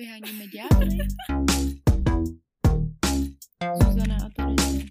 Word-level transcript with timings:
Vyháníme 0.00 0.48
ďábly. 0.48 0.96
Zuzana 3.84 4.16
a 4.16 4.28
Terezie. 4.32 4.88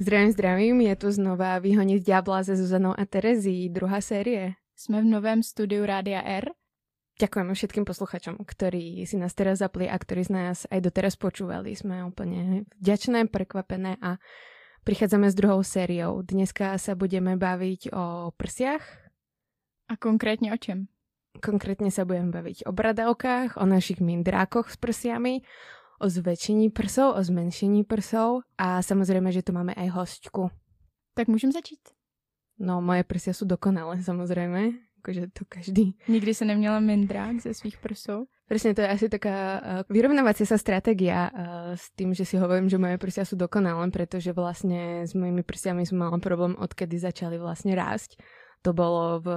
Zdravím, 0.00 0.30
zdravím, 0.32 0.80
je 0.80 0.96
tu 0.96 1.12
znova 1.12 1.58
Vyhonit 1.58 2.02
ďábla 2.08 2.44
se 2.44 2.56
Zuzanou 2.56 2.96
a 2.96 3.04
Terezí, 3.04 3.68
druhá 3.68 4.00
série. 4.00 4.56
Jsme 4.76 5.00
v 5.00 5.04
novém 5.04 5.42
studiu 5.42 5.84
Rádia 5.84 6.24
R. 6.24 6.56
Ďakujeme 7.20 7.52
všetkým 7.52 7.84
posluchačom, 7.84 8.40
ktorí 8.40 9.04
si 9.04 9.20
nás 9.20 9.36
teraz 9.36 9.60
zapli 9.60 9.92
a 9.92 10.00
ktorí 10.00 10.24
z 10.24 10.32
nás 10.32 10.64
aj 10.72 10.80
doteraz 10.80 11.20
počúvali. 11.20 11.76
Sme 11.76 12.00
úplne 12.00 12.64
vďačné, 12.80 13.28
prekvapené 13.28 14.00
a 14.00 14.16
prichádzame 14.88 15.28
s 15.28 15.36
druhou 15.36 15.60
sériou. 15.60 16.24
Dneska 16.24 16.80
sa 16.80 16.96
budeme 16.96 17.36
baviť 17.36 17.92
o 17.92 18.32
prsiach. 18.40 19.12
A 19.92 19.96
konkrétně 20.00 20.52
o 20.52 20.56
čem? 20.56 20.88
Konkrétne 21.38 21.94
sa 21.94 22.02
budeme 22.02 22.34
baviť 22.34 22.66
o 22.66 22.74
bradavkách, 22.74 23.54
o 23.62 23.64
našich 23.64 24.02
mindrákoch 24.02 24.66
s 24.66 24.76
prsiami, 24.76 25.46
o 26.02 26.10
zväčšení 26.10 26.74
prsov, 26.74 27.14
o 27.14 27.20
zmenšení 27.22 27.86
prsov 27.86 28.42
a 28.58 28.82
samozrejme, 28.82 29.30
že 29.30 29.46
tu 29.46 29.54
máme 29.54 29.70
aj 29.78 29.88
hostku. 29.94 30.50
Tak 31.14 31.28
můžeme 31.28 31.52
začít. 31.52 31.94
No, 32.58 32.82
moje 32.82 33.04
prsia 33.04 33.32
sú 33.32 33.48
dokonalé, 33.48 34.02
samozrejme 34.02 34.90
akože 35.00 35.32
to 35.32 35.48
každý. 35.48 35.96
Nikdy 36.08 36.34
se 36.34 36.44
neměla 36.44 36.80
mindrák 36.80 37.40
ze 37.40 37.54
svých 37.54 37.78
prsou? 37.78 38.28
Presne, 38.48 38.74
to 38.74 38.80
je 38.80 38.88
asi 38.88 39.08
taká 39.08 39.62
uh, 39.62 39.62
vyrovnávacia 39.88 40.42
sa 40.42 40.58
stratégia 40.58 41.30
uh, 41.30 41.78
s 41.78 41.88
tým, 41.94 42.12
že 42.12 42.26
si 42.26 42.36
hovorím, 42.36 42.68
že 42.68 42.82
moje 42.82 42.98
prsia 42.98 43.24
sú 43.24 43.38
dokonalé, 43.38 43.88
pretože 43.94 44.34
vlastne 44.34 45.06
s 45.06 45.14
mojimi 45.14 45.46
prsiami 45.46 45.86
som 45.86 46.02
mala 46.02 46.18
problém, 46.18 46.58
odkedy 46.58 46.98
začali 46.98 47.38
vlastne 47.38 47.78
rásť. 47.78 48.18
To 48.66 48.74
bolo 48.74 49.22
v 49.22 49.28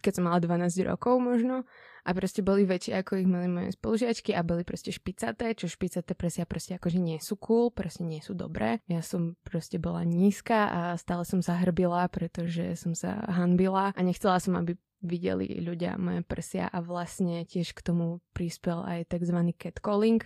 keď 0.00 0.12
som 0.18 0.24
mala 0.26 0.38
12 0.38 0.70
rokov 0.86 1.18
možno 1.18 1.66
a 2.06 2.10
proste 2.16 2.40
boli 2.40 2.64
väčšie 2.64 3.04
ako 3.04 3.20
ich 3.20 3.28
mali 3.28 3.50
moje 3.50 3.76
spolužiačky 3.76 4.32
a 4.32 4.46
boli 4.46 4.64
proste 4.64 4.94
špicaté, 4.94 5.52
čo 5.52 5.68
špicaté 5.68 6.16
presia 6.16 6.48
proste 6.48 6.78
akože 6.78 6.96
nie 6.96 7.20
sú 7.20 7.36
cool, 7.36 7.68
proste 7.68 8.06
nie 8.06 8.24
sú 8.24 8.32
dobré. 8.32 8.80
Ja 8.88 9.04
som 9.04 9.36
proste 9.44 9.76
bola 9.76 10.06
nízka 10.08 10.72
a 10.72 10.80
stále 10.96 11.28
som 11.28 11.44
sa 11.44 11.60
hrbila, 11.60 12.08
pretože 12.08 12.78
som 12.80 12.96
sa 12.96 13.20
hanbila 13.28 13.92
a 13.92 14.00
nechcela 14.00 14.40
som, 14.40 14.56
aby 14.56 14.78
videli 15.02 15.62
ľudia 15.62 15.94
moje 16.00 16.26
prsia 16.26 16.66
a 16.66 16.82
vlastne 16.82 17.46
tiež 17.46 17.74
k 17.74 17.84
tomu 17.84 18.18
prispel 18.34 18.82
aj 18.82 19.14
tzv. 19.14 19.38
catcalling, 19.54 20.22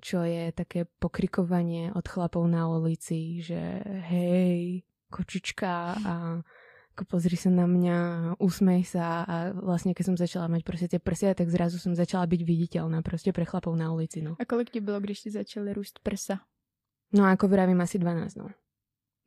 čo 0.00 0.22
je 0.24 0.54
také 0.54 0.86
pokrikovanie 0.86 1.92
od 1.92 2.06
chlapov 2.06 2.46
na 2.48 2.70
ulici, 2.70 3.42
že 3.42 3.82
hej, 4.08 4.86
kočička 5.10 5.98
a 6.04 6.14
pozri 7.04 7.36
sa 7.36 7.52
na 7.52 7.68
mňa, 7.68 7.98
usmej 8.40 8.82
sa 8.88 9.22
a 9.22 9.36
vlastne 9.52 9.94
keď 9.94 10.04
som 10.10 10.16
začala 10.16 10.48
mať 10.48 10.62
proste 10.64 10.86
tie 10.88 10.98
prsia, 11.02 11.36
tak 11.36 11.52
zrazu 11.52 11.78
som 11.78 11.94
začala 11.94 12.26
byť 12.26 12.40
viditeľná 12.42 13.04
proste 13.04 13.30
pre 13.30 13.44
chlapov 13.44 13.76
na 13.76 13.92
ulici, 13.92 14.24
no. 14.24 14.34
A 14.38 14.44
kolik 14.48 14.70
ti 14.70 14.80
bylo, 14.80 15.00
když 15.00 15.20
ti 15.20 15.30
začali 15.30 15.72
růst 15.72 15.98
prsa? 16.02 16.40
No 17.12 17.24
ako 17.24 17.48
vravím, 17.48 17.80
asi 17.80 17.98
12, 17.98 18.36
no. 18.36 18.48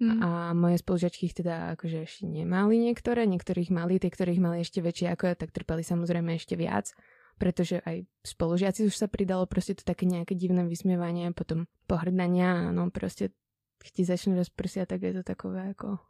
Hmm. 0.01 0.17
A 0.23 0.53
moje 0.57 0.81
spolužiačky 0.81 1.29
ich 1.29 1.37
teda 1.37 1.77
akože 1.77 2.09
ešte 2.09 2.25
nemali 2.25 2.81
niektoré, 2.81 3.29
niektorých 3.29 3.69
mali, 3.69 4.01
tie, 4.01 4.09
ktorých 4.09 4.41
mali 4.41 4.65
ešte 4.65 4.81
väčšie 4.81 5.13
ako 5.13 5.23
ja, 5.29 5.35
tak 5.37 5.53
trpeli 5.53 5.85
samozrejme 5.85 6.33
ešte 6.33 6.57
viac, 6.57 6.89
pretože 7.37 7.85
aj 7.85 8.09
spolužiaci 8.25 8.89
už 8.89 8.97
sa 8.97 9.05
pridalo 9.05 9.45
proste 9.45 9.77
to 9.77 9.85
také 9.85 10.09
nejaké 10.09 10.33
divné 10.33 10.65
vysmievanie, 10.65 11.29
potom 11.37 11.69
pohrdania, 11.85 12.73
no 12.73 12.89
proste 12.89 13.29
keď 13.77 13.91
ti 13.93 14.03
začne 14.05 14.33
rozprsia, 14.37 14.89
tak 14.89 15.05
je 15.05 15.21
to 15.21 15.23
takové 15.25 15.69
ako 15.69 16.01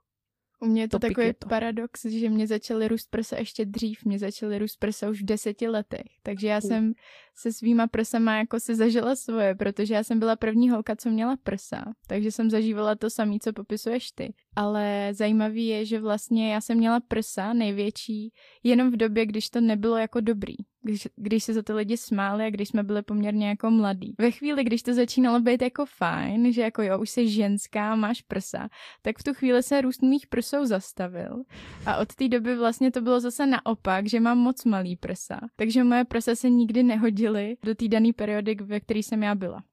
u 0.62 0.66
mě 0.66 0.82
je 0.82 0.88
to 0.88 1.00
takový 1.00 1.28
je 1.28 1.34
to. 1.34 1.48
paradox, 1.48 2.06
že 2.06 2.30
mě 2.30 2.48
začaly 2.48 2.88
růst 2.88 3.08
prsa 3.10 3.38
ještě 3.40 3.66
dřív, 3.66 4.06
mě 4.06 4.20
začaly 4.20 4.60
růst 4.60 4.78
prsa 4.78 5.10
už 5.10 5.22
v 5.22 5.26
deseti 5.26 5.68
letech, 5.68 6.06
takže 6.24 6.48
já 6.48 6.58
U. 6.58 6.68
jsem 6.68 6.94
se 7.36 7.54
svýma 7.54 7.88
prsama 7.88 8.38
jako 8.38 8.60
si 8.60 8.76
zažila 8.76 9.16
svoje, 9.16 9.56
protože 9.56 9.94
já 9.94 10.04
jsem 10.04 10.20
byla 10.20 10.36
první 10.36 10.70
holka, 10.70 10.96
co 10.96 11.10
měla 11.10 11.38
prsa, 11.44 11.84
takže 12.08 12.32
jsem 12.32 12.50
zažívala 12.50 12.96
to 12.96 13.10
samé, 13.10 13.36
co 13.42 13.54
popisuješ 13.54 14.12
ty. 14.12 14.34
Ale 14.56 15.10
zajímavý 15.12 15.68
je, 15.68 15.86
že 15.86 16.00
vlastně 16.00 16.54
já 16.54 16.62
jsem 16.62 16.78
měla 16.78 17.00
prsa 17.00 17.54
největší 17.54 18.34
jenom 18.64 18.92
v 18.92 18.98
době, 18.98 19.26
když 19.26 19.50
to 19.50 19.62
nebylo 19.62 19.98
jako 19.98 20.22
dobrý. 20.22 20.56
Když, 20.84 21.08
když 21.16 21.44
se 21.44 21.54
za 21.54 21.62
ty 21.62 21.74
lidi 21.74 21.98
smáli 21.98 22.46
a 22.46 22.50
když 22.50 22.70
jsme 22.70 22.84
byli 22.84 23.02
poměrně 23.02 23.50
jako 23.50 23.72
mladí. 23.72 24.16
Ve 24.20 24.32
chvíli, 24.32 24.64
když 24.64 24.84
to 24.84 24.94
začínalo 24.94 25.40
být 25.40 25.62
jako 25.62 25.86
fajn, 25.86 26.54
že 26.54 26.62
jako 26.62 26.82
jo, 26.82 27.00
už 27.00 27.10
jsi 27.10 27.28
ženská, 27.30 27.96
máš 27.96 28.22
prsa, 28.22 28.70
tak 29.02 29.18
v 29.18 29.24
tu 29.24 29.34
chvíli 29.34 29.64
se 29.64 29.82
růst 29.82 30.02
mých 30.02 30.28
prsou 30.28 30.66
zastavil. 30.66 31.44
A 31.86 31.98
od 31.98 32.16
té 32.16 32.28
doby 32.28 32.56
vlastně 32.56 32.92
to 32.92 33.02
bylo 33.02 33.20
zase 33.20 33.46
naopak, 33.46 34.08
že 34.08 34.20
mám 34.20 34.38
moc 34.38 34.66
malý 34.66 34.96
prsa. 34.96 35.40
Takže 35.56 35.84
moje 35.84 36.06
prsa 36.06 36.36
se 36.36 36.50
nikdy 36.50 36.84
nehodily 36.84 37.58
do 37.66 37.76
té 37.76 37.88
dané 37.88 38.14
periody, 38.14 38.56
ve 38.62 38.80
které 38.80 39.00
jsem 39.00 39.24
já 39.24 39.36
byla. 39.36 39.64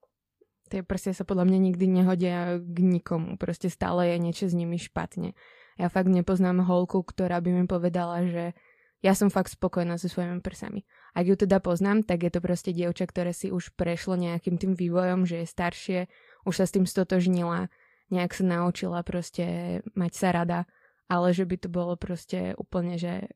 Tie 0.68 0.84
prsia 0.84 1.16
sa 1.16 1.24
podľa 1.24 1.48
mňa 1.48 1.58
nikdy 1.72 1.84
nehodia 1.88 2.60
k 2.60 2.78
nikomu. 2.84 3.40
Proste 3.40 3.72
stále 3.72 4.12
je 4.12 4.16
niečo 4.20 4.44
s 4.46 4.54
nimi 4.54 4.76
špatne. 4.76 5.32
Ja 5.80 5.88
fakt 5.88 6.12
nepoznám 6.12 6.62
holku, 6.68 7.00
ktorá 7.00 7.40
by 7.40 7.50
mi 7.50 7.64
povedala, 7.64 8.28
že 8.28 8.52
ja 8.98 9.14
som 9.14 9.30
fakt 9.30 9.54
spokojná 9.54 9.94
so 9.94 10.10
svojimi 10.10 10.42
prsami. 10.42 10.82
Ak 11.14 11.24
ju 11.26 11.38
teda 11.38 11.62
poznám, 11.62 12.02
tak 12.02 12.26
je 12.26 12.30
to 12.34 12.42
proste 12.42 12.74
dievča, 12.74 13.06
ktoré 13.06 13.30
si 13.30 13.54
už 13.54 13.72
prešlo 13.78 14.18
nejakým 14.18 14.58
tým 14.58 14.74
vývojom, 14.74 15.22
že 15.22 15.42
je 15.42 15.46
staršie, 15.46 15.98
už 16.42 16.54
sa 16.58 16.64
s 16.66 16.74
tým 16.74 16.82
stotožnila, 16.82 17.70
nejak 18.10 18.34
sa 18.34 18.44
naučila 18.44 19.06
proste 19.06 19.80
mať 19.94 20.12
sa 20.18 20.28
rada, 20.34 20.60
ale 21.06 21.30
že 21.30 21.46
by 21.46 21.56
to 21.62 21.68
bolo 21.70 21.94
proste 21.94 22.58
úplne, 22.58 22.98
že 22.98 23.30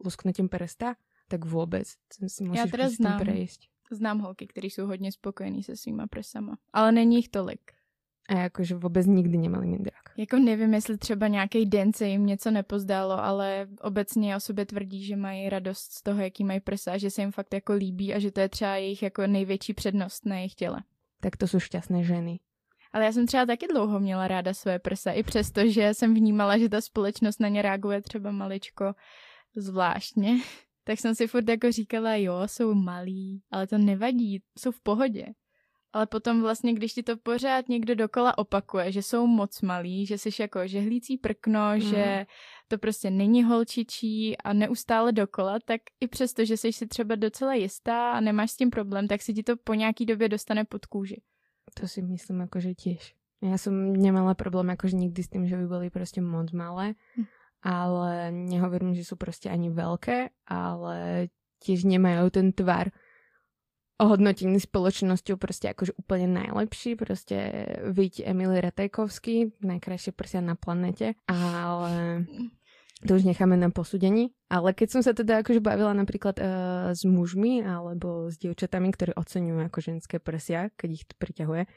lusknutím 0.00 0.48
prsta, 0.48 0.96
tak 1.28 1.44
vôbec. 1.44 1.86
Si 2.10 2.44
musíš 2.44 2.58
Já 2.58 2.64
teda 2.66 2.84
prostě 2.84 2.96
znám. 2.96 3.20
prejsť. 3.20 3.60
Znám 3.90 4.18
holky, 4.18 4.46
které 4.46 4.66
jsou 4.66 4.86
hodně 4.86 5.12
spokojený 5.12 5.62
se 5.62 5.76
svýma 5.76 6.06
prsama. 6.06 6.58
Ale 6.72 6.92
není 6.92 7.16
jich 7.16 7.28
tolik. 7.28 7.60
A 8.30 8.46
jakože 8.46 8.78
vôbec 8.78 9.10
nikdy 9.10 9.34
nemali 9.42 9.66
mindrák. 9.66 10.14
Jako 10.14 10.38
nevím, 10.38 10.74
jestli 10.74 10.98
třeba 10.98 11.28
nějaký 11.28 11.66
den 11.66 11.92
se 11.92 12.08
jim 12.08 12.26
něco 12.26 12.50
nepozdálo, 12.50 13.24
ale 13.24 13.66
obecně 13.82 14.36
o 14.36 14.40
sobě 14.40 14.66
tvrdí, 14.66 15.04
že 15.04 15.16
mají 15.16 15.48
radost 15.48 15.92
z 15.92 16.02
toho, 16.02 16.22
jaký 16.22 16.44
mají 16.44 16.60
prsa, 16.60 16.98
že 16.98 17.10
se 17.10 17.22
jim 17.22 17.32
fakt 17.32 17.54
jako 17.54 17.72
líbí 17.72 18.14
a 18.14 18.18
že 18.18 18.30
to 18.30 18.40
je 18.40 18.48
třeba 18.48 18.76
jejich 18.76 19.02
jako 19.02 19.26
největší 19.26 19.74
přednost 19.74 20.26
na 20.26 20.36
jejich 20.36 20.54
těle. 20.54 20.82
Tak 21.20 21.36
to 21.36 21.44
sú 21.44 21.60
šťastné 21.60 22.00
ženy. 22.04 22.40
Ale 22.92 23.04
já 23.04 23.12
jsem 23.12 23.26
třeba 23.26 23.46
taky 23.46 23.66
dlouho 23.66 24.00
měla 24.00 24.28
ráda 24.28 24.54
své 24.54 24.78
prsa, 24.78 25.12
i 25.12 25.22
přesto, 25.22 25.68
že 25.68 25.94
jsem 25.94 26.14
vnímala, 26.14 26.58
že 26.58 26.68
ta 26.68 26.80
společnost 26.80 27.40
na 27.40 27.48
ně 27.48 27.62
reaguje 27.62 28.02
třeba 28.02 28.30
maličko 28.30 28.94
zvláštně. 29.56 30.40
Tak 30.84 30.98
jsem 31.00 31.14
si 31.14 31.26
furt 31.26 31.48
jako 31.48 31.72
říkala, 31.72 32.14
jo, 32.16 32.34
jsou 32.46 32.74
malí, 32.74 33.42
ale 33.50 33.66
to 33.66 33.78
nevadí, 33.78 34.42
jsou 34.58 34.70
v 34.70 34.80
pohodě. 34.80 35.26
Ale 35.92 36.06
potom 36.06 36.40
vlastně, 36.40 36.74
když 36.74 36.92
ti 36.92 37.02
to 37.02 37.16
pořád 37.16 37.68
někdo 37.68 37.94
dokola 37.94 38.38
opakuje, 38.38 38.92
že 38.92 39.02
jsou 39.02 39.26
moc 39.26 39.60
malí, 39.62 40.06
že 40.06 40.18
jsi 40.18 40.30
jako 40.42 40.66
žehlící 40.66 41.18
prkno, 41.18 41.60
Mhm. 41.70 41.80
že 41.80 42.26
to 42.68 42.78
prostě 42.78 43.10
není 43.10 43.44
holčičí 43.44 44.36
a 44.38 44.52
neustále 44.52 45.12
dokola, 45.12 45.58
tak 45.64 45.80
i 46.00 46.06
přesto, 46.08 46.44
že 46.44 46.56
jsi 46.56 46.72
si 46.72 46.86
třeba 46.86 47.14
docela 47.14 47.54
jistá 47.54 48.12
a 48.12 48.20
nemáš 48.20 48.50
s 48.50 48.56
tím 48.56 48.70
problém, 48.70 49.08
tak 49.08 49.22
si 49.22 49.34
ti 49.34 49.42
to 49.42 49.56
po 49.64 49.74
nějaký 49.74 50.06
době 50.06 50.28
dostane 50.28 50.64
pod 50.64 50.86
kůži. 50.86 51.20
To 51.80 51.88
si 51.88 52.02
myslím 52.02 52.42
akože 52.46 52.74
tiež. 52.74 53.14
Ja 53.40 53.56
som 53.56 53.72
nemala 53.96 54.34
problém 54.36 54.68
akože 54.70 55.00
nikdy 55.00 55.22
s 55.22 55.28
tým, 55.32 55.48
že 55.48 55.56
by 55.56 55.66
boli 55.66 55.88
proste 55.90 56.20
moc 56.20 56.52
malé, 56.52 56.92
Hm. 57.16 57.24
Ale 57.60 58.32
nehovorím, 58.32 58.96
že 58.96 59.04
sú 59.04 59.20
proste 59.20 59.52
ani 59.52 59.68
veľké, 59.68 60.48
ale 60.48 61.28
tiež 61.60 61.84
nemajú 61.84 62.32
ten 62.32 62.56
tvar 62.56 62.92
ohodnotený 64.00 64.64
spoločnosťou 64.64 65.36
proste 65.36 65.76
akože 65.76 65.92
úplne 66.00 66.32
najlepší, 66.32 66.96
proste 66.96 67.36
viď 67.84 68.24
Emily 68.24 68.64
Ratajkovský, 68.64 69.60
najkrajšie 69.60 70.16
prsia 70.16 70.40
na 70.40 70.56
planete, 70.56 71.20
ale 71.28 72.24
to 73.04 73.20
už 73.20 73.28
necháme 73.28 73.60
na 73.60 73.68
posúdení. 73.68 74.32
Ale 74.48 74.72
keď 74.72 74.88
som 74.88 75.00
sa 75.04 75.12
teda 75.12 75.44
akože 75.44 75.60
bavila 75.60 75.92
napríklad 75.92 76.36
uh, 76.40 76.46
s 76.96 77.04
mužmi 77.04 77.60
alebo 77.60 78.32
s 78.32 78.40
dievčatami, 78.40 78.88
ktorí 78.92 79.12
oceňujú 79.16 79.60
ako 79.68 79.78
ženské 79.84 80.16
prsia, 80.16 80.72
keď 80.80 80.88
ich 80.96 81.04
priťahuje, 81.20 81.68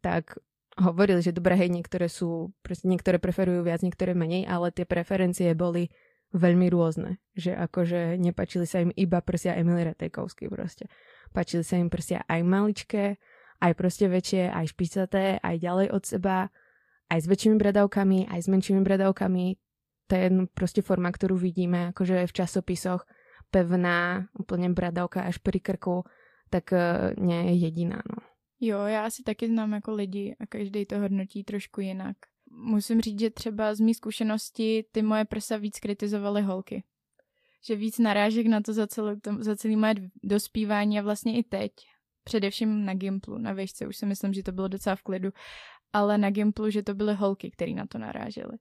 tak 0.00 0.40
hovorili, 0.76 1.24
že 1.24 1.32
dobré, 1.32 1.56
hej, 1.56 1.72
niektoré 1.72 2.06
sú, 2.06 2.52
proste 2.60 2.86
niektoré 2.86 3.16
preferujú 3.16 3.64
viac, 3.64 3.80
niektoré 3.80 4.12
menej, 4.12 4.44
ale 4.44 4.72
tie 4.72 4.84
preferencie 4.84 5.56
boli 5.56 5.88
veľmi 6.36 6.68
rôzne. 6.68 7.16
Že 7.32 7.56
akože 7.56 8.00
nepačili 8.20 8.68
sa 8.68 8.84
im 8.84 8.92
iba 8.92 9.24
prsia 9.24 9.56
Emily 9.56 9.88
Ratajkovský 9.88 10.52
proste. 10.52 10.92
Páčili 11.32 11.64
sa 11.64 11.80
im 11.80 11.88
prsia 11.88 12.22
aj 12.28 12.40
maličké, 12.44 13.16
aj 13.64 13.72
proste 13.72 14.06
väčšie, 14.06 14.52
aj 14.52 14.66
špicaté, 14.76 15.40
aj 15.40 15.56
ďalej 15.56 15.88
od 15.96 16.02
seba, 16.04 16.52
aj 17.08 17.18
s 17.24 17.26
väčšími 17.26 17.56
bradavkami, 17.56 18.28
aj 18.28 18.40
s 18.44 18.48
menšími 18.52 18.82
bradavkami. 18.84 19.46
To 20.06 20.14
je 20.14 20.28
proste 20.54 20.84
forma, 20.84 21.10
ktorú 21.10 21.34
vidíme 21.34 21.90
akože 21.96 22.28
v 22.28 22.32
časopisoch. 22.36 23.08
Pevná, 23.48 24.26
úplne 24.34 24.74
bradavka 24.74 25.22
až 25.22 25.38
pri 25.38 25.62
krku, 25.62 26.02
tak 26.50 26.74
eh, 26.74 27.14
nie 27.16 27.54
je 27.54 27.70
jediná, 27.70 28.02
no. 28.04 28.35
Jo, 28.60 28.78
já 28.78 29.06
asi 29.06 29.22
taky 29.22 29.48
znám 29.48 29.72
jako 29.72 29.94
lidi 29.94 30.36
a 30.40 30.46
každý 30.46 30.86
to 30.86 30.98
hodnotí 30.98 31.44
trošku 31.44 31.80
jinak. 31.80 32.16
Musím 32.50 33.00
říct, 33.00 33.20
že 33.20 33.30
třeba 33.30 33.74
z 33.74 33.80
mý 33.80 33.94
zkušenosti 33.94 34.84
ty 34.92 35.02
moje 35.02 35.24
prsa 35.24 35.56
víc 35.56 35.78
kritizovaly 35.80 36.42
holky. 36.42 36.84
že 37.66 37.76
víc 37.76 37.98
narážek 37.98 38.46
na 38.46 38.60
to 38.60 38.72
za, 38.72 38.86
celé, 38.86 39.16
to, 39.16 39.36
za 39.40 39.56
celý 39.56 39.76
moje 39.76 39.94
dospívání 40.22 40.98
a 40.98 41.02
vlastně 41.02 41.38
i 41.38 41.42
teď. 41.42 41.72
Především 42.24 42.84
na 42.84 42.94
Gimplu, 42.94 43.38
na 43.38 43.52
výšce 43.52 43.86
už 43.86 43.96
si 43.96 44.06
myslím, 44.06 44.32
že 44.32 44.42
to 44.42 44.52
bylo 44.52 44.68
docela 44.68 44.96
v 44.96 45.02
klidu, 45.02 45.30
ale 45.92 46.18
na 46.18 46.30
Gimplu, 46.30 46.70
že 46.70 46.82
to 46.82 46.94
byly 46.94 47.14
holky, 47.14 47.50
které 47.50 47.72
na 47.72 47.86
to 47.86 47.98
narážely. 47.98 48.58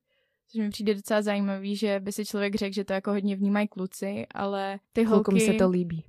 Což 0.52 0.60
mi 0.60 0.70
přijde 0.70 0.96
docela 0.96 1.22
zajímavý, 1.22 1.76
že 1.76 2.00
by 2.00 2.12
si 2.12 2.26
člověk 2.26 2.56
řekl, 2.56 2.74
že 2.74 2.84
to 2.84 2.94
jako 2.94 3.12
hodně 3.12 3.36
vnímají 3.36 3.68
kluci, 3.68 4.26
ale 4.34 4.80
ty 4.94 5.06
Klukům 5.06 5.34
holky... 5.34 5.46
se 5.46 5.54
to 5.54 5.70
líbí. 5.70 6.04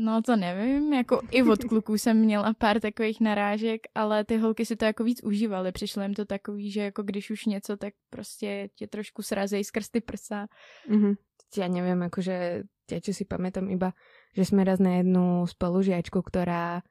No 0.00 0.22
to 0.22 0.36
nevím, 0.36 0.92
jako 0.92 1.20
i 1.30 1.42
od 1.42 1.64
kluků 1.64 1.98
jsem 1.98 2.16
měla 2.16 2.54
pár 2.54 2.80
takových 2.80 3.20
narážek, 3.20 3.80
ale 3.94 4.24
ty 4.24 4.36
holky 4.36 4.66
si 4.66 4.76
to 4.76 4.84
jako 4.84 5.04
víc 5.04 5.20
užívaly. 5.22 5.72
Přišlo 5.72 6.02
jim 6.02 6.14
to 6.14 6.24
takový, 6.24 6.70
že 6.70 6.80
jako 6.80 7.02
když 7.02 7.30
už 7.30 7.46
něco, 7.46 7.76
tak 7.76 7.94
prostě 8.10 8.68
tě 8.74 8.86
trošku 8.86 9.22
srazejí 9.22 9.64
skrz 9.64 9.88
ty 9.88 10.00
prsa. 10.00 10.46
Mm-hmm. 10.88 11.14
Ja 11.50 11.66
neviem, 11.66 11.98
akože 12.06 12.62
ja 12.86 12.98
čo 13.02 13.10
si 13.10 13.26
pamätám 13.26 13.66
iba, 13.74 13.90
že 14.38 14.46
sme 14.46 14.62
raz 14.62 14.78
na 14.78 15.02
jednu 15.02 15.50
spolužiačku, 15.50 16.22
ktorá 16.22 16.86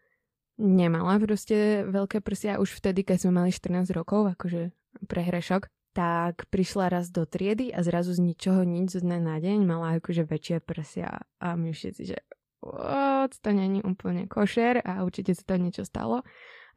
nemala 0.59 1.15
proste 1.15 1.87
veľké 1.87 2.19
prsia 2.19 2.59
už 2.59 2.75
vtedy, 2.75 3.07
keď 3.07 3.23
sme 3.23 3.39
mali 3.39 3.55
14 3.55 3.87
rokov, 3.95 4.35
akože 4.35 4.75
prehrešok, 5.07 5.71
tak 5.95 6.43
prišla 6.51 6.91
raz 6.91 7.07
do 7.07 7.23
triedy 7.23 7.71
a 7.71 7.79
zrazu 7.87 8.11
z 8.11 8.19
ničoho 8.19 8.67
nič 8.67 8.99
z 8.99 9.07
dne 9.07 9.23
na 9.23 9.39
deň 9.39 9.63
mala 9.63 9.95
akože 10.03 10.27
väčšie 10.27 10.59
prsia 10.59 11.23
a 11.39 11.47
my 11.55 11.71
všetci, 11.71 12.03
že 12.03 12.19
what, 12.61 13.35
to 13.39 13.49
není 13.51 13.83
úplne 13.83 14.27
košer 14.27 14.83
a 14.83 15.03
určite 15.03 15.35
sa 15.35 15.43
tam 15.55 15.65
niečo 15.65 15.83
stalo. 15.87 16.23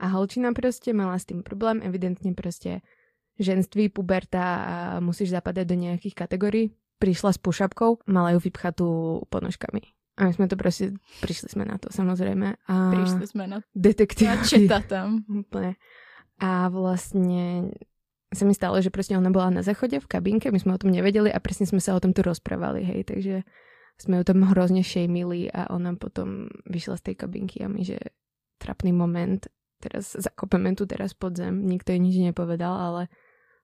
A 0.03 0.11
holčina 0.11 0.51
proste 0.51 0.91
mala 0.91 1.15
s 1.19 1.29
tým 1.29 1.47
problém, 1.47 1.79
evidentne 1.79 2.35
proste 2.35 2.83
ženství, 3.39 3.89
puberta 3.95 4.43
a 4.43 4.75
musíš 4.99 5.33
zapadať 5.33 5.65
do 5.67 5.77
nejakých 5.79 6.15
kategórií. 6.15 6.75
Prišla 6.99 7.35
s 7.35 7.39
pušapkou, 7.39 8.07
mala 8.11 8.35
ju 8.35 8.39
vypchatú 8.43 8.89
ponožkami. 9.31 9.83
A 10.21 10.29
my 10.29 10.33
sme 10.37 10.47
to 10.47 10.61
proste, 10.61 10.93
prišli 11.25 11.49
sme 11.51 11.65
na 11.65 11.81
to 11.81 11.89
samozrejme. 11.89 12.61
A 12.69 12.75
prišli 12.93 13.27
sme 13.27 13.45
na 13.49 13.59
detektívky. 13.73 14.69
Na 14.69 14.85
tam. 14.85 15.25
Úplne. 15.25 15.81
A 16.43 16.69
vlastne 16.69 17.73
sa 18.33 18.45
mi 18.49 18.55
stalo, 18.57 18.81
že 18.81 18.91
proste 18.93 19.15
ona 19.15 19.29
bola 19.29 19.53
na 19.53 19.63
záchode 19.63 20.01
v 20.01 20.09
kabínke, 20.09 20.49
my 20.49 20.59
sme 20.59 20.75
o 20.75 20.81
tom 20.81 20.91
nevedeli 20.91 21.29
a 21.29 21.39
presne 21.39 21.69
sme 21.69 21.79
sa 21.79 21.93
o 21.93 22.01
tom 22.01 22.17
tu 22.17 22.25
rozprávali, 22.25 22.81
hej, 22.81 23.01
takže 23.05 23.37
sme 24.01 24.21
ju 24.21 24.25
tam 24.25 24.47
hrozne 24.49 24.83
šejmili 24.83 25.53
a 25.53 25.71
ona 25.71 25.95
potom 25.95 26.51
vyšla 26.67 26.99
z 26.99 27.13
tej 27.13 27.15
kabinky 27.21 27.63
a 27.63 27.69
my, 27.71 27.83
že 27.85 27.99
trapný 28.59 28.95
moment, 28.95 29.47
teraz 29.83 30.15
zakopeme 30.15 30.75
tu 30.79 30.87
teraz 30.87 31.13
pod 31.13 31.35
zem, 31.35 31.67
nikto 31.67 31.91
jej 31.91 32.01
nič 32.03 32.17
nepovedal, 32.23 32.75
ale 32.75 33.03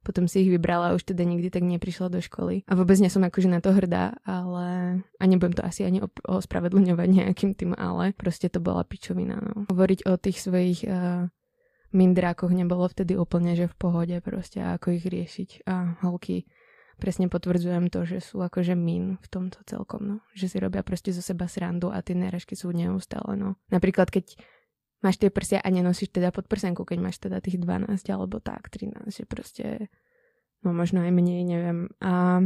potom 0.03 0.31
si 0.31 0.47
ich 0.47 0.51
vybrala 0.51 0.91
a 0.91 0.97
už 0.97 1.11
teda 1.11 1.27
nikdy 1.27 1.51
tak 1.51 1.67
neprišla 1.67 2.09
do 2.09 2.23
školy. 2.23 2.63
A 2.71 2.79
vôbec 2.79 2.97
nie 3.03 3.11
som 3.11 3.23
akože 3.27 3.51
na 3.51 3.59
to 3.59 3.75
hrdá, 3.75 4.15
ale 4.23 4.67
a 5.05 5.25
nebudem 5.27 5.59
to 5.59 5.63
asi 5.67 5.83
ani 5.83 6.01
ospravedlňovať 6.25 7.09
nejakým 7.11 7.53
tým, 7.59 7.75
ale 7.75 8.15
proste 8.15 8.47
to 8.49 8.63
bola 8.63 8.87
pičovina. 8.87 9.43
No. 9.43 9.67
Hovoriť 9.69 10.07
o 10.07 10.15
tých 10.17 10.39
svojich 10.39 10.87
uh, 10.87 11.27
mindrákoch 11.93 12.55
nebolo 12.55 12.87
vtedy 12.87 13.19
úplne, 13.19 13.59
že 13.59 13.67
v 13.69 13.77
pohode 13.77 14.17
proste 14.23 14.63
ako 14.63 14.97
ich 14.97 15.05
riešiť. 15.05 15.67
A 15.67 15.99
holky 16.07 16.47
presne 16.99 17.31
potvrdzujem 17.31 17.89
to, 17.89 18.03
že 18.05 18.19
sú 18.21 18.43
akože 18.43 18.75
min 18.75 19.17
v 19.23 19.27
tomto 19.31 19.63
celkom, 19.65 20.03
no. 20.03 20.17
Že 20.35 20.47
si 20.51 20.57
robia 20.59 20.83
proste 20.83 21.15
zo 21.15 21.23
seba 21.23 21.47
srandu 21.47 21.95
a 21.95 22.03
tie 22.03 22.19
náražky 22.19 22.59
sú 22.59 22.75
neustále, 22.75 23.39
no. 23.39 23.55
Napríklad, 23.71 24.11
keď 24.11 24.35
máš 25.01 25.23
tie 25.23 25.31
prsia 25.31 25.63
a 25.63 25.69
nenosíš 25.71 26.11
teda 26.11 26.35
podprsenku, 26.35 26.83
keď 26.83 26.99
máš 26.99 27.23
teda 27.23 27.39
tých 27.39 27.63
12 27.63 27.89
alebo 28.11 28.43
tak, 28.43 28.69
13, 28.69 29.09
že 29.15 29.25
proste, 29.25 29.67
no 30.67 30.75
možno 30.75 31.07
aj 31.07 31.11
menej, 31.15 31.47
neviem. 31.47 31.89
A 32.03 32.43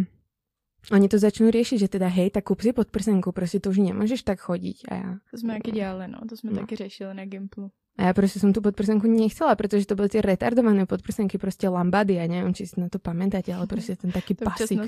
oni 0.90 1.06
to 1.06 1.16
začnú 1.16 1.49
riešiť, 1.49 1.78
že 1.87 1.88
teda 1.88 2.10
hej, 2.10 2.34
tak 2.34 2.50
kúp 2.50 2.58
si 2.60 2.75
podprsenku, 2.75 3.31
proste 3.31 3.62
to 3.62 3.70
už 3.70 3.81
nemôžeš 3.81 4.26
tak 4.26 4.43
chodiť. 4.43 4.78
A 4.90 4.93
ja... 4.94 5.08
To 5.31 5.37
sme 5.38 5.62
taky 5.62 5.72
dělali, 5.72 6.10
no, 6.10 6.19
to 6.26 6.34
sme 6.34 6.52
no. 6.52 6.58
taky 6.60 6.76
řešili 6.76 7.14
na 7.14 7.25
Gimplu. 7.25 7.70
A 8.00 8.09
ja 8.09 8.12
proste 8.17 8.41
som 8.41 8.56
tú 8.56 8.65
podprsenku 8.65 9.05
nechcela, 9.05 9.53
pretože 9.53 9.85
to 9.85 9.93
boli 9.93 10.09
tie 10.09 10.25
retardované 10.25 10.89
podprsenky, 10.89 11.37
proste 11.37 11.69
lambady, 11.69 12.17
ja 12.17 12.25
neviem, 12.25 12.56
či 12.56 12.65
si 12.65 12.81
na 12.81 12.89
to 12.89 12.97
pamätáte, 12.97 13.53
ale 13.53 13.69
proste 13.69 14.00
ten 14.00 14.09
taký 14.09 14.33
to 14.39 14.49
pasík. 14.49 14.81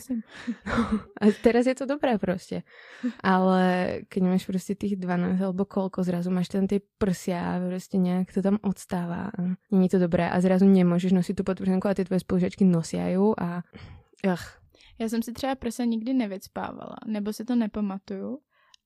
a 1.21 1.25
teraz 1.45 1.69
je 1.69 1.77
to 1.77 1.85
dobré 1.85 2.17
proste. 2.17 2.65
Ale 3.21 3.61
keď 4.09 4.23
máš 4.25 4.49
proste 4.49 4.73
tých 4.73 4.97
12 4.97 5.37
alebo 5.37 5.69
koľko, 5.69 6.01
zrazu 6.01 6.33
máš 6.33 6.49
tam 6.49 6.65
tie 6.65 6.81
prsia 6.81 7.45
a 7.45 7.61
proste 7.61 8.01
nejak 8.01 8.33
to 8.33 8.41
tam 8.41 8.57
odstáva. 8.65 9.29
Není 9.69 9.93
to 9.93 10.01
dobré 10.01 10.25
a 10.25 10.41
zrazu 10.41 10.65
nemôžeš 10.65 11.13
nosiť 11.13 11.35
tú 11.37 11.45
podprsenku 11.45 11.85
a 11.85 11.93
tie 11.93 12.09
tvoje 12.09 12.25
spolužačky 12.25 12.65
ju 12.65 13.37
a... 13.37 13.61
Ach. 14.25 14.65
Já 14.99 15.09
jsem 15.09 15.23
si 15.23 15.33
třeba 15.33 15.55
prsa 15.55 15.85
nikdy 15.85 16.15
nevycpávala, 16.15 16.97
nebo 17.07 17.33
si 17.33 17.45
to 17.45 17.55
nepamatuju, 17.55 18.39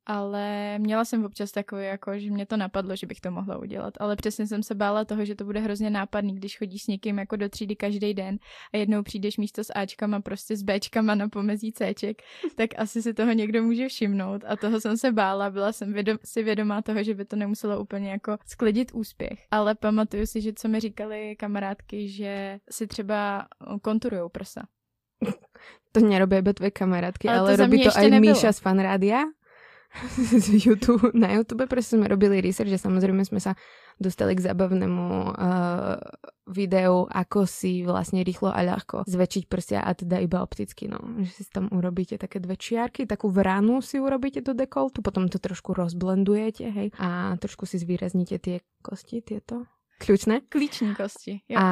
ale 0.09 0.79
měla 0.79 1.05
jsem 1.05 1.25
občas 1.25 1.53
takový, 1.53 1.85
jako, 1.85 2.19
že 2.19 2.31
mě 2.31 2.47
to 2.47 2.57
napadlo, 2.57 2.97
že 2.97 3.07
bych 3.07 3.21
to 3.21 3.31
mohla 3.31 3.59
udělat, 3.59 3.95
ale 4.01 4.17
přesně 4.17 4.47
jsem 4.47 4.63
se 4.63 4.75
bála 4.75 5.05
toho, 5.05 5.25
že 5.25 5.35
to 5.35 5.45
bude 5.45 5.61
hrozně 5.61 5.91
nápadný, 5.91 6.35
když 6.35 6.59
chodíš 6.59 6.83
s 6.83 6.87
někým 6.87 7.19
jako 7.19 7.37
do 7.37 7.49
třídy 7.49 7.77
každý 7.77 8.15
den 8.15 8.39
a 8.75 8.77
jednou 8.77 9.03
přijdeš 9.03 9.37
místo 9.37 9.65
s 9.65 9.73
Ačkama 9.75 10.21
prostě 10.21 10.57
s 10.57 10.63
Bčkama 10.63 11.15
na 11.15 11.29
pomezí 11.29 11.73
Cček, 11.73 12.23
tak 12.57 12.71
asi 12.77 13.03
si 13.03 13.15
toho 13.15 13.33
někdo 13.33 13.63
může 13.63 13.89
všimnout 13.89 14.45
a 14.47 14.57
toho 14.57 14.81
jsem 14.81 14.97
se 14.97 15.13
bála, 15.13 15.51
byla 15.51 15.73
jsem 15.73 15.93
vědom, 15.93 16.19
si 16.25 16.43
vědomá 16.43 16.83
toho, 16.83 17.03
že 17.03 17.15
by 17.15 17.25
to 17.25 17.37
nemuselo 17.37 17.81
úplně 17.81 18.11
jako 18.11 18.39
sklidit 18.47 18.93
úspěch, 18.95 19.47
ale 19.51 19.75
pamatuju 19.75 20.27
si, 20.27 20.41
že 20.41 20.53
co 20.53 20.69
mi 20.69 20.81
říkali 20.81 21.37
kamarádky, 21.37 22.09
že 22.09 22.59
si 22.71 22.87
třeba 22.87 23.47
konturujou 23.83 24.29
prsa. 24.29 24.63
To 25.93 26.01
nerobí 26.01 26.37
iba 26.37 26.53
tvoje 26.53 26.71
kamarátky, 26.71 27.29
ale, 27.29 27.39
ale 27.39 27.57
robí 27.57 27.85
to 27.85 27.91
aj 27.97 28.11
nebylo. 28.11 28.35
Míša 28.37 28.53
z 28.53 28.61
fanrádia? 28.61 29.25
Z 30.17 30.47
YouTube, 30.67 31.11
na 31.17 31.33
YouTube 31.35 31.65
proste 31.67 31.97
sme 31.97 32.07
robili 32.07 32.45
research 32.45 32.77
a 32.77 32.81
samozrejme 32.81 33.25
sme 33.25 33.41
sa 33.41 33.57
dostali 33.99 34.39
k 34.39 34.45
zabavnému 34.47 35.35
uh, 35.35 35.99
videu, 36.47 37.09
ako 37.11 37.49
si 37.51 37.83
vlastne 37.83 38.23
rýchlo 38.23 38.55
a 38.55 38.63
ľahko 38.63 39.09
zväčšiť 39.09 39.45
prsia 39.51 39.81
a 39.83 39.91
teda 39.97 40.23
iba 40.23 40.39
opticky, 40.45 40.87
no. 40.87 41.03
Že 41.19 41.33
si 41.33 41.51
tam 41.51 41.67
urobíte 41.75 42.15
také 42.15 42.39
dve 42.39 42.55
čiarky, 42.55 43.11
takú 43.11 43.33
vranu 43.33 43.83
si 43.83 43.99
urobíte 43.99 44.45
do 44.45 44.55
dekoltu, 44.55 45.03
potom 45.03 45.27
to 45.27 45.43
trošku 45.43 45.75
rozblendujete, 45.75 46.65
hej, 46.71 46.89
a 47.01 47.35
trošku 47.43 47.67
si 47.67 47.81
zvýraznite 47.83 48.39
tie 48.39 48.57
kosti, 48.81 49.19
tieto 49.25 49.67
kľúčne. 49.99 50.47
Klíční 50.47 50.95
kosti. 50.95 51.43
Jo. 51.51 51.59
A 51.59 51.67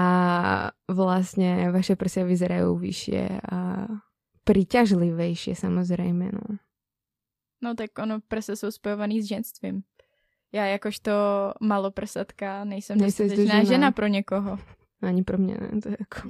vlastne 0.91 1.71
vaše 1.71 1.95
prsia 1.95 2.27
vyzerajú 2.27 2.75
vyššie 2.75 3.23
a 3.39 3.87
priťažlivejšie 4.43 5.55
samozrejme, 5.55 6.27
no. 6.35 6.59
No 7.63 7.75
tak 7.75 7.91
ono 7.99 8.21
prse 8.29 8.57
jsou 8.57 8.71
spojovaný 8.71 9.23
s 9.23 9.25
ženstvím. 9.25 9.83
Já 10.53 10.67
jakožto 10.67 11.13
maloprsatka 11.61 12.65
nejsem 12.65 12.99
dostatečná 12.99 13.65
žena 13.65 13.93
pro 13.93 14.07
někoho. 14.07 14.59
Ani 15.03 15.25
pro 15.25 15.39
mě 15.39 15.57
ne, 15.61 15.81
to 15.81 15.89
je 15.89 15.97
jako, 16.01 16.29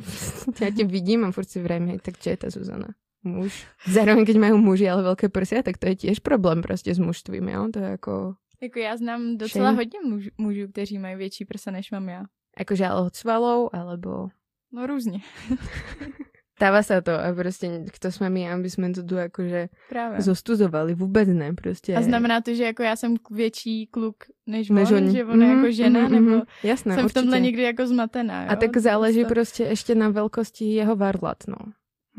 já 0.64 0.70
tě 0.70 0.84
vidím 0.84 1.24
a 1.24 1.30
furt 1.32 1.50
si 1.50 1.62
vrajím, 1.62 1.98
tak 1.98 2.18
čo 2.18 2.30
je 2.30 2.36
ta 2.36 2.50
Zuzana? 2.50 2.88
Muž. 3.26 3.66
Zároveň, 3.90 4.22
keď 4.22 4.36
majú 4.38 4.56
muži 4.62 4.86
ale 4.86 5.02
veľké 5.02 5.34
prsia, 5.34 5.62
tak 5.66 5.82
to 5.82 5.90
je 5.90 5.96
tiež 5.96 6.22
problém 6.22 6.62
prostě 6.62 6.94
s 6.94 6.98
mužstvím, 6.98 7.48
jo? 7.48 7.68
To 7.72 7.78
je 7.78 7.84
jako... 7.90 8.34
Jako 8.62 8.78
já 8.78 8.96
znám 8.96 9.36
docela 9.36 9.64
Shame. 9.64 9.76
hodně 9.76 9.98
muž, 10.04 10.28
mužů, 10.38 10.68
kteří 10.68 10.98
mají 10.98 11.16
větší 11.16 11.44
prsa, 11.44 11.70
než 11.70 11.90
mám 11.90 12.08
já. 12.08 12.24
Jakože 12.58 12.86
ale 12.86 13.06
od 13.06 13.16
svalov, 13.16 13.70
alebo... 13.72 14.28
No 14.72 14.86
různě. 14.86 15.20
Stáva 16.56 16.80
sa 16.80 17.04
to 17.04 17.12
a 17.12 17.36
prostě 17.36 17.84
kto 17.92 18.12
jsme 18.12 18.30
my, 18.30 18.52
aby 18.52 18.70
jsme 18.70 18.92
to 18.92 19.02
tu 19.02 19.18
akože 19.18 19.68
Právě. 19.88 20.20
zostuzovali, 20.20 20.94
vůbec 20.94 21.28
ne 21.28 21.52
prostě. 21.52 21.96
A 21.96 22.02
znamená 22.02 22.40
to, 22.40 22.54
že 22.54 22.64
jako 22.64 22.82
já 22.82 22.96
jsem 22.96 23.14
větší 23.30 23.86
kluk 23.86 24.16
než, 24.46 24.70
než 24.70 24.90
on, 24.90 25.10
že 25.12 25.24
on 25.24 25.36
mm, 25.36 25.42
jako 25.42 25.70
žena, 25.70 26.00
mm, 26.00 26.12
nebo 26.12 26.30
mm, 26.30 26.42
jasné, 26.62 26.94
jsem 26.94 27.04
určitě. 27.04 27.20
v 27.20 27.22
tomhle 27.22 27.40
někdy 27.40 27.62
jako 27.62 27.86
zmatená. 27.86 28.42
Jo? 28.42 28.48
A 28.50 28.56
tak 28.56 28.76
záleží 28.76 29.22
to... 29.22 29.28
prostě 29.28 29.62
ještě 29.62 29.94
na 29.94 30.08
velkosti 30.08 30.64
jeho 30.64 30.96
varlat, 30.96 31.36
no. 31.48 31.56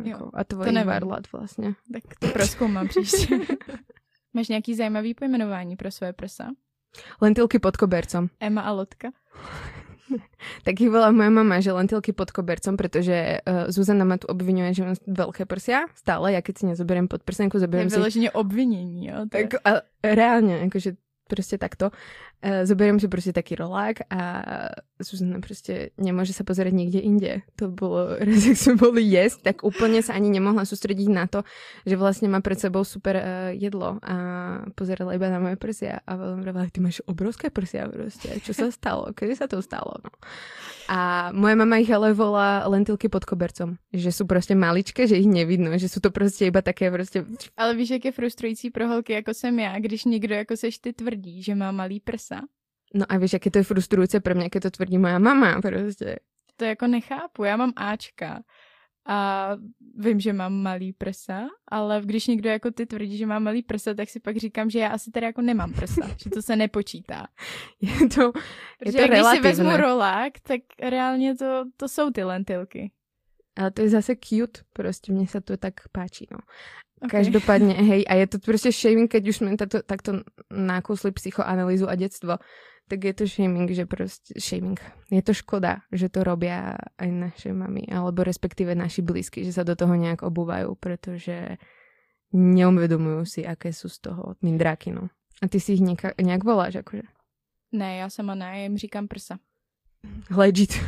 Jako, 0.05 0.23
jo, 0.23 0.29
a 0.33 0.43
tvojich 0.43 0.85
varlat 0.85 1.31
vlastně. 1.31 1.73
Tak 1.93 2.03
to 2.19 2.27
proskoumám 2.27 2.87
příště. 2.87 3.39
Máš 4.33 4.47
nějaký 4.47 4.75
zajímavý 4.75 5.13
pojmenování 5.13 5.75
pro 5.75 5.91
své 5.91 6.13
prsa? 6.13 6.51
Lentilky 7.21 7.59
pod 7.59 7.77
kobercom. 7.77 8.27
Emma 8.39 8.61
a 8.61 8.71
Lotka. 8.71 9.09
tak 10.65 10.79
ich 10.79 10.89
volá 10.89 11.11
moja 11.11 11.29
mama, 11.29 11.59
že 11.59 11.71
lentilky 11.71 12.13
pod 12.13 12.31
kobercom, 12.31 12.77
pretože 12.77 13.43
uh, 13.43 13.67
Zuzana 13.71 14.05
ma 14.07 14.17
tu 14.17 14.27
obvinuje, 14.27 14.73
že 14.73 14.83
mám 14.83 14.95
veľké 15.07 15.45
prsia. 15.45 15.87
Stále, 15.95 16.33
ja 16.33 16.41
keď 16.41 16.53
si 16.57 16.63
nezoberiem 16.71 17.07
pod 17.07 17.23
prsenku, 17.23 17.59
zoberiem 17.59 17.89
si... 17.89 17.95
Je 17.95 17.99
vyloženě 17.99 18.29
obvinění, 18.31 19.07
jo? 19.07 19.17
Tak, 19.29 19.59
a 19.63 19.81
reálne, 20.03 20.63
akože 20.67 20.95
proste 21.27 21.59
takto. 21.59 21.91
Uh, 22.37 22.61
zoberiem 22.69 23.01
si 23.01 23.09
proste 23.09 23.33
taký 23.33 23.57
rolák 23.57 24.05
a 24.13 24.21
Zuzana 25.01 25.41
proste 25.41 25.89
nemôže 25.97 26.37
sa 26.37 26.45
pozerať 26.45 26.73
niekde 26.73 27.01
inde. 27.01 27.41
To 27.57 27.69
bolo, 27.69 28.13
raz, 28.17 28.45
jak 28.49 28.57
sme 28.57 28.75
boli 28.77 29.01
jesť, 29.09 29.53
tak 29.53 29.55
úplne 29.65 30.05
sa 30.05 30.13
ani 30.13 30.29
nemohla 30.29 30.61
sústrediť 30.61 31.09
na 31.09 31.25
to, 31.25 31.41
že 31.85 31.97
vlastne 31.97 32.29
má 32.29 32.37
pred 32.45 32.61
sebou 32.61 32.85
super 32.85 33.17
uh, 33.17 33.25
jedlo 33.57 33.97
a 34.05 34.15
pozerala 34.77 35.17
iba 35.17 35.33
na 35.33 35.41
moje 35.41 35.57
prsia. 35.57 36.01
A 36.05 36.13
veľmi 36.13 36.41
vravela, 36.45 36.69
ty 36.69 36.77
máš 36.77 37.01
obrovské 37.09 37.49
prsia 37.49 37.89
proste, 37.89 38.37
čo 38.45 38.53
sa 38.53 38.69
stalo, 38.69 39.09
kedy 39.17 39.33
sa 39.33 39.49
to 39.49 39.57
stalo, 39.61 39.97
no. 40.05 40.13
A 40.87 41.29
moja 41.35 41.55
mama 41.55 41.83
ich 41.83 41.91
ale 41.91 42.15
volá 42.15 42.63
lentilky 42.63 43.11
pod 43.11 43.27
kobercom, 43.27 43.75
že 43.91 44.07
sú 44.07 44.23
proste 44.23 44.55
maličké, 44.55 45.03
že 45.03 45.19
ich 45.19 45.27
nevidno, 45.27 45.75
že 45.75 45.91
sú 45.91 45.99
to 45.99 46.15
proste 46.15 46.47
iba 46.47 46.63
také 46.63 46.87
proste... 46.87 47.27
Ale 47.59 47.75
víš, 47.75 47.99
jak 47.99 48.05
je 48.05 48.11
frustrující 48.11 48.69
pro 48.71 48.87
holky, 48.87 49.13
jako 49.13 49.33
jsem 49.33 49.59
já, 49.59 49.79
když 49.79 50.05
někdo 50.05 50.35
jako 50.35 50.57
seš 50.57 50.79
ty 50.79 50.93
tvrdí, 50.93 51.43
že 51.43 51.55
má 51.55 51.71
malý 51.71 51.99
prsa 52.27 52.47
No 52.93 53.05
a 53.09 53.17
víš, 53.17 53.33
jaké 53.33 53.51
to 53.51 53.57
je 53.57 53.63
frustrující 53.63 54.19
pro 54.19 54.35
mě, 54.35 54.49
keď 54.49 54.63
to 54.63 54.71
tvrdí 54.71 54.97
moja 54.97 55.19
mama 55.19 55.61
prostě. 55.61 56.19
To 56.55 56.65
jako 56.65 56.87
nechápu, 56.87 57.43
já 57.43 57.57
mám 57.57 57.73
Ačka 57.75 58.43
a 59.05 59.51
vím, 59.95 60.19
že 60.19 60.33
mám 60.33 60.53
malý 60.53 60.93
prsa, 60.93 61.47
ale 61.67 62.01
když 62.05 62.27
někdo 62.27 62.49
jako 62.49 62.71
ty 62.71 62.85
tvrdí, 62.85 63.17
že 63.17 63.25
má 63.25 63.39
malý 63.39 63.63
prsa, 63.63 63.93
tak 63.93 64.09
si 64.09 64.19
pak 64.19 64.37
říkám, 64.37 64.69
že 64.69 64.79
já 64.79 64.89
asi 64.89 65.11
tady 65.11 65.25
jako 65.25 65.41
nemám 65.41 65.73
prsa, 65.73 66.07
že 66.23 66.29
to 66.29 66.41
se 66.41 66.55
nepočítá. 66.55 67.27
Je 67.81 68.07
to, 68.09 68.31
je 68.85 68.93
to 68.93 69.07
když 69.07 69.21
si 69.31 69.39
vezmu 69.39 69.77
rolák, 69.77 70.39
tak 70.39 70.61
reálně 70.79 71.35
to, 71.35 71.63
to 71.77 71.87
jsou 71.87 72.11
ty 72.11 72.23
lentilky. 72.23 72.91
Ale 73.57 73.71
to 73.71 73.81
je 73.81 73.89
zase 73.89 74.15
cute, 74.15 74.61
prostě 74.73 75.13
mně 75.13 75.27
se 75.27 75.41
to 75.41 75.57
tak 75.57 75.73
páčí, 75.91 76.27
no. 76.31 76.37
Okay. 76.97 77.09
Každopádně, 77.09 77.73
hej, 77.73 78.05
a 78.09 78.13
je 78.13 78.27
to 78.27 78.39
prostě 78.39 78.71
shaming, 78.71 79.11
keď 79.11 79.27
už 79.27 79.35
jsme 79.37 79.57
tato, 79.57 79.81
takto 79.81 80.11
nákusli 80.51 81.11
psychoanalýzu 81.11 81.89
a 81.89 81.95
dětstvo, 81.95 82.37
tak 82.87 83.03
je 83.03 83.13
to 83.13 83.27
shaming, 83.27 83.71
že 83.71 83.85
proste 83.85 84.33
shaming. 84.39 84.79
Je 85.11 85.21
to 85.21 85.33
škoda, 85.33 85.77
že 85.91 86.09
to 86.09 86.23
robia 86.23 86.79
aj 86.97 87.09
naše 87.11 87.53
mami, 87.53 87.83
alebo 87.91 88.23
respektíve 88.23 88.75
naši 88.75 89.03
blízky, 89.03 89.43
že 89.43 89.51
sa 89.51 89.67
do 89.67 89.75
toho 89.75 89.91
nejak 89.93 90.23
obúvajú, 90.23 90.79
pretože 90.79 91.59
neuvedomujú 92.31 93.27
si, 93.27 93.41
aké 93.43 93.75
sú 93.75 93.91
z 93.91 94.07
toho 94.07 94.39
mindráky, 94.39 94.95
no. 94.95 95.11
A 95.43 95.51
ty 95.51 95.59
si 95.59 95.75
ich 95.77 95.83
nejak, 95.83 96.17
nejak 96.17 96.43
voláš, 96.43 96.81
akože? 96.81 97.03
Ne, 97.71 97.97
já 97.97 98.09
sama 98.09 98.35
ne, 98.35 98.45
já 98.45 98.63
jim 98.63 98.77
říkám 98.77 99.07
prsa. 99.07 99.39
Legit. 100.31 100.79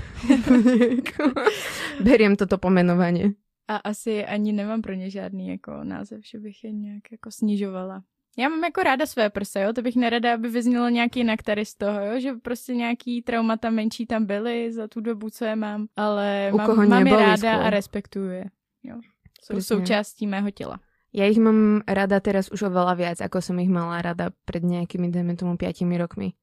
Beriem 2.04 2.36
toto 2.36 2.58
pomenovanie. 2.58 3.36
A 3.70 3.76
asi 3.86 4.26
ani 4.26 4.52
nemám 4.52 4.82
pro 4.82 4.94
ně 4.94 5.10
žádný 5.10 5.48
jako 5.62 5.84
název, 5.84 6.26
že 6.26 6.40
bych 6.40 6.64
je 6.64 6.72
nějak 6.72 7.12
jako 7.12 7.32
snižovala. 7.32 8.04
Já 8.38 8.50
mám 8.50 8.64
jako 8.64 8.84
ráda 8.84 9.06
své 9.06 9.30
prsa, 9.30 9.60
jo, 9.60 9.74
to 9.74 9.82
bych 9.82 9.96
nerada, 9.96 10.34
aby 10.34 10.50
vyznělo 10.50 10.90
nějaký 10.90 11.20
jinak 11.20 11.44
tady 11.44 11.66
z 11.66 11.76
toho, 11.76 12.00
jo, 12.06 12.20
že 12.20 12.34
prostě 12.34 12.76
nějaký 12.76 13.22
traumata 13.22 13.70
menší 13.70 14.06
tam 14.06 14.26
byly 14.26 14.74
za 14.74 14.88
tu 14.88 15.02
dobu, 15.02 15.30
co 15.30 15.46
je 15.46 15.56
mám, 15.56 15.88
ale 15.96 16.50
U 16.54 16.58
mám, 16.58 16.66
koho 16.66 16.86
mám 16.88 17.08
je 17.08 17.18
ráda 17.18 17.56
a 17.56 17.70
respektuju 17.70 18.30
je, 18.30 18.46
jo. 18.84 18.96
Jsou 19.44 19.54
Presne. 19.54 19.76
součástí 19.76 20.28
mého 20.28 20.52
těla. 20.52 20.80
Ja 21.10 21.26
ich 21.26 21.42
mám 21.42 21.82
rada 21.90 22.22
teraz 22.22 22.54
už 22.54 22.70
oveľa 22.70 22.94
viac, 22.94 23.18
ako 23.18 23.42
som 23.42 23.58
ich 23.58 23.70
mala 23.70 23.98
rada 23.98 24.30
pred 24.46 24.62
nejakými, 24.62 25.10
dajme 25.10 25.34
tomu, 25.34 25.58
5 25.58 25.90
rokmi. 25.98 26.38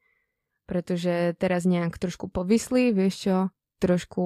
Pretože 0.67 1.39
teraz 1.39 1.63
nejak 1.63 1.95
trošku 2.03 2.27
povisli, 2.27 2.91
vieš 2.91 3.15
čo, 3.31 3.37
trošku 3.79 4.25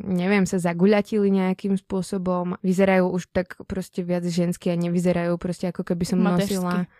neviem, 0.00 0.42
sa 0.46 0.58
zaguľatili 0.58 1.30
nejakým 1.30 1.78
spôsobom. 1.78 2.58
Vyzerajú 2.64 3.10
už 3.14 3.30
tak 3.30 3.58
proste 3.68 4.02
viac 4.02 4.26
žensky 4.26 4.70
a 4.70 4.80
nevyzerajú 4.80 5.38
proste 5.38 5.70
ako 5.70 5.86
keby 5.86 6.04
som 6.06 6.18
nosila... 6.22 6.90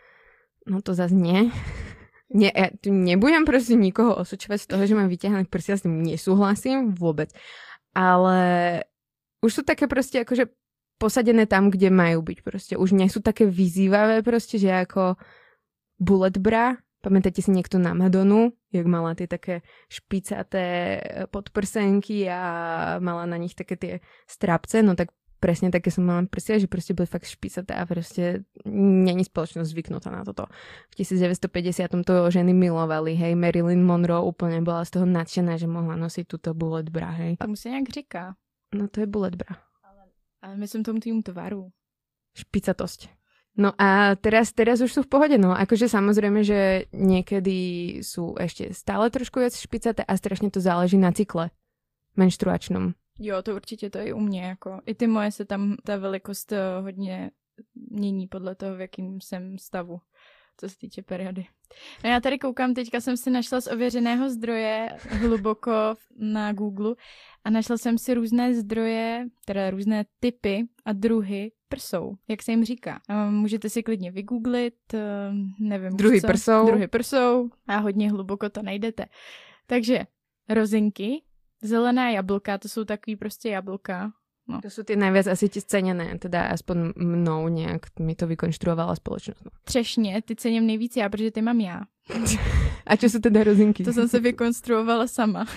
No 0.65 0.81
to 0.81 0.97
zase 0.97 1.13
nie. 1.13 1.51
Nie, 2.35 2.51
ja 2.51 2.73
tu 2.73 2.91
nebudem 2.91 3.47
proste 3.47 3.79
nikoho 3.79 4.17
osočovať 4.19 4.59
z 4.59 4.67
toho, 4.67 4.83
že 4.89 4.97
mám 4.99 5.07
vyťahané 5.07 5.47
prsia, 5.47 5.79
s 5.79 5.87
tým 5.87 6.03
nesúhlasím 6.03 6.91
vôbec. 6.91 7.31
Ale 7.95 8.83
už 9.39 9.61
sú 9.61 9.63
také 9.63 9.87
proste 9.87 10.27
akože 10.27 10.51
posadené 10.99 11.47
tam, 11.47 11.71
kde 11.71 11.95
majú 11.95 12.27
byť 12.27 12.39
proste. 12.43 12.75
Už 12.75 12.91
nie 12.91 13.07
sú 13.07 13.23
také 13.23 13.47
vyzývavé 13.47 14.25
proste, 14.27 14.59
že 14.59 14.73
ako 14.73 15.15
bullet 16.01 16.35
bra. 16.41 16.81
Pamätáte 17.04 17.44
si 17.44 17.52
niekto 17.52 17.76
na 17.76 17.92
Madonu, 17.92 18.56
jak 18.73 18.88
mala 18.88 19.12
tie 19.12 19.28
také 19.28 19.61
špicaté 19.92 20.96
podprsenky 21.28 22.25
a 22.32 22.40
mala 22.96 23.28
na 23.28 23.37
nich 23.37 23.52
také 23.52 23.76
tie 23.76 23.92
strapce, 24.25 24.80
no 24.80 24.96
tak 24.96 25.12
presne 25.37 25.68
také 25.68 25.92
som 25.92 26.08
mala 26.08 26.25
prsia, 26.25 26.56
že 26.56 26.64
proste 26.64 26.96
boli 26.96 27.04
fakt 27.04 27.28
špicaté 27.28 27.76
a 27.76 27.84
proste 27.84 28.49
není 29.04 29.28
spoločnosť 29.28 29.68
zvyknutá 29.68 30.08
na 30.08 30.25
toto. 30.25 30.49
V 30.96 31.04
1950 31.04 31.92
to 32.08 32.14
ženy 32.32 32.56
milovali, 32.56 33.12
hej, 33.12 33.37
Marilyn 33.37 33.84
Monroe 33.84 34.25
úplne 34.25 34.64
bola 34.64 34.88
z 34.88 34.96
toho 34.96 35.04
nadšená, 35.04 35.61
že 35.61 35.68
mohla 35.68 36.00
nosiť 36.00 36.25
túto 36.25 36.56
bullet 36.56 36.88
bra, 36.88 37.12
hej. 37.20 37.37
Tomu 37.37 37.61
se 37.61 37.68
nějak 37.68 37.88
říká. 37.92 38.34
No 38.73 38.88
to 38.88 39.04
je 39.04 39.06
bullet 39.06 39.37
bra. 39.37 39.61
Ale 40.40 40.56
myslím 40.56 40.82
tomu 40.82 41.00
tým 41.00 41.20
tvaru. 41.20 41.68
špicatosť. 42.34 43.24
No 43.54 43.70
a 43.78 44.18
teraz, 44.18 44.50
teraz 44.50 44.82
už 44.82 44.90
sú 44.90 45.00
v 45.06 45.11
pohode, 45.14 45.38
no 45.38 45.54
akože 45.54 45.87
samozrejme, 45.87 46.42
že 46.42 46.90
niekedy 46.90 47.58
sú 48.02 48.34
ešte 48.34 48.75
stále 48.75 49.06
trošku 49.14 49.38
viac 49.38 49.54
špicaté 49.54 50.02
a 50.02 50.18
strašne 50.18 50.50
to 50.50 50.58
záleží 50.58 50.99
na 50.99 51.14
cykle 51.14 51.54
menštruačnom. 52.18 52.99
Jo, 53.18 53.42
to 53.42 53.54
určitě 53.54 53.90
to 53.90 53.99
je 53.99 54.14
u 54.14 54.20
mě, 54.20 54.42
jako 54.42 54.80
i 54.87 54.94
ty 54.94 55.06
moje 55.06 55.32
se 55.32 55.44
tam 55.44 55.76
ta 55.84 55.96
velikost 55.96 56.52
eh, 56.52 56.58
hodně 56.80 57.30
mění 57.75 58.26
podle 58.26 58.54
toho, 58.54 58.76
v 58.76 58.80
jakým 58.80 59.20
jsem 59.20 59.58
stavu, 59.58 60.00
co 60.56 60.68
se 60.68 60.78
týče 60.78 61.02
periody. 61.02 61.46
No 62.04 62.11
já 62.11 62.20
tady 62.20 62.38
koukám, 62.38 62.75
teďka 62.75 63.00
jsem 63.00 63.16
si 63.16 63.30
našla 63.30 63.61
z 63.61 63.66
ověřeného 63.66 64.30
zdroje 64.30 64.88
hluboko 65.08 65.73
na 66.16 66.52
Google 66.52 66.94
a 67.45 67.51
našla 67.51 67.79
jsem 67.79 67.99
si 67.99 68.15
různé 68.15 68.55
zdroje, 68.55 69.27
teda 69.45 69.71
různé 69.71 70.05
typy 70.21 70.65
a 70.85 70.93
druhy 70.93 71.53
prsou, 71.69 72.15
jak 72.29 72.43
se 72.43 72.53
jim 72.53 72.65
říká. 72.65 73.01
Můžete 73.31 73.71
si 73.71 73.83
klidně 73.83 74.11
vygooglit, 74.11 74.75
eh, 74.95 75.01
nevím 75.61 75.97
Druhy 75.97 76.21
co. 76.21 76.27
prsou. 76.27 76.67
Druhy 76.67 76.89
prsou 76.89 77.51
a 77.69 77.77
hodně 77.79 78.11
hluboko 78.11 78.49
to 78.49 78.63
najdete. 78.63 79.07
Takže 79.67 80.07
rozinky, 80.49 81.23
zelená 81.63 82.11
jablka, 82.11 82.59
to 82.59 82.69
jsou 82.69 82.85
takový 82.85 83.17
prostě 83.17 83.49
jablka. 83.49 84.13
No. 84.49 84.61
To 84.61 84.69
sú 84.69 84.85
tie 84.85 84.93
najviac 84.93 85.25
asi 85.25 85.49
ti 85.49 85.65
cenené, 85.65 86.21
teda 86.21 86.53
aspoň 86.53 86.93
mnou 87.01 87.49
nejak 87.49 87.97
mi 87.97 88.13
to 88.13 88.29
vykonštruovala 88.29 88.93
spoločnosť. 88.93 89.41
No. 89.45 89.51
Třešně, 89.65 90.23
ty 90.23 90.37
cením 90.37 90.67
nejvíc 90.67 90.97
já, 90.97 91.09
protože 91.09 91.31
ty 91.31 91.43
mám 91.43 91.61
já. 91.61 91.81
A 92.87 92.97
čo 93.01 93.09
sú 93.09 93.17
teda 93.25 93.41
rozinky? 93.49 93.81
To 93.85 93.93
jsem 93.93 94.09
se 94.09 94.21
vykonstruovala 94.21 95.09
sama. 95.09 95.49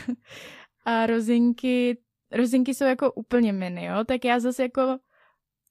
A 0.87 1.05
rozinky, 1.05 1.97
rozinky 2.31 2.73
jsou 2.73 2.85
jako 2.85 3.11
úplně 3.11 3.53
mini, 3.53 3.85
jo, 3.85 4.03
tak 4.07 4.25
já 4.25 4.39
zase 4.39 4.63
jako 4.63 4.97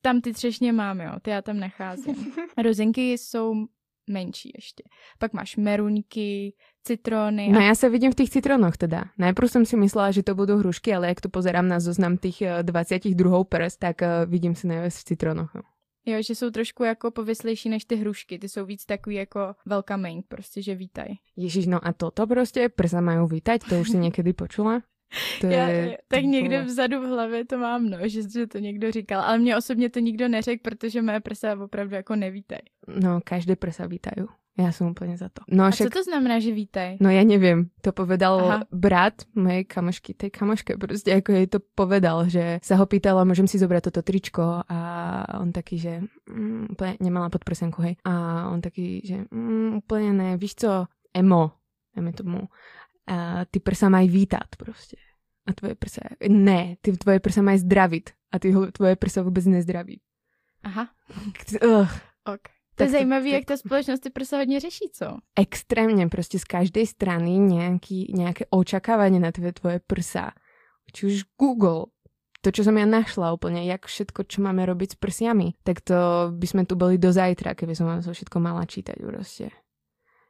tam 0.03 0.21
ty 0.21 0.33
třešně 0.33 0.73
mám, 0.73 1.01
jo, 1.01 1.13
ty 1.23 1.31
já 1.31 1.43
tam 1.43 1.59
nacházím. 1.61 2.35
Rozinky 2.63 3.13
jsou 3.13 3.67
menší 4.11 4.53
ještě. 4.55 4.83
Pak 5.19 5.33
máš 5.33 5.57
meruňky, 5.57 6.55
citrony. 6.87 7.49
No 7.51 7.59
a 7.59 7.67
ja 7.67 7.75
sa 7.75 7.91
vidím 7.91 8.15
v 8.15 8.23
tých 8.23 8.31
citrónoch 8.31 8.79
teda. 8.79 9.11
Najprv 9.19 9.49
som 9.51 9.63
si 9.67 9.75
myslela, 9.75 10.15
že 10.15 10.23
to 10.23 10.39
budú 10.39 10.63
hrušky, 10.63 10.95
ale 10.95 11.11
jak 11.11 11.21
to 11.21 11.29
pozerám 11.29 11.67
na 11.67 11.83
zoznam 11.83 12.15
tých 12.15 12.47
eh, 12.47 12.63
20 12.63 13.11
druhov 13.19 13.51
prs, 13.51 13.77
tak 13.77 14.03
eh, 14.03 14.27
vidím 14.31 14.55
si 14.55 14.71
najviac 14.71 14.95
v 14.95 15.05
citrónoch. 15.05 15.51
No. 15.55 15.63
Jo, 16.07 16.23
že 16.23 16.35
jsou 16.35 16.51
trošku 16.51 16.85
jako 16.85 17.11
povyslejší 17.11 17.69
než 17.69 17.85
ty 17.85 17.97
hrušky. 17.97 18.39
Ty 18.39 18.49
jsou 18.49 18.67
víc 18.67 18.87
takový 18.87 19.17
jako 19.17 19.55
welcoming, 19.67 20.27
prostě, 20.29 20.63
že 20.63 20.75
vítaj. 20.75 21.09
Ježiš, 21.37 21.67
no 21.67 21.87
a 21.87 21.93
toto 21.93 22.27
proste 22.27 22.69
prsa 22.69 23.03
majú 23.03 23.27
vítať, 23.27 23.67
to 23.67 23.83
už 23.83 23.91
si 23.91 23.99
niekedy 24.07 24.33
počula? 24.33 24.87
To 25.41 25.47
Já, 25.47 25.69
je, 25.69 25.99
tak 26.09 26.21
to 26.21 26.27
někde 26.27 26.57
bolo- 26.57 26.67
vzadu 26.67 27.01
v 27.01 27.07
hlavě 27.07 27.45
to 27.45 27.59
mám, 27.59 27.91
no, 27.91 27.99
že, 28.05 28.29
že 28.31 28.47
to 28.47 28.59
někdo 28.59 28.93
říkal. 28.93 29.21
Ale 29.23 29.39
mě 29.39 29.57
osobně 29.57 29.91
to 29.91 29.99
nikdo 30.01 30.29
neřekl, 30.29 30.61
protože 30.63 31.03
moje 31.03 31.21
prsa 31.21 31.57
opravdu 31.61 31.95
jako 31.95 32.17
nevítaj. 32.17 32.59
No, 32.89 33.21
každé 33.25 33.57
prsa 33.57 33.87
vítajú. 33.87 34.27
Ja 34.57 34.73
som 34.73 34.97
úplne 34.97 35.21
za 35.21 35.29
to. 35.29 35.45
No 35.53 35.69
A 35.69 35.71
co 35.71 35.85
však, 35.85 35.93
to 35.93 36.03
znamená, 36.09 36.41
že 36.41 36.49
vítaj? 36.49 36.97
no 36.97 37.13
ja 37.13 37.21
neviem, 37.29 37.69
to 37.85 37.93
povedal 37.93 38.41
Aha. 38.41 38.65
brat 38.73 39.29
mojej 39.37 39.69
kamošky, 39.69 40.17
tej 40.17 40.33
kamoške 40.33 40.81
proste, 40.81 41.13
ako 41.13 41.29
jej 41.37 41.45
to 41.45 41.61
povedal, 41.61 42.25
že 42.25 42.57
sa 42.65 42.81
ho 42.81 42.89
pýtala, 42.89 43.29
môžem 43.29 43.45
si 43.45 43.61
zobrať 43.61 43.93
toto 43.93 44.01
tričko 44.01 44.65
a 44.65 44.79
on 45.45 45.53
taký, 45.53 45.77
že 45.77 45.93
mm, 46.25 46.73
úplne 46.73 46.97
nemala 47.05 47.29
podprsenku, 47.29 47.85
hej. 47.85 48.01
A 48.09 48.49
on 48.49 48.65
taký, 48.65 49.05
že 49.05 49.29
mm, 49.29 49.85
úplne 49.85 50.17
ne, 50.17 50.29
víš 50.41 50.57
co, 50.57 50.89
emo, 51.13 51.53
dajme 51.93 52.17
tomu, 52.17 52.49
a 53.07 53.45
ty 53.51 53.61
prsa 53.61 53.89
mají 53.89 54.09
vítat 54.09 54.57
proste. 54.59 54.97
A 55.47 55.53
tvoje 55.53 55.75
prsa, 55.75 56.01
ne, 56.29 56.77
ty 56.81 56.93
tvoje 56.93 57.21
prsa 57.21 57.43
mají 57.43 57.59
zdravit 57.59 58.11
a 58.33 58.39
ty 58.39 58.55
tvoje 58.73 58.97
prsa 58.97 59.23
vôbec 59.23 59.47
nezdraví. 59.47 60.03
Aha, 60.67 60.91
Ugh. 61.63 61.91
ok. 62.27 62.45
To 62.77 62.83
je 62.83 62.91
zajímavé, 62.91 63.29
jak 63.29 63.45
ta 63.45 63.57
společnost 63.57 64.01
ty 64.01 64.11
prsa 64.11 64.37
hodně 64.37 64.61
řeší, 64.61 64.91
co? 64.93 65.17
extrémne 65.37 66.09
proste 66.13 66.37
z 66.39 66.45
každej 66.45 66.87
strany 66.87 67.41
nejaký, 67.41 68.13
nejaké 68.13 68.45
očakávanie 68.53 69.17
na 69.17 69.33
tvoje, 69.33 69.53
tvoje 69.57 69.79
prsa. 69.81 70.37
Či 70.93 71.07
už 71.07 71.17
Google, 71.41 71.89
to, 72.45 72.53
čo 72.53 72.69
som 72.69 72.77
ja 72.77 72.85
našla 72.85 73.33
úplne, 73.33 73.65
jak 73.65 73.89
všetko, 73.89 74.29
čo 74.29 74.45
máme 74.45 74.69
robiť 74.69 74.93
s 74.93 74.97
prsiami, 75.01 75.57
tak 75.65 75.81
to 75.81 76.31
by 76.37 76.47
sme 76.47 76.63
tu 76.69 76.77
boli 76.77 77.01
do 77.01 77.09
zajtra, 77.09 77.57
keby 77.57 77.73
som 77.73 77.89
vám 77.89 78.05
to 78.05 78.13
všetko 78.13 78.37
mala 78.45 78.69
čítať 78.69 79.01
proste. 79.01 79.49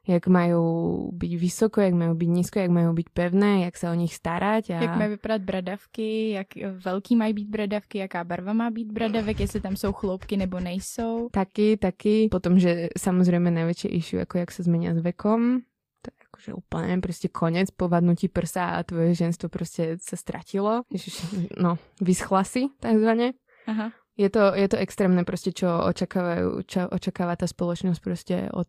Jak 0.07 0.27
majú 0.27 0.63
byť 1.11 1.31
vysoko, 1.35 1.83
jak 1.83 1.93
majú 1.93 2.15
byť 2.15 2.29
nízko, 2.31 2.59
jak 2.59 2.71
majú 2.71 2.95
byť 2.95 3.07
pevné, 3.11 3.67
jak 3.67 3.75
sa 3.75 3.91
o 3.91 3.99
nich 3.99 4.15
starať. 4.15 4.71
A... 4.71 4.81
Jak 4.81 4.95
mají 4.95 5.09
vypadat 5.09 5.41
bradavky, 5.41 6.29
jak 6.29 6.47
velký 6.85 7.15
mají 7.15 7.33
být 7.33 7.47
bradavky, 7.47 7.97
jaká 7.97 8.23
barva 8.23 8.53
má 8.53 8.69
být 8.71 8.91
bradavek, 8.91 9.39
jestli 9.39 9.61
tam 9.61 9.75
jsou 9.75 9.93
chloupky 9.93 10.37
nebo 10.37 10.59
nejsou. 10.59 11.29
Taky, 11.31 11.77
taky. 11.77 12.27
Potom, 12.31 12.59
že 12.59 12.89
samozrejme 12.97 13.51
najväčšie 13.51 13.89
issue, 13.91 14.21
ako 14.23 14.37
jak 14.37 14.51
sa 14.51 14.63
zmenia 14.63 14.95
s 14.95 15.03
vekom, 15.03 15.67
akože 16.07 16.53
úplne 16.53 17.01
prostě 17.01 17.27
konec, 17.27 17.71
povadnutí 17.71 18.27
prsa 18.27 18.65
a 18.65 18.83
tvoje 18.83 19.15
ženstvo 19.15 19.49
prostě 19.49 19.97
se 20.01 20.17
ztratilo. 20.17 20.81
Ježiš, 20.93 21.25
no, 21.59 21.77
vyschla 22.01 22.43
si, 22.43 22.63
takzvaně. 22.79 23.33
Aha. 23.67 23.91
Je 24.17 24.29
to, 24.29 24.39
je 24.55 24.67
to 24.67 24.77
extrémne 24.77 25.23
prostě, 25.23 25.51
čo 25.51 25.67
očakávajú, 25.85 26.65
čo 26.65 26.89
očakáva 26.89 27.35
tá 27.35 27.45
spoločnosť 27.47 28.01
prostě 28.01 28.49
od 28.53 28.67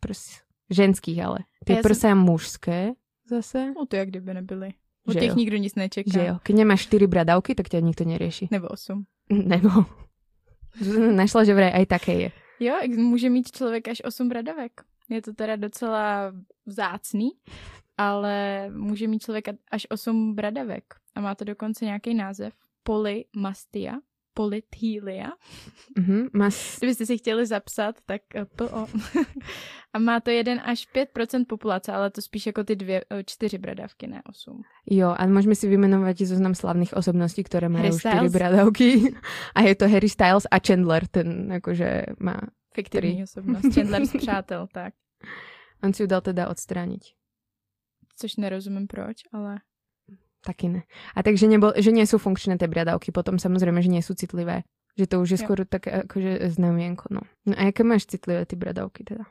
prs, 0.00 0.40
ženských, 0.70 1.24
ale. 1.24 1.38
Ty 1.64 1.72
Já 1.72 1.82
prsa 1.82 2.14
mužské 2.14 2.92
zase. 3.28 3.72
No 3.76 3.86
to 3.86 3.96
jak 3.96 4.08
kdyby 4.08 4.34
nebyly. 4.34 4.70
Od 5.06 5.12
Že 5.12 5.20
těch 5.20 5.28
jo. 5.28 5.34
nikdo 5.34 5.56
nic 5.56 5.74
nečeká. 5.74 6.10
Že 6.12 6.26
jo. 6.26 6.38
Keď 6.42 6.56
nemáš 6.56 6.82
4 6.82 7.06
bradavky, 7.06 7.54
tak 7.54 7.68
ťa 7.68 7.80
nikto 7.80 8.04
nerieši. 8.04 8.48
Nebo 8.50 8.68
osm. 8.68 9.06
Nebo. 9.30 9.70
Našla, 11.20 11.44
že 11.44 11.54
vraj 11.54 11.72
aj 11.72 11.86
také 11.86 12.14
je. 12.14 12.30
Jo, 12.60 12.74
může 12.88 13.30
mít 13.30 13.50
člověk 13.50 13.88
až 13.88 14.02
8 14.04 14.28
bradavek. 14.28 14.72
Je 15.08 15.22
to 15.22 15.32
teda 15.32 15.56
docela 15.56 16.32
vzácný, 16.66 17.30
ale 17.96 18.68
může 18.70 19.08
mít 19.08 19.22
člověk 19.22 19.48
až 19.70 19.86
8 19.90 20.34
bradavek. 20.34 20.84
A 21.14 21.20
má 21.20 21.34
to 21.34 21.44
dokonce 21.44 21.84
nějaký 21.84 22.14
název. 22.14 22.54
Polymastia. 22.82 23.98
Polythylia. 24.34 25.28
Mhm. 25.98 26.28
Mas... 26.32 26.78
Kdybyste 26.78 27.06
si 27.06 27.18
chtěli 27.18 27.46
zapsat, 27.46 27.96
tak 28.06 28.22
eh, 28.34 28.44
PO. 28.44 28.86
a 29.92 29.98
má 29.98 30.20
to 30.20 30.30
1 30.30 30.62
až 30.62 30.88
5% 30.94 31.44
populace, 31.48 31.92
ale 31.92 32.10
to 32.10 32.22
spíš 32.22 32.46
jako 32.46 32.64
ty 32.64 32.76
dvě, 32.76 33.04
eh, 33.10 33.24
čtyři 33.24 33.58
bradavky, 33.58 34.06
ne 34.06 34.22
8. 34.28 34.62
Jo, 34.90 35.14
a 35.18 35.26
môžeme 35.26 35.54
si 35.54 35.68
vymenovať 35.68 36.26
zoznam 36.26 36.54
slavných 36.54 36.94
osobností, 36.96 37.44
Harry 37.52 37.90
4 37.90 37.98
Styles. 37.98 38.32
bradavky. 38.32 39.14
A 39.54 39.60
je 39.62 39.74
to 39.74 39.88
Harry 39.88 40.08
Styles 40.08 40.46
a 40.50 40.56
Chandler, 40.58 41.06
ten 41.06 41.52
akože 41.52 42.16
má... 42.18 42.40
Fiktivní 42.74 43.14
Tři. 43.14 43.22
osobnost. 43.22 43.66
Chandler 43.74 44.06
z 44.06 44.12
přátel, 44.16 44.68
tak. 44.72 44.94
On 45.82 45.92
si 45.92 46.02
ju 46.02 46.06
dal 46.06 46.20
teda 46.20 46.48
odstrániť. 46.48 47.14
Což 48.16 48.36
nerozumím 48.36 48.86
proč, 48.86 49.16
ale 49.32 49.60
Taky 50.40 50.68
ne. 50.68 50.82
A 51.14 51.22
takže 51.22 51.46
nebol, 51.46 51.72
že 51.76 51.92
nie 51.92 52.06
sú 52.08 52.16
funkčné 52.16 52.56
tie 52.56 52.64
bradavky, 52.68 53.12
potom 53.12 53.36
samozrejme, 53.36 53.82
že 53.84 53.92
nie 53.92 54.00
sú 54.00 54.16
citlivé. 54.16 54.64
Že 54.96 55.06
to 55.06 55.16
už 55.20 55.28
je 55.30 55.38
Jo. 55.38 55.44
skoro 55.44 55.62
také 55.68 56.02
akože 56.02 56.50
znamienko, 56.50 57.04
no. 57.12 57.20
No 57.46 57.54
a 57.58 57.62
jaké 57.68 57.84
máš 57.84 58.06
citlivé 58.08 58.46
ty 58.46 58.56
bradavky 58.56 59.04
teda? 59.04 59.24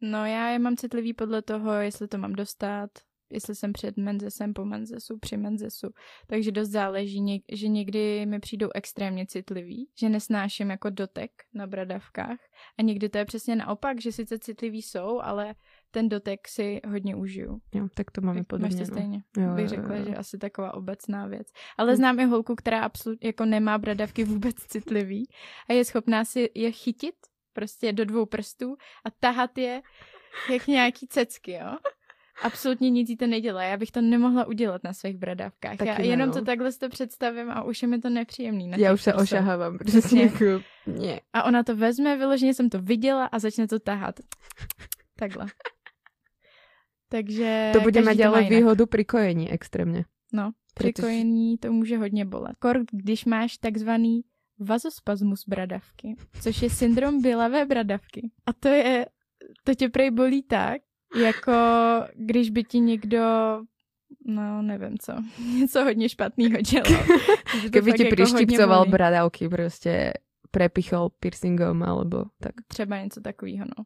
No 0.00 0.26
já 0.26 0.48
je 0.48 0.58
mám 0.58 0.76
citlivý 0.76 1.14
podle 1.14 1.42
toho, 1.42 1.72
jestli 1.72 2.08
to 2.08 2.18
mám 2.18 2.32
dostat, 2.32 2.90
jestli 3.30 3.54
jsem 3.54 3.72
před 3.72 3.96
menzesem, 3.96 4.54
po 4.54 4.64
menzesu, 4.64 5.18
při 5.18 5.36
menzesu. 5.36 5.88
Takže 6.26 6.52
dost 6.52 6.68
záleží, 6.68 7.22
něk- 7.22 7.44
že 7.52 7.68
někdy 7.68 8.26
mi 8.26 8.40
přijdou 8.40 8.68
extrémně 8.74 9.26
citlivý, 9.26 9.88
že 9.98 10.08
nesnáším 10.08 10.70
jako 10.70 10.90
dotek 10.90 11.30
na 11.54 11.66
bradavkách. 11.66 12.38
A 12.78 12.82
někdy 12.82 13.08
to 13.08 13.18
je 13.18 13.24
přesně 13.24 13.56
naopak, 13.56 14.00
že 14.00 14.12
sice 14.12 14.38
citlivý 14.38 14.82
jsou, 14.82 15.20
ale 15.20 15.54
ten 15.90 16.08
dotek 16.08 16.48
si 16.48 16.80
hodně 16.88 17.16
užiju. 17.16 17.60
Jo, 17.74 17.88
tak 17.94 18.10
to 18.10 18.20
máme 18.20 18.44
podobně, 18.44 18.76
Máš 18.76 18.88
to 18.88 18.94
no. 18.94 19.00
stejně? 19.00 19.22
Jo, 19.38 19.54
Bych 19.54 19.62
jo, 19.62 19.68
řekla, 19.68 19.94
jo, 19.96 20.02
jo. 20.02 20.08
že 20.08 20.16
asi 20.16 20.38
taková 20.38 20.74
obecná 20.74 21.26
věc. 21.26 21.46
Ale 21.78 21.96
znám 21.96 22.20
i 22.20 22.24
holku, 22.24 22.54
která 22.54 22.80
absolutně 22.80 23.28
jako 23.28 23.44
nemá 23.44 23.78
bradavky 23.78 24.24
vůbec 24.24 24.54
citlivý 24.56 25.28
a 25.68 25.72
je 25.72 25.84
schopná 25.84 26.24
si 26.24 26.50
je 26.54 26.72
chytit 26.72 27.14
prostě 27.52 27.92
do 27.92 28.04
dvou 28.04 28.26
prstů 28.26 28.76
a 29.04 29.10
tahat 29.10 29.58
je 29.58 29.82
jak 30.52 30.66
nějaký 30.66 31.08
cecky, 31.08 31.52
jo? 31.52 31.76
Absolutně 32.42 32.90
nic 32.90 33.08
jí 33.10 33.16
to 33.16 33.26
nedělá. 33.26 33.62
Já 33.62 33.76
bych 33.76 33.90
to 33.90 34.00
nemohla 34.00 34.44
udělat 34.46 34.84
na 34.84 34.92
svých 34.92 35.16
bradavkách. 35.16 35.76
Taky 35.76 35.88
Já 35.90 35.98
ne, 35.98 36.06
jenom 36.06 36.28
no. 36.28 36.34
to 36.34 36.44
takhle 36.44 36.72
si 36.72 36.78
to 36.78 36.88
představím 36.88 37.50
a 37.50 37.62
už 37.62 37.82
je 37.82 37.88
mi 37.88 37.98
to 37.98 38.10
nepříjemný. 38.10 38.68
Na 38.68 38.76
Já 38.76 38.92
už 38.94 39.02
se 39.02 39.14
ošahávám. 39.14 39.78
Přesně. 39.78 40.00
Přesně. 40.00 40.22
Jako. 40.22 41.24
A 41.32 41.42
ona 41.42 41.62
to 41.62 41.76
vezme, 41.76 42.16
vyloženě 42.16 42.54
jsem 42.54 42.70
to 42.70 42.82
viděla 42.82 43.24
a 43.26 43.38
začne 43.38 43.68
to 43.68 43.78
tahat. 43.78 44.14
Takhle. 45.18 45.46
Takže 47.08 47.70
To 47.72 47.80
bude 47.80 48.02
každý 48.02 48.06
mať 48.22 48.26
má 48.26 48.32
ale 48.32 48.42
jinak. 48.42 48.58
výhodu 48.58 48.86
pri 48.86 49.04
kojení 49.04 49.50
extrémně. 49.50 50.04
No, 50.32 50.50
při 50.74 50.92
Protože- 50.92 51.02
kojení 51.02 51.58
to 51.58 51.72
může 51.72 51.98
hodně 51.98 52.24
bolet. 52.24 52.56
Kor, 52.58 52.84
když 52.92 53.24
máš 53.24 53.58
takzvaný 53.58 54.20
vazospasmus 54.58 55.44
bradavky, 55.48 56.14
což 56.42 56.62
je 56.62 56.70
syndrom 56.70 57.22
bělavé 57.22 57.66
bradavky. 57.66 58.30
A 58.46 58.52
to 58.52 58.68
je, 58.68 59.06
to 59.64 59.74
tě 59.74 59.88
prej 59.88 60.10
bolí 60.10 60.42
tak, 60.42 60.82
jako 61.16 61.52
když 62.14 62.50
by 62.50 62.64
ti 62.64 62.80
někdo 62.80 63.24
no 64.26 64.62
nevím 64.62 64.98
co, 64.98 65.12
něco 65.58 65.84
hodně 65.84 66.08
špatného 66.08 66.60
dělal. 66.60 67.02
Fakt 67.62 67.96
ti 67.96 68.04
jako 68.04 68.16
prištipcoval 68.16 68.86
bradavky, 68.86 69.48
prostě 69.48 70.12
prepichol 70.50 71.08
piercingom 71.20 71.82
alebo 71.82 72.24
tak. 72.40 72.52
Třeba 72.66 72.98
něco 73.02 73.20
takového, 73.20 73.64
no. 73.78 73.84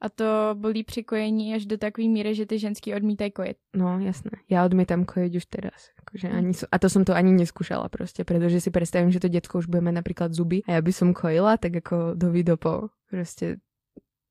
A 0.00 0.08
to 0.08 0.24
bolí 0.54 0.84
při 0.84 1.04
kojení 1.04 1.54
až 1.54 1.66
do 1.66 1.78
takové 1.78 2.08
míry, 2.08 2.34
že 2.34 2.46
ty 2.46 2.58
ženský 2.58 2.94
odmítají 2.94 3.30
kojet. 3.30 3.56
No 3.74 3.98
jasné. 3.98 4.30
Ja 4.46 4.62
odmietam 4.62 5.02
kojiť 5.02 5.32
už 5.36 5.44
teraz. 5.50 5.90
Akože 5.98 6.30
Hm. 6.30 6.36
ani, 6.38 6.52
a 6.70 6.76
to 6.78 6.86
som 6.86 7.02
to 7.02 7.18
ani 7.18 7.34
neskúšala 7.34 7.90
proste, 7.90 8.22
pretože 8.22 8.62
si 8.62 8.70
predstavím, 8.70 9.10
že 9.10 9.18
to 9.18 9.26
detko 9.26 9.58
už 9.58 9.66
bude 9.66 9.82
mať 9.82 9.94
napríklad 9.98 10.30
zuby 10.30 10.62
a 10.70 10.78
ja 10.78 10.80
by 10.86 10.92
som 10.94 11.10
kojila, 11.10 11.58
tak 11.58 11.82
ako 11.82 12.14
do 12.14 12.30
vidopo. 12.30 12.94
Proste 13.10 13.58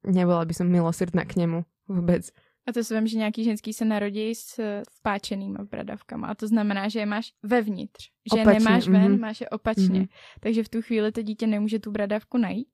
nebola 0.08 0.48
by 0.48 0.54
som 0.56 0.72
milosrdná 0.72 1.28
k 1.28 1.36
nemu 1.36 1.68
vôbec. 1.88 2.32
A 2.68 2.74
to 2.74 2.84
si 2.84 2.96
vím, 2.96 3.08
že 3.08 3.18
nějaký 3.18 3.44
ženský 3.44 3.74
se 3.74 3.86
narodí 3.86 4.36
s 4.36 4.60
vpáčenýma 4.92 5.64
bradavkama. 5.64 6.28
A 6.28 6.36
to 6.36 6.48
znamená, 6.48 6.90
že 6.90 7.00
je 7.00 7.06
máš 7.06 7.34
vevnitř. 7.44 8.10
Že 8.34 8.42
Opačně, 8.42 8.60
nemáš 8.60 8.88
ven, 8.88 9.12
mhm. 9.12 9.20
máš 9.20 9.42
je 9.42 9.50
opačně. 9.50 10.00
Mhm. 10.00 10.08
Takže 10.40 10.64
v 10.64 10.70
tu 10.70 10.82
chvíli 10.82 11.12
to 11.12 11.22
dítě 11.22 11.48
nemůže 11.48 11.80
tu 11.80 11.92
bradavku 11.92 12.38
najít. 12.38 12.74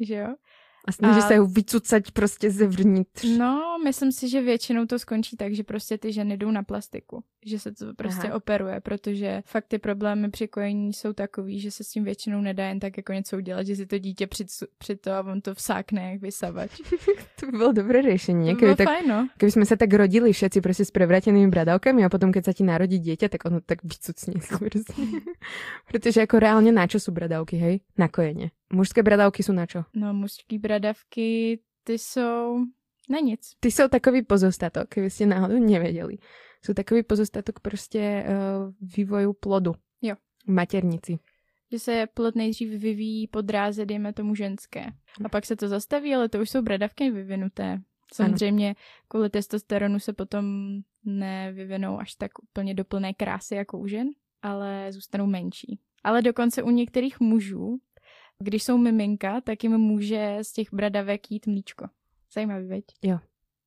Že 0.00 0.14
jo? 0.14 0.34
A 0.84 0.92
snaží 0.92 1.18
A- 1.22 1.28
sa 1.28 1.34
ju 1.38 1.46
vycucať 1.46 2.10
proste 2.10 2.50
zevnitř. 2.50 3.38
No, 3.38 3.78
myslím 3.84 4.12
si, 4.12 4.28
že 4.28 4.42
většinou 4.42 4.86
to 4.86 4.98
skončí 4.98 5.36
tak, 5.36 5.54
že 5.54 5.62
prostě 5.62 5.98
ty 5.98 6.12
ženy 6.12 6.36
jdou 6.36 6.50
na 6.50 6.62
plastiku. 6.62 7.22
Že 7.46 7.58
se 7.58 7.72
to 7.72 7.94
prostě 7.94 8.26
Aha. 8.28 8.36
operuje, 8.36 8.80
protože 8.80 9.42
fakt 9.46 9.66
ty 9.68 9.78
problémy 9.78 10.30
při 10.30 10.48
kojení 10.48 10.92
jsou 10.92 11.12
takový, 11.12 11.60
že 11.60 11.70
se 11.70 11.84
s 11.84 11.88
tím 11.88 12.04
většinou 12.04 12.40
nedá 12.40 12.66
jen 12.68 12.80
tak 12.80 12.96
jako 12.96 13.12
něco 13.12 13.36
udělat, 13.36 13.66
že 13.66 13.76
si 13.76 13.86
to 13.86 13.98
dítě 13.98 14.26
při, 14.26 14.44
při 14.78 14.96
to 14.96 15.12
a 15.12 15.20
on 15.20 15.40
to 15.40 15.54
vsákne 15.54 16.10
jak 16.12 16.20
vysavač. 16.22 16.70
To 17.40 17.46
by 17.46 17.58
bolo 17.58 17.72
dobré. 17.72 18.02
To 18.02 18.08
Keby, 18.08 18.54
bylo 18.54 18.76
tak, 18.76 18.86
fajn, 18.88 19.04
no. 19.08 19.28
keby 19.38 19.50
sme 19.50 19.66
sa 19.66 19.74
tak 19.74 19.90
rodili 19.94 20.30
všetci 20.34 20.58
proste 20.62 20.82
s 20.86 20.90
prevratenými 20.94 21.50
bradavkami 21.50 22.02
a 22.06 22.10
potom 22.10 22.30
keď 22.34 22.50
sa 22.50 22.52
ti 22.54 22.62
narodí 22.66 22.98
dieťa, 22.98 23.26
tak 23.30 23.42
ono 23.46 23.58
tak 23.62 23.82
vycucne 23.82 24.38
si 24.42 24.52
proste. 24.62 24.94
Pretože 25.90 26.22
ako 26.22 26.36
reálne 26.38 26.70
na 26.70 26.86
čo 26.86 27.02
sú 27.02 27.10
bradavky, 27.10 27.58
hej? 27.58 27.74
Na 27.98 28.06
kojenie. 28.06 28.50
Mužské 28.72 29.02
bradavky 29.04 29.44
sú 29.44 29.52
na 29.52 29.68
čo? 29.68 29.84
No, 29.92 30.14
mužský 30.16 30.58
bradavky, 30.58 31.60
ty 31.84 31.98
jsou 31.98 32.64
na 33.08 33.18
nic. 33.20 33.52
Ty 33.60 33.70
jsou 33.70 33.88
takový 33.88 34.22
pozostatok, 34.22 34.88
keby 34.88 35.10
ste 35.10 35.26
náhodou 35.26 35.58
nevedeli. 35.60 36.18
Sú 36.62 36.74
takový 36.74 37.02
pozostatok 37.02 37.60
prostě 37.60 38.24
uh, 38.24 38.72
vývoju 38.80 39.32
plodu. 39.32 39.74
Jo. 40.02 40.14
V 40.46 40.48
maternici. 40.48 41.18
Že 41.72 41.78
se 41.78 42.06
plod 42.14 42.34
nejdřív 42.34 42.68
vyvíjí 42.80 43.26
po 43.26 43.40
dráze, 43.40 43.86
dejme 43.86 44.12
tomu 44.12 44.34
ženské. 44.34 44.86
A 45.24 45.28
pak 45.28 45.46
se 45.46 45.56
to 45.56 45.68
zastaví, 45.68 46.14
ale 46.14 46.28
to 46.28 46.40
už 46.40 46.50
jsou 46.50 46.62
bradavky 46.62 47.10
vyvinuté. 47.10 47.78
Samozřejmě 48.14 48.74
kvůli 49.08 49.30
testosteronu 49.30 49.98
se 49.98 50.12
potom 50.12 50.44
nevyvinou 51.04 51.98
až 51.98 52.14
tak 52.14 52.30
úplně 52.42 52.74
do 52.74 52.84
plné 52.84 53.14
krásy 53.14 53.54
jako 53.54 53.78
u 53.78 53.86
žen, 53.86 54.08
ale 54.42 54.92
zůstanou 54.92 55.26
menší. 55.26 55.78
Ale 56.04 56.22
dokonce 56.22 56.62
u 56.62 56.70
některých 56.70 57.20
mužů, 57.20 57.78
když 58.42 58.62
jsou 58.62 58.78
miminka, 58.78 59.40
tak 59.40 59.64
jim 59.64 59.78
může 59.78 60.38
z 60.42 60.52
těch 60.52 60.68
bradavek 60.72 61.30
jít 61.30 61.46
mlíčko. 61.46 61.88
Zajímavý, 62.34 62.66
veď? 62.66 62.84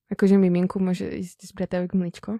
Akože 0.06 0.38
miminku 0.38 0.78
môže 0.78 1.10
ísť 1.18 1.50
z 1.50 1.52
bradavek 1.58 1.98
mlíčko. 1.98 2.38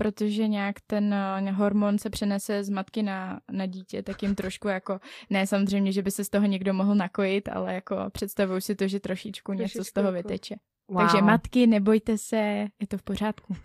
protože 0.00 0.48
nějak 0.48 0.80
ten 0.86 1.14
eh, 1.14 1.52
hormon 1.52 1.98
se 1.98 2.10
přenese 2.10 2.64
z 2.64 2.70
matky 2.70 3.02
na, 3.02 3.40
na 3.52 3.66
dítě, 3.66 4.02
tak 4.02 4.22
jim 4.22 4.34
trošku 4.34 4.68
jako, 4.68 5.00
ne 5.30 5.46
samozřejmě, 5.46 5.92
že 5.92 6.02
by 6.02 6.10
se 6.10 6.24
z 6.24 6.28
toho 6.28 6.46
někdo 6.46 6.74
mohl 6.74 6.94
nakojit, 6.94 7.48
ale 7.48 7.74
jako 7.74 7.96
představuju 8.12 8.60
si 8.60 8.74
to, 8.74 8.88
že 8.88 9.00
trošičku 9.00 9.52
něco 9.52 9.68
z 9.68 9.72
Trošičku 9.72 9.94
toho 9.94 10.06
jako- 10.16 10.28
vyteče. 10.28 10.54
Wow. 10.88 10.98
Takže 10.98 11.22
matky, 11.22 11.66
nebojte 11.66 12.18
se, 12.18 12.36
je 12.80 12.86
to 12.88 12.98
v 12.98 13.02
pořádku. 13.02 13.56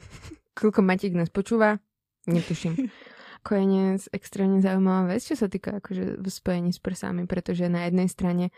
Koľko 0.60 0.82
Matík 0.82 1.13
nás 1.13 1.30
počúva? 1.30 1.80
Netuším. 2.28 2.76
Kojenie 3.45 4.01
je 4.01 4.10
extrémne 4.17 4.58
zaujímavá 4.58 5.13
vec, 5.13 5.21
čo 5.21 5.38
sa 5.38 5.45
týka 5.45 5.77
akože 5.77 6.17
v 6.17 6.27
spojení 6.27 6.73
s 6.73 6.81
prsami, 6.81 7.29
pretože 7.29 7.69
na 7.69 7.86
jednej 7.86 8.10
strane 8.10 8.49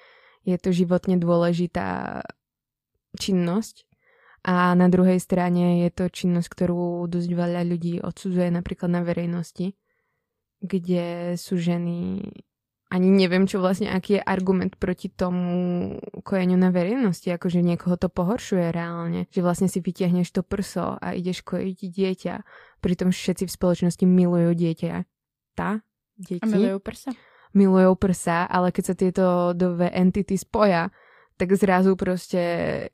je 0.47 0.55
to 0.55 0.71
životne 0.71 1.19
dôležitá 1.19 2.23
činnosť 3.19 3.83
a 4.47 4.71
na 4.79 4.87
druhej 4.87 5.19
strane 5.19 5.83
je 5.83 5.89
to 5.91 6.07
činnosť, 6.07 6.47
ktorú 6.47 7.03
dosť 7.11 7.29
veľa 7.35 7.67
ľudí 7.67 7.99
odsudzuje 7.99 8.47
napríklad 8.47 8.87
na 8.87 9.03
verejnosti, 9.03 9.75
kde 10.63 11.35
sú 11.35 11.59
ženy 11.59 12.23
ani 12.87 13.11
neviem, 13.11 13.43
čo 13.43 13.59
vlastne, 13.59 13.91
aký 13.91 14.19
je 14.19 14.23
argument 14.23 14.71
proti 14.79 15.11
tomu 15.11 15.99
kojeniu 16.23 16.55
na 16.55 16.71
verejnosti, 16.71 17.27
akože 17.27 17.59
niekoho 17.59 17.99
to 17.99 18.07
pohoršuje 18.07 18.71
reálne, 18.71 19.27
že 19.27 19.43
vlastne 19.43 19.67
si 19.67 19.83
vytiahneš 19.83 20.31
to 20.31 20.39
prso 20.39 20.95
a 20.95 21.11
ideš 21.11 21.43
kojiť 21.43 21.77
dieťa, 21.83 22.35
pritom 22.79 23.11
všetci 23.11 23.43
v 23.43 23.51
spoločnosti 23.51 24.05
milujú 24.07 24.55
dieťa. 24.55 25.03
Tá? 25.59 25.83
Deti? 26.15 26.39
A 26.39 26.45
milujú 26.47 26.79
prsa. 26.79 27.11
Milujú 27.51 27.91
prsa, 27.99 28.47
ale 28.47 28.71
keď 28.71 28.83
sa 28.83 28.95
tieto 28.95 29.25
dve 29.51 29.91
entity 29.91 30.39
spoja, 30.39 30.87
tak 31.35 31.53
zrazu 31.59 31.99
proste 31.99 32.41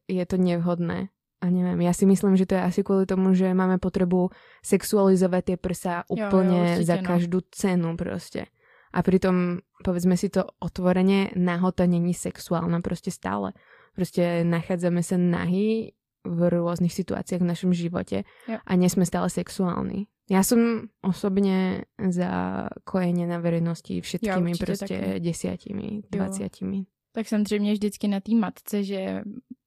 je 0.10 0.24
to 0.26 0.42
nevhodné. 0.42 1.14
A 1.44 1.52
neviem, 1.52 1.84
ja 1.84 1.92
si 1.92 2.08
myslím, 2.08 2.40
že 2.40 2.48
to 2.48 2.56
je 2.56 2.64
asi 2.64 2.82
kvôli 2.88 3.04
tomu, 3.04 3.36
že 3.36 3.52
máme 3.52 3.76
potrebu 3.76 4.32
sexualizovať 4.64 5.42
tie 5.44 5.58
prsa 5.60 5.96
úplne 6.08 6.80
jo, 6.80 6.82
jo, 6.82 6.88
za 6.88 6.96
no. 6.98 7.04
každú 7.04 7.40
cenu 7.52 8.00
proste. 8.00 8.48
A 8.94 9.02
pritom, 9.02 9.60
povedzme 9.84 10.14
si 10.18 10.30
to 10.30 10.46
otvorene, 10.62 11.34
nahota 11.36 11.86
není 11.86 12.14
sexuálna 12.14 12.82
proste 12.82 13.10
stále. 13.12 13.58
Proste 13.98 14.46
nachádzame 14.46 15.02
sa 15.02 15.18
nahy 15.18 15.98
v 16.24 16.40
rôznych 16.50 16.94
situáciách 16.94 17.42
v 17.44 17.50
našom 17.52 17.72
živote 17.76 18.24
a 18.48 18.72
nie 18.78 18.88
sme 18.88 19.04
stále 19.04 19.28
sexuálni. 19.28 20.08
Ja 20.32 20.40
som 20.40 20.88
osobne 21.04 21.84
za 22.00 22.66
kojenie 22.88 23.28
na 23.28 23.44
verejnosti 23.44 24.02
všetkými 24.02 24.56
prostě 24.56 24.88
taky. 24.88 25.20
desiatimi, 25.20 26.02
dvaciatimi. 26.12 26.86
Tak 27.14 27.28
samozřejmě 27.28 27.74
vždycky 27.74 28.08
na 28.08 28.20
té 28.20 28.36
matce, 28.36 28.84
že 28.84 29.22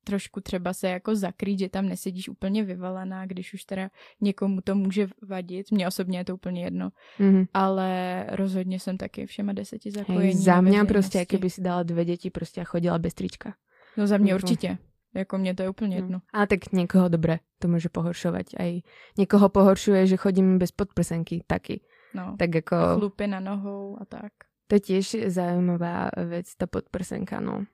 trošku 0.04 0.40
třeba 0.40 0.72
se 0.72 0.88
jako 0.88 1.16
zakrýt, 1.16 1.58
že 1.58 1.68
tam 1.68 1.88
nesedíš 1.88 2.28
úplně 2.28 2.64
vyvalená, 2.64 3.26
když 3.26 3.54
už 3.54 3.64
teda 3.64 3.90
někomu 4.20 4.60
to 4.60 4.74
může 4.74 5.08
vadit. 5.22 5.70
Mně 5.70 5.88
osobně 5.88 6.18
je 6.18 6.24
to 6.24 6.34
úplně 6.34 6.64
jedno. 6.64 6.90
Mm-hmm. 7.20 7.46
Ale 7.54 8.24
rozhodně 8.30 8.80
jsem 8.80 8.96
taky 8.96 9.26
všema 9.26 9.52
deseti 9.52 9.90
zakojení. 9.90 10.24
Hej, 10.24 10.34
za 10.34 10.60
mě 10.60 10.84
prostě, 10.84 11.26
kdyby 11.28 11.50
si 11.50 11.60
dala 11.60 11.82
dvě 11.82 12.04
děti 12.04 12.30
prostě 12.30 12.60
a 12.60 12.64
chodila 12.64 12.98
bez 12.98 13.14
trička. 13.14 13.54
No 13.96 14.06
za 14.06 14.18
mě 14.18 14.32
mm-hmm. 14.32 14.36
určitě. 14.36 14.78
Jako 15.14 15.38
mě 15.38 15.54
to 15.54 15.62
je 15.62 15.68
úplně 15.68 15.96
no. 15.96 16.02
jedno. 16.02 16.18
Ale 16.32 16.46
tak 16.46 16.72
někoho 16.72 17.08
dobré 17.08 17.38
to 17.58 17.68
může 17.68 17.88
pohoršovat. 17.88 18.46
A 18.60 18.82
někoho 19.18 19.48
pohoršuje, 19.48 20.06
že 20.06 20.16
chodím 20.16 20.58
bez 20.58 20.70
podprsenky 20.70 21.44
taky. 21.46 21.80
No, 22.14 22.36
tak 22.38 22.54
jako... 22.54 22.76
Chlupy 22.98 23.26
na 23.26 23.40
nohou 23.40 23.98
a 24.00 24.04
tak. 24.04 24.32
To 24.66 24.74
je 24.74 24.80
tiež 24.80 25.30
zaujímavá 25.30 26.10
vec, 26.26 26.50
tá 26.58 26.66
podprsenka, 26.66 27.38
no. 27.38 27.66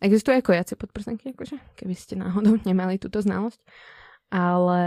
Existujú 0.00 0.40
aj 0.40 0.44
kojace 0.44 0.74
podprsenky, 0.76 1.36
akože, 1.36 1.56
keby 1.76 1.94
ste 1.96 2.16
náhodou 2.16 2.56
nemali 2.64 2.96
túto 2.96 3.20
znalosť. 3.20 3.60
Ale 4.30 4.82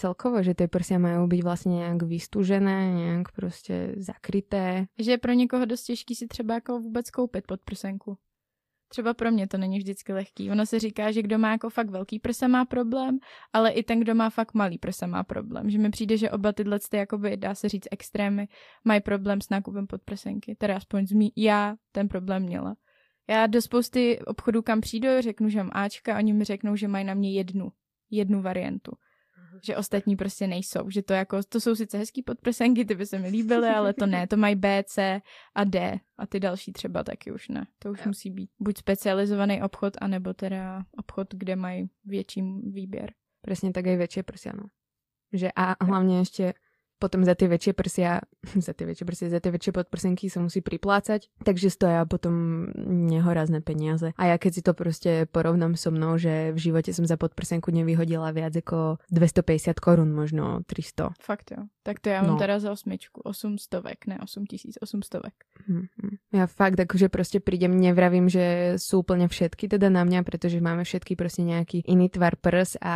celkovo, 0.00 0.40
že 0.40 0.56
tie 0.56 0.64
prsia 0.64 0.96
majú 0.96 1.28
byť 1.28 1.40
vlastne 1.44 1.76
nejak 1.76 2.08
vystúžené, 2.08 2.88
nejak 2.96 3.36
prostě 3.36 3.94
zakryté. 4.00 4.88
Že 4.98 5.10
je 5.10 5.18
pro 5.18 5.32
někoho 5.32 5.64
dost 5.64 5.82
těžký 5.82 6.14
si 6.14 6.26
třeba 6.26 6.54
jako 6.54 6.80
vůbec 6.80 7.10
koupit 7.10 7.46
podprsenku. 7.46 8.16
Třeba 8.88 9.14
pro 9.14 9.30
mě 9.30 9.48
to 9.48 9.58
není 9.58 9.78
vždycky 9.78 10.12
lehký. 10.12 10.50
Ono 10.50 10.66
se 10.66 10.78
říká, 10.78 11.12
že 11.12 11.22
kdo 11.22 11.38
má 11.38 11.50
jako 11.50 11.70
fakt 11.70 11.90
velký 11.90 12.18
prsa 12.18 12.48
má 12.48 12.64
problém, 12.64 13.18
ale 13.52 13.70
i 13.70 13.82
ten, 13.82 14.00
kdo 14.00 14.14
má 14.14 14.30
fakt 14.30 14.54
malý 14.54 14.78
prsa 14.78 15.06
má 15.06 15.24
problém. 15.24 15.70
Že 15.70 15.78
mi 15.78 15.90
přijde, 15.90 16.16
že 16.16 16.30
oba 16.30 16.52
tyhle, 16.52 16.78
ty, 16.90 16.96
jakoby, 16.96 17.36
dá 17.36 17.54
se 17.54 17.68
říct, 17.68 17.88
extrémy, 17.90 18.48
mají 18.84 19.00
problém 19.00 19.40
s 19.40 19.50
nákupem 19.50 19.86
podprsenky. 19.86 20.54
Teda 20.54 20.76
aspoň 20.76 21.06
zmí, 21.06 21.32
já 21.36 21.76
ten 21.92 22.08
problém 22.08 22.42
měla. 22.42 22.76
Já 23.30 23.46
do 23.46 23.62
spousty 23.62 24.18
obchodů, 24.26 24.62
kam 24.62 24.80
přijdu, 24.80 25.08
řeknu, 25.20 25.48
že 25.48 25.58
mám 25.58 25.70
Ačka, 25.72 26.18
oni 26.18 26.32
mi 26.32 26.44
řeknou, 26.44 26.76
že 26.76 26.88
mají 26.88 27.04
na 27.04 27.14
mě 27.14 27.32
jednu, 27.32 27.68
jednu 28.10 28.42
variantu. 28.42 28.92
Že 29.62 29.76
ostatní 29.76 30.16
prostě 30.16 30.46
nejsou. 30.46 30.90
Že 30.90 31.02
to 31.02 31.12
jako, 31.12 31.40
to 31.48 31.60
jsou 31.60 31.74
sice 31.74 31.98
hezký 31.98 32.22
podprsenky, 32.22 32.84
ty 32.84 32.94
by 32.94 33.06
se 33.06 33.18
mi 33.18 33.28
líbily, 33.28 33.68
ale 33.68 33.94
to 33.94 34.06
ne. 34.06 34.26
To 34.26 34.36
mají 34.36 34.54
B, 34.54 34.84
C 34.86 35.20
a 35.54 35.64
D. 35.64 36.00
A 36.18 36.26
ty 36.26 36.40
další 36.40 36.72
třeba 36.72 37.04
taky 37.04 37.32
už 37.32 37.48
ne. 37.48 37.66
To 37.78 37.90
už 37.90 37.98
jo. 37.98 38.04
musí 38.06 38.30
být 38.30 38.50
buď 38.58 38.78
specializovaný 38.78 39.62
obchod, 39.62 39.96
anebo 40.00 40.34
teda 40.34 40.82
obchod, 40.98 41.34
kde 41.34 41.56
mají 41.56 41.90
větší 42.04 42.42
výběr. 42.72 43.12
Přesně 43.42 43.72
tak 43.72 43.86
i 43.86 43.96
větší 43.96 44.22
prsia, 44.22 44.52
no. 44.56 44.64
Že 45.32 45.48
a 45.56 45.84
hlavně 45.84 46.18
ještě 46.18 46.54
potom 46.98 47.22
za 47.22 47.38
tie 47.38 47.46
väčšie 47.46 47.72
prsia, 47.72 48.20
za 48.66 48.72
tie 48.74 48.84
väčšie 48.84 49.06
prsia, 49.06 49.26
za 49.30 49.40
tie 49.40 49.54
väčšie 49.54 49.72
podprsenky 49.72 50.26
sa 50.26 50.42
musí 50.42 50.60
priplácať, 50.60 51.30
takže 51.46 51.70
stoja 51.70 52.02
potom 52.04 52.68
nehorazné 52.76 53.62
peniaze. 53.62 54.12
A 54.18 54.34
ja 54.34 54.36
keď 54.36 54.50
si 54.52 54.62
to 54.66 54.72
proste 54.74 55.30
porovnám 55.30 55.78
so 55.78 55.94
mnou, 55.94 56.18
že 56.18 56.50
v 56.52 56.58
živote 56.58 56.90
som 56.90 57.06
za 57.06 57.14
podprsenku 57.14 57.70
nevyhodila 57.70 58.34
viac 58.34 58.54
ako 58.58 58.98
250 59.08 59.78
korun, 59.78 60.10
možno 60.10 60.66
300. 60.66 61.14
Fakt 61.22 61.54
jo. 61.54 61.70
Tak 61.86 62.04
to 62.04 62.12
ja 62.12 62.20
mám 62.20 62.36
no. 62.36 62.42
teda 62.42 62.60
za 62.60 62.68
osmičku, 62.68 63.24
800, 63.24 63.80
ne 64.12 64.16
8800. 64.20 64.84
Mm-hmm. 64.84 66.12
Ja 66.36 66.44
fakt 66.44 66.76
akože 66.76 67.08
proste 67.08 67.40
prídem, 67.40 67.72
nevravím, 67.80 68.28
že 68.28 68.76
sú 68.76 69.00
úplne 69.00 69.24
všetky 69.24 69.72
teda 69.72 69.88
na 69.88 70.04
mňa, 70.04 70.20
pretože 70.20 70.60
máme 70.60 70.84
všetky 70.84 71.16
proste 71.16 71.48
nejaký 71.48 71.88
iný 71.88 72.12
tvar 72.12 72.36
prs 72.36 72.76
a 72.84 72.94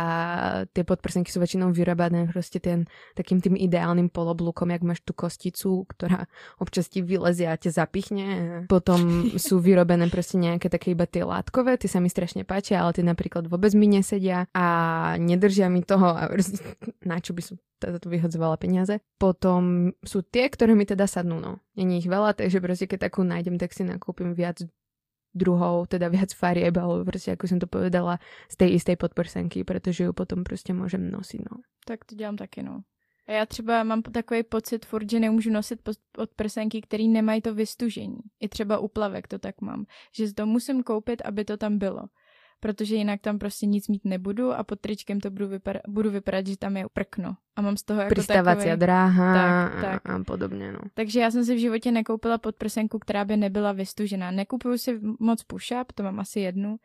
tie 0.69 0.85
podprsenky 0.85 1.33
sú 1.33 1.41
väčšinou 1.41 1.73
vyrobané 1.73 2.29
proste 2.29 2.61
ten 2.61 2.85
takým 3.13 3.41
tým 3.41 3.57
ideálnym 3.57 3.92
normálnym 3.93 4.09
poloblukom, 4.09 4.73
jak 4.73 4.81
máš 4.81 5.05
tú 5.05 5.13
kosticu, 5.13 5.85
ktorá 5.85 6.25
občas 6.57 6.89
ti 6.89 7.05
vylezie 7.05 7.45
a 7.45 7.61
te 7.61 7.69
zapichne. 7.69 8.65
Potom 8.65 9.29
sú 9.37 9.61
vyrobené 9.61 10.09
proste 10.09 10.41
nejaké 10.41 10.65
také 10.73 10.97
iba 10.97 11.05
tie 11.05 11.21
látkové, 11.21 11.77
ty 11.77 11.85
sa 11.85 12.01
mi 12.01 12.09
strašne 12.09 12.41
páčia, 12.41 12.81
ale 12.81 12.97
tie 12.97 13.05
napríklad 13.05 13.45
vôbec 13.45 13.69
mi 13.77 13.85
nesedia 13.85 14.49
a 14.57 14.65
nedržia 15.21 15.69
mi 15.69 15.85
toho 15.85 16.09
a 16.09 16.33
na 17.09 17.21
čo 17.21 17.37
by 17.37 17.41
som 17.45 17.61
teda 17.77 18.01
tu 18.01 18.09
vyhodzovala 18.09 18.57
peniaze. 18.57 18.97
Potom 19.21 19.93
sú 20.01 20.25
tie, 20.25 20.49
ktoré 20.49 20.73
mi 20.73 20.89
teda 20.89 21.05
sadnú, 21.05 21.37
no. 21.37 21.61
Není 21.77 22.01
ich 22.01 22.09
veľa, 22.09 22.33
takže 22.33 22.63
proste 22.63 22.89
keď 22.89 23.11
takú 23.11 23.21
nájdem, 23.21 23.61
tak 23.61 23.75
si 23.75 23.85
nakúpim 23.85 24.33
viac 24.33 24.65
druhou, 25.35 25.83
teda 25.89 26.07
viac 26.07 26.31
farieb, 26.31 26.77
alebo 26.79 27.03
proste, 27.03 27.35
ako 27.35 27.43
som 27.49 27.59
to 27.59 27.67
povedala, 27.67 28.23
z 28.47 28.55
tej 28.55 28.69
istej 28.79 28.95
podprsenky, 28.95 29.67
pretože 29.67 30.07
ju 30.07 30.15
potom 30.15 30.47
proste 30.47 30.71
môžem 30.71 31.11
nosiť, 31.11 31.41
no. 31.43 31.59
Tak 31.83 32.07
to 32.07 32.15
dělám 32.15 32.39
taky, 32.39 32.63
no. 32.63 32.87
A 33.27 33.31
já 33.31 33.45
třeba 33.45 33.83
mám 33.83 34.01
takový 34.01 34.43
pocit 34.43 34.85
furt, 34.85 35.09
že 35.09 35.19
nemůžu 35.19 35.49
nosit 35.51 35.79
podprsenky, 36.11 36.81
který 36.81 37.07
nemají 37.07 37.41
to 37.41 37.55
vystužení. 37.55 38.17
I 38.39 38.49
třeba 38.49 38.77
u 38.77 38.87
plavek 38.87 39.27
to 39.27 39.39
tak 39.39 39.61
mám. 39.61 39.85
Že 40.15 40.33
to 40.33 40.45
musím 40.45 40.83
koupit, 40.83 41.21
aby 41.25 41.45
to 41.45 41.57
tam 41.57 41.77
bylo. 41.77 42.01
Protože 42.59 42.95
jinak 42.95 43.21
tam 43.21 43.39
prostě 43.39 43.65
nic 43.65 43.87
mít 43.87 44.05
nebudu 44.05 44.51
a 44.51 44.63
pod 44.63 44.79
tričkem 44.79 45.19
to 45.19 45.31
budu, 45.31 45.47
vypadat, 45.47 45.81
budu 45.87 46.11
vypadat, 46.11 46.47
že 46.47 46.57
tam 46.57 46.77
je 46.77 46.85
prkno. 46.93 47.35
A 47.55 47.61
mám 47.61 47.77
z 47.77 47.83
toho 47.83 48.01
jako 48.01 48.09
Pristávací 48.09 48.57
takový... 48.57 48.79
dráha 48.79 49.33
tak, 49.33 49.81
tak. 49.81 50.09
a 50.09 50.23
podobně. 50.23 50.71
No. 50.71 50.79
Takže 50.93 51.19
já 51.19 51.31
jsem 51.31 51.45
si 51.45 51.55
v 51.55 51.59
životě 51.59 51.91
nekoupila 51.91 52.37
podprsenku, 52.37 52.99
která 52.99 53.25
by 53.25 53.37
nebyla 53.37 53.71
vystužená. 53.71 54.31
Nekupuju 54.31 54.77
si 54.77 54.99
moc 55.19 55.43
push-up, 55.43 55.85
to 55.95 56.03
mám 56.03 56.19
asi 56.19 56.39
jednu, 56.39 56.77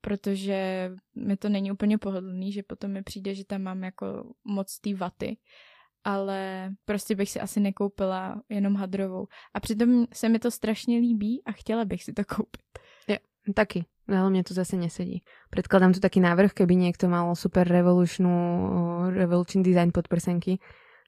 protože 0.00 0.90
mi 1.14 1.36
to 1.36 1.48
není 1.48 1.72
úplně 1.72 1.98
pohodlný, 1.98 2.52
že 2.52 2.62
potom 2.62 2.90
mi 2.90 3.02
přijde, 3.02 3.34
že 3.34 3.44
tam 3.44 3.62
mám 3.62 3.84
jako 3.84 4.34
moc 4.44 4.78
té 4.78 4.94
vaty 4.94 5.36
ale 6.04 6.70
prostě 6.84 7.14
bych 7.14 7.30
si 7.30 7.40
asi 7.40 7.60
nekoupila 7.60 8.42
jenom 8.48 8.74
hadrovou. 8.74 9.26
A 9.54 9.60
přitom 9.60 10.06
se 10.12 10.28
mi 10.28 10.38
to 10.38 10.50
strašně 10.50 10.98
líbí 10.98 11.42
a 11.44 11.52
chtěla 11.52 11.84
bych 11.84 12.04
si 12.04 12.12
to 12.12 12.24
koupit. 12.36 12.62
Jo, 13.08 13.16
taky. 13.54 13.84
Ale 14.08 14.30
mne 14.30 14.42
to 14.42 14.50
zase 14.54 14.76
nesedí. 14.76 15.22
Predkladám 15.50 15.94
tu 15.94 16.02
taký 16.02 16.18
návrh, 16.18 16.52
keby 16.52 16.74
niekto 16.74 17.06
mal 17.06 17.30
super 17.38 17.62
revolučnú, 17.62 18.34
revolučný 19.14 19.62
design 19.62 19.94
podprsenky, 19.94 20.58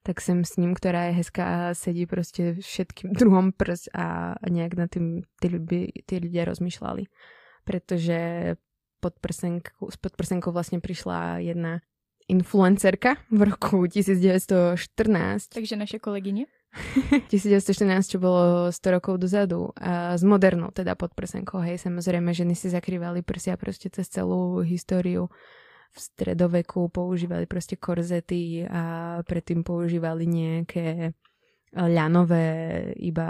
tak 0.07 0.23
sem 0.23 0.47
s 0.47 0.55
ním, 0.57 0.79
ktorá 0.79 1.11
je 1.11 1.19
hezká 1.19 1.45
a 1.71 1.75
sedí 1.75 2.07
prostě 2.07 2.55
všetkým 2.61 3.13
druhom 3.19 3.53
prs 3.53 3.91
a 3.95 4.35
nejak 4.51 4.75
na 4.75 4.87
tým 4.87 5.27
tí, 5.43 5.49
ľudia, 5.49 5.91
tí 6.07 6.15
ľudia 6.23 6.45
rozmýšľali. 6.45 7.05
Pretože 7.65 8.55
pod 9.01 9.19
prsenkou, 9.21 9.91
s 9.91 9.97
podprsenkou 9.97 10.53
vlastne 10.53 10.81
prišla 10.81 11.43
jedna 11.43 11.81
influencerka 12.29 13.17
v 13.31 13.43
roku 13.43 13.87
1914. 13.93 15.49
Takže 15.49 15.77
naše 15.77 15.99
kolegyně? 15.99 16.47
1914, 17.31 18.11
čo 18.11 18.19
bolo 18.19 18.73
100 18.73 18.91
rokov 18.91 19.19
dozadu. 19.19 19.71
A 19.79 20.19
s 20.19 20.23
modernou, 20.27 20.75
teda 20.75 20.95
pod 20.95 21.15
prsenkou. 21.15 21.63
Hej, 21.63 21.79
samozrejme, 21.79 22.35
ženy 22.35 22.55
si 22.59 22.67
zakrývali 22.71 23.23
prsia 23.23 23.55
proste 23.57 23.91
cez 23.91 24.11
celú 24.11 24.59
históriu. 24.67 25.31
V 25.95 25.99
stredoveku 26.01 26.91
používali 26.91 27.47
proste 27.47 27.79
korzety 27.79 28.67
a 28.67 28.83
predtým 29.23 29.63
používali 29.63 30.27
nejaké 30.27 31.15
ľanové 31.75 32.47
iba 33.03 33.29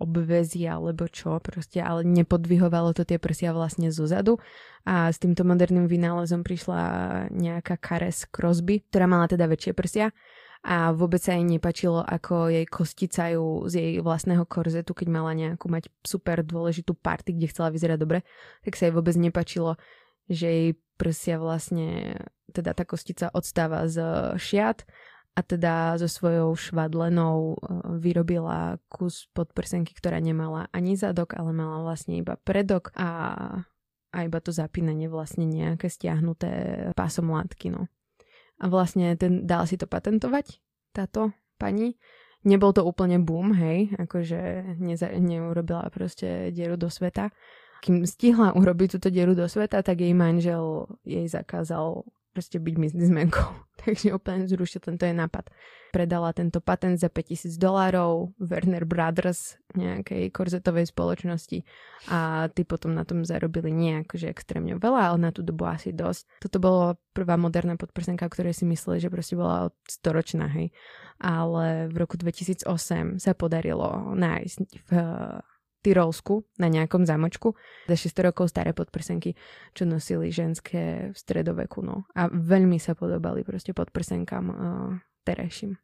obvezy 0.00 0.64
alebo 0.64 1.06
čo 1.12 1.36
proste, 1.44 1.84
ale 1.84 2.02
nepodvihovalo 2.08 2.96
to 2.96 3.04
tie 3.04 3.20
prsia 3.20 3.52
vlastne 3.52 3.92
zo 3.92 4.08
zadu. 4.08 4.40
A 4.88 5.12
s 5.12 5.20
týmto 5.20 5.44
moderným 5.44 5.86
vynálezom 5.86 6.42
prišla 6.42 6.80
nejaká 7.30 7.76
Kares 7.76 8.24
Crosby, 8.32 8.82
ktorá 8.88 9.04
mala 9.04 9.28
teda 9.28 9.44
väčšie 9.46 9.72
prsia 9.76 10.10
a 10.62 10.94
vôbec 10.94 11.18
sa 11.18 11.34
jej 11.34 11.42
nepačilo, 11.42 12.06
ako 12.06 12.46
jej 12.46 12.66
kosticajú 12.70 13.66
z 13.66 13.72
jej 13.74 13.92
vlastného 13.98 14.46
korzetu, 14.46 14.94
keď 14.94 15.08
mala 15.10 15.34
nejakú 15.34 15.66
mať 15.66 15.90
super 16.06 16.46
dôležitú 16.46 16.94
party, 16.94 17.34
kde 17.34 17.50
chcela 17.50 17.74
vyzerať 17.74 17.98
dobre, 17.98 18.22
tak 18.62 18.78
sa 18.78 18.86
jej 18.86 18.94
vôbec 18.94 19.18
nepačilo, 19.18 19.74
že 20.30 20.46
jej 20.46 20.70
prsia 20.94 21.42
vlastne, 21.42 22.14
teda 22.54 22.78
tá 22.78 22.86
kostica 22.86 23.26
odstáva 23.34 23.90
z 23.90 23.98
šiat 24.38 24.86
a 25.32 25.40
teda 25.40 25.96
so 25.96 26.08
svojou 26.08 26.52
švadlenou 26.52 27.56
uh, 27.56 27.96
vyrobila 27.96 28.76
kus 28.92 29.32
podprsenky, 29.32 29.96
ktorá 29.96 30.20
nemala 30.20 30.68
ani 30.76 30.92
zadok, 30.92 31.32
ale 31.32 31.56
mala 31.56 31.80
vlastne 31.80 32.20
iba 32.20 32.36
predok 32.36 32.92
a, 32.92 33.10
a 34.12 34.18
iba 34.28 34.38
to 34.44 34.52
zapínanie 34.52 35.08
vlastne 35.08 35.48
nejaké 35.48 35.88
stiahnuté 35.88 36.50
pásom 36.92 37.32
látky. 37.32 37.72
No. 37.72 37.88
A 38.60 38.68
vlastne 38.68 39.16
ten, 39.16 39.48
dal 39.48 39.64
si 39.64 39.80
to 39.80 39.88
patentovať, 39.88 40.60
táto 40.92 41.32
pani. 41.56 41.96
Nebol 42.42 42.74
to 42.74 42.82
úplne 42.82 43.22
boom, 43.22 43.54
hej, 43.54 43.94
akože 43.96 44.74
neza, 44.82 45.14
neurobila 45.14 45.86
proste 45.94 46.50
dieru 46.50 46.74
do 46.74 46.90
sveta. 46.90 47.30
Kým 47.80 48.02
stihla 48.02 48.52
urobiť 48.58 48.98
túto 48.98 49.08
dieru 49.14 49.32
do 49.32 49.46
sveta, 49.46 49.80
tak 49.80 50.02
jej 50.02 50.12
manžel 50.12 50.90
jej 51.06 51.24
zakázal 51.30 52.02
proste 52.32 52.56
byť 52.56 52.74
biznismenkou. 52.80 53.48
Takže 53.84 54.16
úplne 54.16 54.48
zrušil 54.48 54.80
tento 54.80 55.04
je 55.04 55.12
nápad. 55.12 55.52
Predala 55.92 56.32
tento 56.32 56.64
patent 56.64 56.96
za 56.96 57.12
5000 57.12 57.60
dolárov 57.60 58.32
Werner 58.40 58.88
Brothers 58.88 59.60
nejakej 59.76 60.32
korzetovej 60.32 60.88
spoločnosti 60.88 61.64
a 62.08 62.48
ty 62.52 62.64
potom 62.64 62.96
na 62.96 63.04
tom 63.04 63.24
zarobili 63.24 63.72
nie 63.72 64.04
akože 64.04 64.28
extrémne 64.28 64.76
veľa, 64.76 65.12
ale 65.12 65.18
na 65.28 65.30
tú 65.32 65.44
dobu 65.44 65.68
asi 65.68 65.92
dosť. 65.92 66.28
Toto 66.40 66.58
bolo 66.60 66.82
prvá 67.12 67.36
moderná 67.36 67.76
podprsenka, 67.76 68.28
ktorej 68.28 68.56
si 68.56 68.64
mysleli, 68.68 69.00
že 69.00 69.12
proste 69.12 69.36
bola 69.36 69.72
storočná, 69.84 70.48
hej. 70.52 70.72
Ale 71.20 71.92
v 71.92 71.96
roku 72.00 72.16
2008 72.16 73.20
sa 73.20 73.32
podarilo 73.36 74.16
nájsť 74.16 74.58
v 74.88 74.90
Tyrolsku 75.82 76.46
na 76.62 76.70
nejakom 76.70 77.02
zámočku 77.02 77.58
za 77.90 77.96
600 77.98 78.28
rokov 78.30 78.54
staré 78.54 78.70
podprsenky, 78.70 79.34
čo 79.74 79.82
nosili 79.84 80.30
ženské 80.30 81.10
v 81.10 81.16
stredoveku. 81.18 81.82
No. 81.82 82.06
A 82.14 82.30
veľmi 82.30 82.78
sa 82.78 82.94
podobali 82.94 83.42
proste 83.42 83.74
podprsenkám 83.74 84.44
uh, 84.46 84.56
terajším. 85.26 85.76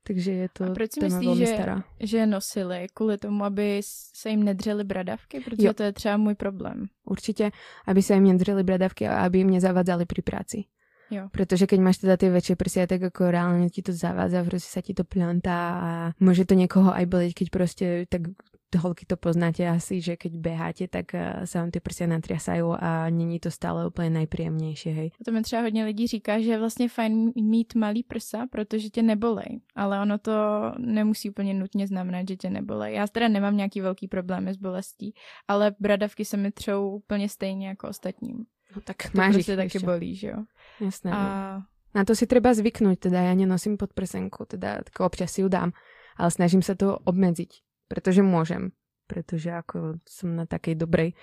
Takže 0.00 0.32
je 0.32 0.48
to 0.48 0.64
A 0.64 0.68
proč 0.72 0.96
si 0.96 1.00
myslíš, 1.00 1.38
že, 1.38 1.46
stará. 1.46 1.76
že 2.00 2.26
nosili 2.26 2.86
kvůli 2.94 3.18
tomu, 3.18 3.44
aby 3.44 3.80
se 3.84 4.30
jim 4.30 4.42
nedřely 4.44 4.84
bradavky? 4.84 5.40
Protože 5.40 5.66
jo. 5.66 5.72
to 5.74 5.82
je 5.82 5.92
třeba 5.92 6.16
můj 6.16 6.34
problém. 6.34 6.88
Určite, 7.04 7.50
aby 7.86 8.02
sa 8.02 8.14
im 8.14 8.24
nedřely 8.24 8.64
bradavky 8.64 9.08
a 9.08 9.28
aby 9.28 9.40
im 9.40 9.50
nezavadzali 9.50 10.06
pri 10.06 10.22
práci. 10.22 10.64
Jo. 11.10 11.28
Protože 11.32 11.66
keď 11.66 11.80
máš 11.80 11.98
teda 11.98 12.14
tie 12.16 12.30
väčšie 12.30 12.54
prsia, 12.54 12.86
tak 12.86 13.02
ako 13.02 13.34
reálne 13.34 13.66
ti 13.66 13.82
to 13.82 13.90
zavádza, 13.90 14.46
proste 14.46 14.70
sa 14.70 14.78
ti 14.78 14.94
to 14.94 15.02
plantá 15.02 15.58
a 15.74 15.90
môže 16.22 16.46
to 16.46 16.54
niekoho 16.54 16.94
aj 16.94 17.04
boleť, 17.10 17.30
keď 17.34 17.46
proste 17.50 17.86
tak 18.06 18.30
holky 18.78 19.06
to 19.06 19.16
poznáte 19.16 19.68
asi, 19.68 20.00
že 20.00 20.16
keď 20.16 20.32
beháte, 20.36 20.84
tak 20.88 21.14
uh, 21.14 21.42
sa 21.44 21.60
vám 21.60 21.70
ty 21.70 21.80
prsia 21.80 22.06
natriasajú 22.06 22.76
a 22.78 23.10
není 23.10 23.40
to 23.40 23.50
stále 23.50 23.86
úplně 23.86 24.10
najpříjemnější, 24.10 24.90
hej. 24.90 25.08
To 25.24 25.32
mi 25.32 25.42
třeba 25.42 25.62
hodně 25.62 25.84
lidí 25.84 26.06
říká, 26.06 26.40
že 26.40 26.50
je 26.50 26.58
vlastně 26.58 26.88
fajn 26.88 27.32
mít 27.36 27.74
malý 27.74 28.02
prsa, 28.02 28.46
protože 28.50 28.90
tě 28.90 29.02
nebolej, 29.02 29.60
ale 29.76 30.00
ono 30.00 30.18
to 30.18 30.32
nemusí 30.78 31.30
úplně 31.30 31.54
nutně 31.54 31.86
znamenat, 31.86 32.28
že 32.28 32.36
tě 32.36 32.50
nebolej. 32.50 32.94
Já 32.94 33.06
teda 33.06 33.28
nemám 33.28 33.56
nějaký 33.56 33.80
velký 33.80 34.08
problémy 34.08 34.54
s 34.54 34.56
bolestí, 34.56 35.14
ale 35.48 35.74
bradavky 35.80 36.24
se 36.24 36.36
mi 36.36 36.52
třou 36.52 36.90
úplně 36.90 37.28
stejně 37.28 37.68
jako 37.68 37.88
ostatním. 37.88 38.44
No 38.76 38.82
tak 38.84 38.96
to 39.12 39.18
máš 39.18 39.34
prostě 39.34 39.56
taky 39.56 39.78
bolí, 39.78 40.14
že 40.16 40.28
jo. 40.28 40.44
Jasné. 40.80 41.10
A... 41.12 41.54
No. 41.58 41.64
Na 41.94 42.06
to 42.06 42.14
si 42.14 42.22
treba 42.30 42.54
zvyknúť, 42.54 43.10
teda 43.10 43.18
ja 43.18 43.34
nenosím 43.34 43.74
podprsenku, 43.74 44.46
teda 44.46 44.86
tak 44.86 44.94
občas 45.02 45.34
si 45.34 45.42
ju 45.42 45.50
dám, 45.50 45.74
ale 46.14 46.30
snažím 46.30 46.62
sa 46.62 46.78
to 46.78 47.02
obmedziť 47.02 47.69
pretože 47.90 48.22
môžem, 48.22 48.70
pretože 49.10 49.50
ako 49.50 49.98
som 50.06 50.38
na 50.38 50.46
takej 50.46 50.78
dobrej 50.78 51.18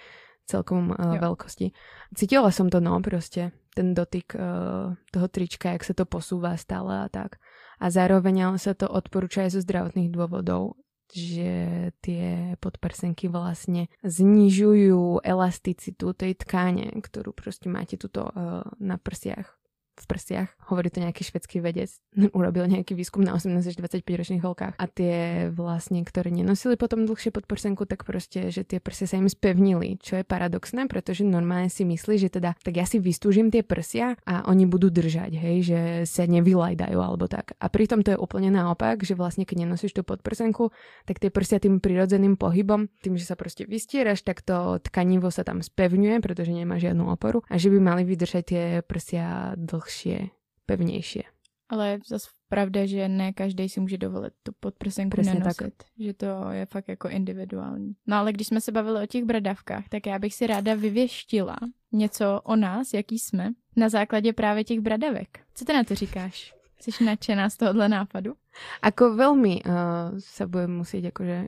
celkom 0.47 0.91
uh, 0.91 1.15
veľkosti. 1.19 1.71
Cítila 2.15 2.51
som 2.51 2.67
to, 2.71 2.83
no, 2.83 2.99
proste, 3.03 3.55
ten 3.71 3.95
dotyk 3.95 4.35
uh, 4.35 4.95
toho 5.11 5.27
trička, 5.27 5.75
jak 5.75 5.83
sa 5.87 5.95
to 5.95 6.03
posúva 6.03 6.55
stále 6.59 7.03
a 7.03 7.07
tak. 7.07 7.39
A 7.79 7.87
zároveň 7.87 8.51
ale 8.51 8.57
sa 8.59 8.75
to 8.75 8.87
odporúča 8.87 9.45
aj 9.47 9.59
zo 9.59 9.61
zdravotných 9.61 10.09
dôvodov, 10.11 10.79
že 11.11 11.91
tie 12.03 12.55
podprsenky 12.59 13.31
vlastne 13.31 13.87
znižujú 14.03 15.23
elasticitu 15.23 16.11
tej 16.11 16.35
tkáne, 16.35 16.91
ktorú 16.99 17.31
proste 17.31 17.71
máte 17.71 17.95
tuto 17.95 18.27
uh, 18.27 18.67
na 18.79 18.99
prsiach 18.99 19.57
v 20.01 20.05
prsiach. 20.07 20.49
Hovorí 20.69 20.87
to 20.93 21.01
nejaký 21.01 21.25
švedský 21.25 21.59
vedec. 21.59 21.91
Urobil 22.37 22.69
nejaký 22.69 22.93
výskum 22.93 23.25
na 23.25 23.35
18 23.35 23.59
až 23.61 23.75
25 23.75 24.05
ročných 24.05 24.43
holkách. 24.43 24.73
A 24.79 24.85
tie 24.87 25.47
vlastne, 25.51 26.05
ktoré 26.05 26.31
nenosili 26.31 26.79
potom 26.79 27.03
dlhšie 27.03 27.35
podprsenku, 27.35 27.83
tak 27.83 28.07
proste, 28.07 28.53
že 28.53 28.63
tie 28.63 28.79
prsia 28.79 29.09
sa 29.09 29.19
im 29.19 29.27
spevnili. 29.27 29.99
Čo 29.99 30.21
je 30.21 30.25
paradoxné, 30.25 30.87
pretože 30.87 31.27
normálne 31.27 31.67
si 31.67 31.83
myslí, 31.83 32.15
že 32.17 32.29
teda, 32.31 32.55
tak 32.61 32.73
ja 32.77 32.85
si 32.87 33.01
vystúžim 33.01 33.51
tie 33.51 33.61
prsia 33.65 34.15
a 34.23 34.47
oni 34.47 34.69
budú 34.69 34.87
držať, 34.87 35.31
hej, 35.35 35.57
že 35.65 35.79
sa 36.07 36.23
nevylajdajú 36.29 36.97
alebo 36.97 37.27
tak. 37.27 37.57
A 37.59 37.67
pritom 37.67 38.05
to 38.05 38.15
je 38.15 38.19
úplne 38.19 38.53
naopak, 38.53 39.03
že 39.03 39.17
vlastne 39.17 39.43
keď 39.43 39.67
nenosíš 39.67 39.97
tú 39.97 40.01
podprsenku, 40.07 40.71
tak 41.03 41.19
tie 41.19 41.33
prsia 41.33 41.59
tým 41.59 41.83
prirodzeným 41.83 42.39
pohybom, 42.39 42.87
tým, 43.03 43.19
že 43.19 43.27
sa 43.27 43.35
proste 43.35 43.67
vystieraš, 43.67 44.23
tak 44.23 44.45
to 44.45 44.79
tkanivo 44.79 45.33
sa 45.33 45.43
tam 45.43 45.59
spevňuje, 45.59 46.23
pretože 46.23 46.53
nemá 46.55 46.79
žiadnu 46.79 47.09
oporu 47.11 47.43
a 47.49 47.59
že 47.59 47.73
by 47.73 47.79
mali 47.81 48.03
vydržať 48.07 48.43
tie 48.47 48.63
prsia 48.85 49.57
dlhšie 49.57 49.86
dlhšie, 49.87 50.29
pevnější. 50.65 51.23
Ale 51.69 51.99
zase 52.07 52.27
pravda, 52.49 52.85
že 52.85 53.07
ne 53.07 53.33
každý 53.33 53.69
si 53.69 53.79
může 53.79 53.97
dovolit 53.97 54.33
tu 54.43 54.51
podprsenku 54.59 55.17
Přesně 55.17 55.33
nenosit. 55.33 55.73
Tak. 55.77 55.87
Že 55.99 56.13
to 56.13 56.51
je 56.51 56.65
fakt 56.65 56.87
jako 56.87 57.09
individuální. 57.09 57.95
No 58.07 58.17
ale 58.17 58.33
když 58.33 58.47
jsme 58.47 58.61
se 58.61 58.71
bavili 58.71 59.03
o 59.03 59.05
těch 59.05 59.23
bradavkách, 59.23 59.89
tak 59.89 60.05
já 60.05 60.19
bych 60.19 60.33
si 60.33 60.47
ráda 60.47 60.75
vyvěštila 60.75 61.57
něco 61.91 62.41
o 62.43 62.55
nás, 62.55 62.93
jaký 62.93 63.19
jsme, 63.19 63.49
na 63.75 63.89
základě 63.89 64.33
právě 64.33 64.63
těch 64.63 64.79
bradavek. 64.79 65.39
Co 65.53 65.65
ty 65.65 65.73
na 65.73 65.83
to 65.83 65.95
říkáš? 65.95 66.53
Jsi 66.79 67.03
nadšená 67.03 67.49
z 67.49 67.57
tohohle 67.57 67.89
nápadu? 67.89 68.33
Ako 68.81 69.15
velmi 69.15 69.61
uh, 69.65 69.73
se 70.19 70.47
budeme 70.47 70.73
muset 70.73 71.03
jakože... 71.03 71.47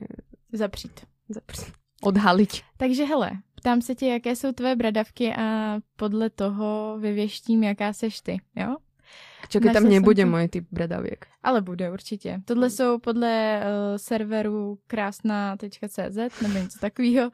Zapřít. 0.52 1.00
Zapřít. 1.28 1.72
Odhalit. 2.02 2.50
Takže 2.76 3.04
hele, 3.04 3.30
Ptám 3.60 3.82
se 3.82 3.94
tě, 3.94 4.06
jaké 4.06 4.36
jsou 4.36 4.52
tvé 4.52 4.76
bradavky 4.76 5.34
a 5.34 5.78
podle 5.96 6.30
toho 6.30 6.96
vyvěštím, 7.00 7.62
jaká 7.62 7.92
seš 7.92 8.20
ty, 8.20 8.40
jo? 8.56 8.76
Čekaj, 9.48 9.72
tam 9.72 9.88
nebude 9.88 10.24
můj 10.24 10.48
typ 10.48 10.66
bradavěk. 10.70 11.26
Ale 11.42 11.60
bude 11.60 11.90
určitě. 11.90 12.40
Tohle 12.44 12.66
hmm. 12.66 12.76
jsou 12.76 12.98
podle 12.98 13.60
uh, 13.60 13.96
serveru 13.96 14.78
krásna.cz 14.86 16.40
nebo 16.42 16.58
něco 16.58 16.78
takového, 16.80 17.30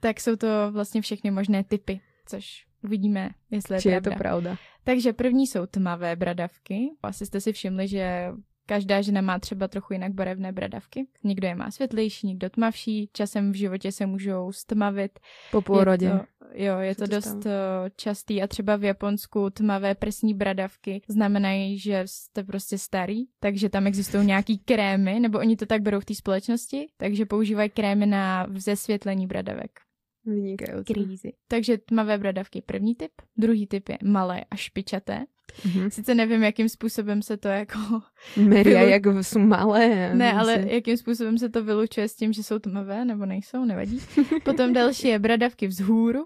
tak 0.00 0.20
jsou 0.20 0.36
to 0.36 0.46
vlastně 0.70 1.02
všechny 1.02 1.30
možné 1.30 1.64
typy, 1.64 2.00
což 2.26 2.66
uvidíme, 2.84 3.30
jestli 3.50 3.74
je 3.74 3.80
Či 3.80 3.88
pravda. 3.88 4.10
je 4.10 4.14
to 4.14 4.18
pravda. 4.18 4.56
Takže 4.84 5.12
první 5.12 5.46
jsou 5.46 5.66
tmavé 5.66 6.16
bradavky. 6.16 6.90
Asi 7.02 7.26
jste 7.26 7.40
si 7.40 7.52
všimli, 7.52 7.88
že 7.88 8.32
Každá 8.70 9.02
žena 9.02 9.20
má 9.20 9.38
třeba 9.38 9.68
trochu 9.68 9.92
jinak 9.92 10.12
barevné 10.12 10.52
bradavky. 10.52 11.06
Někdo 11.24 11.48
je 11.48 11.54
má 11.54 11.70
světlejší, 11.70 12.26
někdo 12.26 12.50
tmavší. 12.50 13.10
Časem 13.12 13.52
v 13.52 13.54
životě 13.54 13.92
se 13.92 14.06
můžou 14.06 14.52
stmavit. 14.52 15.18
Po 15.50 15.62
půrodě. 15.62 16.06
Je 16.06 16.12
to, 16.12 16.24
jo, 16.54 16.78
je 16.78 16.94
to, 16.94 17.04
to 17.04 17.10
dost? 17.10 17.46
Eh, 17.46 17.50
častý 17.96 18.42
a 18.42 18.46
třeba 18.46 18.76
v 18.76 18.84
Japonsku 18.84 19.50
tmavé 19.50 19.94
prsní 19.94 20.34
bradavky 20.34 21.02
znamenají, 21.08 21.78
že 21.78 22.02
jste 22.06 22.44
prostě 22.44 22.78
starý, 22.78 23.24
takže 23.40 23.68
tam 23.68 23.86
existují 23.86 24.26
nějaký 24.26 24.58
krémy, 24.58 25.20
nebo 25.20 25.38
oni 25.38 25.56
to 25.56 25.66
tak 25.66 25.82
berou 25.82 26.00
v 26.00 26.04
té 26.04 26.14
společnosti, 26.14 26.86
takže 26.96 27.26
používají 27.26 27.70
krémy 27.70 28.06
na 28.06 28.46
zesvětlení 28.54 29.26
bradavek. 29.26 29.89
Vynikající. 30.24 30.94
Krízy. 30.94 31.32
Takže 31.48 31.78
tmavé 31.78 32.18
bradavky 32.18 32.62
první 32.66 32.94
typ. 32.94 33.12
Druhý 33.36 33.66
typ 33.66 33.88
je 33.88 33.98
malé 34.04 34.44
a 34.50 34.56
špičaté. 34.56 35.24
Mm-hmm. 35.62 35.88
Sice 35.88 36.14
nevím, 36.14 36.42
jakým 36.42 36.68
způsobem 36.68 37.22
se 37.22 37.36
to 37.36 37.48
jako... 37.48 37.78
Meria, 38.36 38.78
vylu... 38.78 38.90
jak 38.90 39.24
jsou 39.24 39.38
malé. 39.38 40.14
Ne, 40.14 40.32
ale 40.32 40.62
si... 40.62 40.74
jakým 40.74 40.96
způsobem 40.96 41.38
se 41.38 41.48
to 41.48 41.64
vylučuje 41.64 42.08
s 42.08 42.16
tím, 42.16 42.32
že 42.32 42.42
jsou 42.42 42.58
tmavé, 42.58 43.04
nebo 43.04 43.26
nejsou, 43.26 43.64
nevadí. 43.64 44.00
Potom 44.44 44.72
další 44.72 45.08
je 45.08 45.18
bradavky 45.18 45.66
vzhůru. 45.66 46.24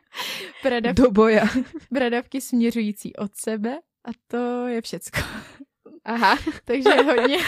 bradavky, 0.64 1.02
Do 1.02 1.10
boja. 1.10 1.44
bradavky 1.90 2.40
směřující 2.40 3.16
od 3.16 3.34
sebe 3.34 3.78
a 4.04 4.10
to 4.26 4.66
je 4.66 4.82
všecko. 4.82 5.20
Aha. 6.04 6.38
Takže 6.64 6.90
hodně... 6.90 7.38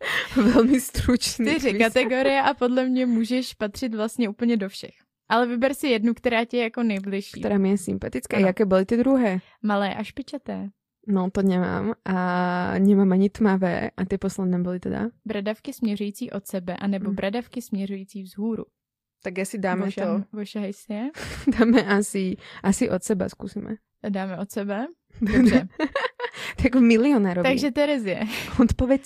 Velmi 0.36 0.80
stručný. 0.80 1.46
Čtyři 1.46 1.78
kategorie 1.78 2.42
a 2.42 2.54
podle 2.54 2.88
mě 2.88 3.06
můžeš 3.06 3.54
patřit 3.54 3.94
vlastně 3.94 4.28
úplně 4.28 4.56
do 4.56 4.68
všech. 4.68 4.94
Ale 5.28 5.46
vyber 5.46 5.74
si 5.74 5.88
jednu, 5.88 6.14
která 6.14 6.44
ti 6.44 6.56
je 6.56 6.62
jako 6.62 6.82
nejbližší. 6.82 7.40
Která 7.40 7.58
mi 7.58 7.70
je 7.70 7.78
sympatická. 7.78 8.36
Ano. 8.36 8.46
Jaké 8.46 8.66
byly 8.66 8.84
ty 8.84 8.96
druhé? 8.96 9.38
Malé 9.62 9.94
a 9.94 10.02
špičaté. 10.02 10.68
No, 11.06 11.30
to 11.30 11.42
nemám. 11.42 11.94
A 12.04 12.78
nemám 12.78 13.12
ani 13.12 13.30
tmavé. 13.30 13.90
A 13.96 14.04
ty 14.04 14.18
posledné 14.18 14.58
byly 14.58 14.80
teda? 14.80 15.08
Bradavky 15.24 15.72
směřující 15.72 16.30
od 16.30 16.46
sebe, 16.46 16.76
anebo 16.76 17.10
mm. 17.10 17.16
bradavky 17.16 17.62
směřující 17.62 18.22
vzhůru. 18.22 18.64
Tak 19.22 19.38
asi 19.38 19.58
dáme 19.58 19.84
Voša, 19.84 20.06
to. 20.06 20.24
Vošahej 20.36 20.72
si 20.72 20.92
je. 20.92 21.10
dáme 21.58 21.82
asi, 21.84 22.36
asi 22.62 22.90
od 22.90 23.02
sebe, 23.02 23.28
zkusíme. 23.28 23.76
Dáme 24.08 24.38
od 24.38 24.50
sebe? 24.50 24.86
Dobře. 25.20 25.68
tak 26.62 26.74
milionárovi. 26.74 27.48
Takže 27.48 27.70
Terezie. 27.70 28.20
Odpověď 28.60 29.04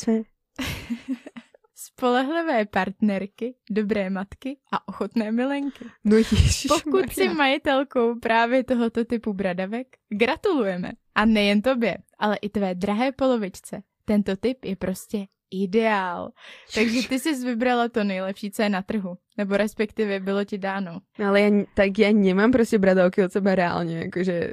spolehlivé 1.75 2.67
partnerky, 2.67 3.55
dobré 3.71 4.11
matky 4.11 4.59
a 4.73 4.89
ochotné 4.89 5.33
milenky. 5.33 5.85
No 6.05 6.17
ježiš, 6.17 6.67
Pokud 6.69 7.13
si 7.13 7.29
majitelkou 7.29 8.19
právě 8.19 8.65
tohoto 8.65 9.05
typu 9.05 9.33
bradavek, 9.33 9.87
gratulujeme. 10.09 10.93
A 11.15 11.25
nejen 11.25 11.63
tobě, 11.63 11.97
ale 12.19 12.37
i 12.37 12.49
tvé 12.49 12.75
drahé 12.75 13.13
polovičce, 13.13 13.83
Tento 14.05 14.37
typ 14.37 14.65
je 14.65 14.77
prostě 14.77 15.27
ideál. 15.51 16.31
Takže 16.75 17.09
ty 17.09 17.19
jsi 17.19 17.35
vybrala 17.35 17.89
to 17.89 18.05
nejlepší, 18.05 18.51
co 18.51 18.63
je 18.63 18.69
na 18.69 18.83
trhu. 18.83 19.19
Nebo 19.39 19.57
respektive 19.57 20.21
bylo 20.21 20.45
ti 20.45 20.59
dáno. 20.59 21.01
No 21.19 21.27
ale 21.29 21.41
já, 21.41 21.51
tak 21.75 21.99
já 21.99 22.13
nemám 22.13 22.53
prostě 22.53 22.79
bradavky 22.79 23.25
od 23.25 23.33
sebe 23.33 23.55
reálně, 23.55 23.99
jakože 23.99 24.53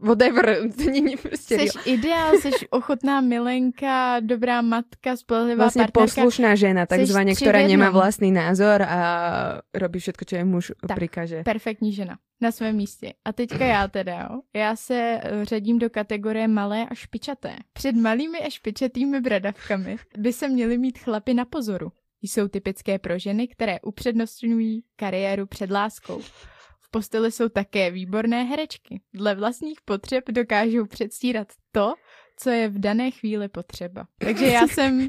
whatever, 0.00 0.56
to 0.76 0.90
není 0.90 1.16
prostě 1.16 1.58
Jsi 1.58 1.90
ideál, 1.90 2.32
jsi 2.34 2.50
ochotná 2.70 3.20
milenka, 3.20 4.20
dobrá 4.20 4.62
matka, 4.62 5.16
spolehlivá 5.16 5.64
vlastně 5.64 5.82
partnerka. 5.82 6.14
poslušná 6.14 6.54
žena, 6.54 6.86
takzvaně, 6.86 7.34
která 7.34 7.66
nemá 7.66 7.90
vlastní 7.90 8.32
názor 8.32 8.82
a 8.82 9.62
robí 9.74 9.98
všetko, 9.98 10.24
co 10.24 10.36
je 10.36 10.44
muž 10.44 10.72
tak, 10.88 10.96
prikaže. 10.96 11.42
perfektní 11.42 11.92
žena 11.92 12.18
na 12.40 12.52
svém 12.52 12.76
místě. 12.76 13.14
A 13.24 13.32
teďka 13.32 13.64
já 13.64 13.88
teda, 13.88 14.28
jo. 14.30 14.40
Já 14.54 14.76
se 14.76 15.20
eh, 15.22 15.44
řadím 15.44 15.78
do 15.78 15.90
kategorie 15.90 16.48
malé 16.48 16.86
a 16.90 16.94
špičaté. 16.94 17.56
Před 17.72 17.96
malými 17.96 18.38
a 18.38 18.50
špičatými 18.50 19.20
bradavkami 19.20 19.96
by 20.18 20.32
se 20.32 20.48
měly 20.48 20.78
mít 20.78 20.98
chlapy 20.98 21.34
na 21.34 21.44
pozoru. 21.44 21.92
Jsou 22.22 22.48
typické 22.48 22.98
pro 22.98 23.18
ženy, 23.18 23.48
které 23.48 23.80
upřednostňují 23.80 24.82
kariéru 24.96 25.46
před 25.46 25.70
láskou 25.70 26.20
posteli 26.94 27.32
jsou 27.32 27.48
také 27.48 27.90
výborné 27.90 28.44
herečky. 28.44 29.00
Dle 29.14 29.34
vlastních 29.34 29.78
potřeb 29.84 30.24
dokážou 30.30 30.86
předstírat 30.86 31.48
to, 31.72 31.94
co 32.38 32.50
je 32.50 32.68
v 32.68 32.78
dané 32.78 33.10
chvíli 33.10 33.48
potřeba. 33.48 34.06
Takže 34.18 34.46
já 34.46 34.66
jsem, 34.74 35.08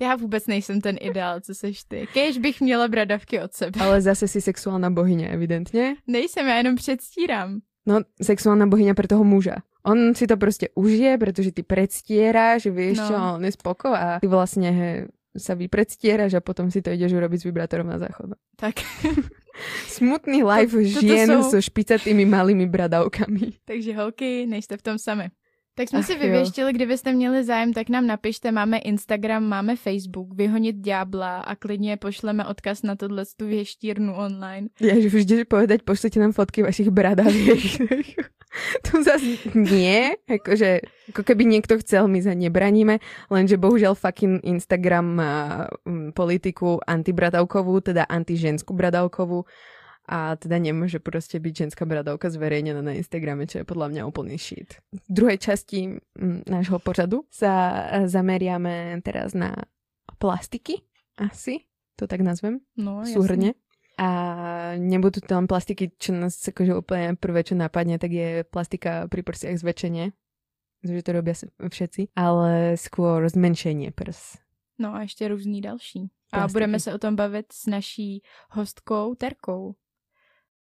já 0.00 0.16
vůbec 0.16 0.46
nejsem 0.46 0.80
ten 0.80 0.96
ideál, 1.00 1.40
co 1.40 1.54
seš 1.54 1.84
ty. 1.84 2.06
Kéž 2.12 2.38
bych 2.38 2.60
měla 2.60 2.88
bradavky 2.88 3.40
od 3.40 3.52
sebe. 3.52 3.80
Ale 3.80 4.00
zase 4.00 4.28
si 4.28 4.40
sexuální 4.40 4.94
bohyně, 4.94 5.28
evidentně. 5.28 5.96
Nejsem, 6.06 6.46
já 6.46 6.56
jenom 6.56 6.76
předstírám. 6.76 7.60
No, 7.86 8.00
sexuální 8.22 8.68
bohyně 8.68 8.94
pro 8.94 9.08
toho 9.08 9.24
muža. 9.24 9.54
On 9.86 10.14
si 10.14 10.26
to 10.26 10.36
prostě 10.36 10.68
užije, 10.74 11.18
protože 11.18 11.52
ty 11.52 11.64
že 12.56 12.70
víš 12.70 12.98
no. 12.98 13.08
čo, 13.08 13.14
on 13.34 13.44
je 13.44 13.52
spoko 13.52 13.88
a 13.88 14.20
ty 14.20 14.26
vlastně 14.26 15.06
sa 15.36 15.54
vypredstieraš 15.54 16.34
a 16.34 16.40
potom 16.40 16.70
si 16.70 16.82
to 16.82 16.94
ideš 16.94 17.12
urobiť 17.12 17.38
s 17.42 17.44
vibrátorom 17.44 17.86
na 17.90 17.98
záchod. 17.98 18.38
Tak. 18.56 18.74
Smutný 19.86 20.44
life 20.44 20.76
to, 20.76 21.00
žien 21.00 21.28
jsou... 21.28 21.50
so 21.50 21.62
špicatými 21.62 22.24
malými 22.24 22.66
bradavkami. 22.66 23.52
Takže 23.64 23.94
holky, 23.96 24.46
nejste 24.46 24.76
v 24.76 24.82
tom 24.82 24.98
sami. 24.98 25.30
Tak 25.74 25.88
jsme 25.88 25.98
Ach, 25.98 26.06
si 26.06 26.18
vyvěštili, 26.18 26.70
jo. 26.70 26.74
kdybyste 26.74 27.12
měli 27.12 27.44
zájem, 27.44 27.72
tak 27.72 27.88
nám 27.88 28.06
napište, 28.06 28.52
máme 28.52 28.78
Instagram, 28.78 29.44
máme 29.44 29.76
Facebook, 29.76 30.34
vyhonit 30.34 30.76
ďábla 30.76 31.40
a 31.40 31.54
klidně 31.56 31.96
pošleme 31.96 32.44
odkaz 32.44 32.82
na 32.82 32.96
tohle 32.96 33.24
tu 33.36 33.46
věštírnu 33.46 34.14
online. 34.14 34.68
Já 34.80 34.94
už 34.94 35.14
vždy 35.14 35.44
povedať, 35.44 35.82
pošlete 35.82 36.20
nám 36.20 36.32
fotky 36.32 36.62
vašich 36.62 36.90
bradaviek. 36.90 37.58
to 38.86 39.02
zase 39.02 39.50
nie, 39.54 40.14
akože, 40.30 40.86
ako 41.10 41.22
keby 41.26 41.42
niekto 41.42 41.74
chcel, 41.82 42.06
my 42.06 42.22
za 42.22 42.38
nebraníme, 42.38 43.02
lenže 43.30 43.58
bohužiaľ 43.58 43.98
fucking 43.98 44.46
Instagram 44.46 45.06
má 45.18 45.34
mm, 45.82 46.14
politiku 46.14 46.78
antibradavkovú, 46.86 47.82
teda 47.82 48.06
antiženskú 48.06 48.70
bradavkovú 48.74 49.42
a 50.04 50.36
teda 50.36 50.60
nemôže 50.60 51.00
proste 51.00 51.40
byť 51.40 51.52
ženská 51.64 51.88
bradavka 51.88 52.28
zverejnená 52.28 52.84
na 52.84 52.92
Instagrame, 52.92 53.48
čo 53.48 53.64
je 53.64 53.68
podľa 53.68 53.88
mňa 53.88 54.02
úplný 54.04 54.36
shit. 54.36 54.76
V 54.92 55.08
druhej 55.08 55.40
časti 55.40 55.96
mm, 55.96 56.44
nášho 56.44 56.76
pořadu 56.76 57.24
sa 57.32 57.52
zameriame 58.04 59.00
teraz 59.00 59.32
na 59.32 59.56
plastiky, 60.20 60.84
asi, 61.16 61.64
to 61.96 62.04
tak 62.04 62.20
nazvem, 62.20 62.60
no, 62.76 63.00
súhrne. 63.08 63.56
A 63.94 64.08
nebudú 64.74 65.22
to 65.22 65.38
len 65.38 65.46
plastiky, 65.46 65.94
čo 65.96 66.10
nás 66.12 66.34
akože 66.34 66.82
úplne 66.82 67.14
prvé, 67.14 67.46
čo 67.46 67.54
napadne, 67.54 67.94
tak 67.96 68.10
je 68.10 68.42
plastika 68.42 69.06
pri 69.06 69.22
prsiach 69.22 69.54
zväčšenie, 69.54 70.10
že 70.82 71.00
to 71.06 71.10
robia 71.14 71.38
všetci, 71.62 72.12
ale 72.18 72.74
skôr 72.74 73.24
zmenšenie 73.30 73.94
prs. 73.94 74.42
No 74.78 74.94
a 74.94 75.02
ještě 75.02 75.28
různý 75.28 75.60
další. 75.60 76.10
A 76.32 76.36
Plastiky. 76.36 76.52
budeme 76.52 76.80
se 76.80 76.94
o 76.94 76.98
tom 76.98 77.16
bavit 77.16 77.52
s 77.52 77.66
naší 77.66 78.22
hostkou 78.50 79.14
Terkou. 79.14 79.74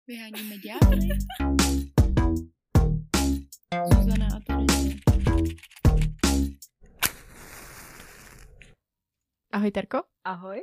Vyháníme 0.09 0.57
ďábly. 0.59 1.09
Zuzana 3.95 4.27
a 4.37 4.41
Terezie. 4.47 4.95
Ahoj 9.53 9.71
Terko. 9.71 10.03
Ahoj. 10.25 10.63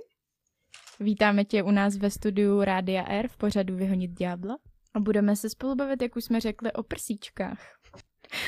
Vítáme 1.00 1.46
tě 1.46 1.64
u 1.64 1.72
nás 1.72 1.98
ve 1.98 2.12
studiu 2.12 2.64
Rádia 2.64 3.04
R 3.08 3.28
v 3.28 3.38
pořadu 3.38 3.76
Vyhonit 3.76 4.12
ďábla. 4.12 4.58
A 4.94 5.00
budeme 5.00 5.36
se 5.36 5.50
spolu 5.50 5.76
bavit, 5.76 6.02
jak 6.02 6.16
už 6.16 6.24
jsme 6.24 6.40
řekli, 6.40 6.74
o 6.74 6.84
prsíčkách. 6.84 7.60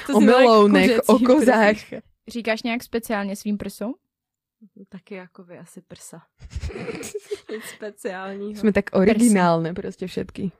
To 0.07 0.17
o 0.17 0.19
melounech, 0.19 0.99
o 1.07 1.19
kozách. 1.19 1.77
Říkáš 2.27 2.63
nějak 2.63 2.83
speciálně 2.83 3.35
svým 3.35 3.57
prsům? 3.57 3.95
Taky 4.89 5.15
jako 5.15 5.43
vy 5.43 5.57
asi 5.57 5.81
prsa. 5.81 6.21
Nic 7.51 7.63
speciálního. 7.75 8.59
Jsme 8.59 8.73
tak 8.73 8.85
originálne 8.93 9.73
prostě 9.73 10.07
všetky. 10.07 10.51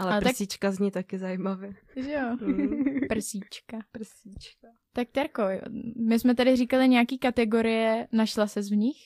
Ale, 0.00 0.12
Ale 0.12 0.20
prsíčka 0.20 0.68
tak... 0.68 0.74
zní 0.74 0.90
taky 0.90 1.18
zajímavě. 1.18 1.74
Že 1.96 2.12
jo? 2.12 2.36
Mm. 2.40 2.84
Prsíčka. 3.08 3.78
Prsíčka. 3.92 4.68
Tak 4.92 5.08
Terko, 5.12 5.42
my 5.96 6.18
jsme 6.18 6.34
tady 6.34 6.56
říkali 6.56 6.88
nějaký 6.88 7.18
kategorie, 7.18 8.08
našla 8.12 8.46
se 8.46 8.60
v 8.60 8.76
nich? 8.76 8.96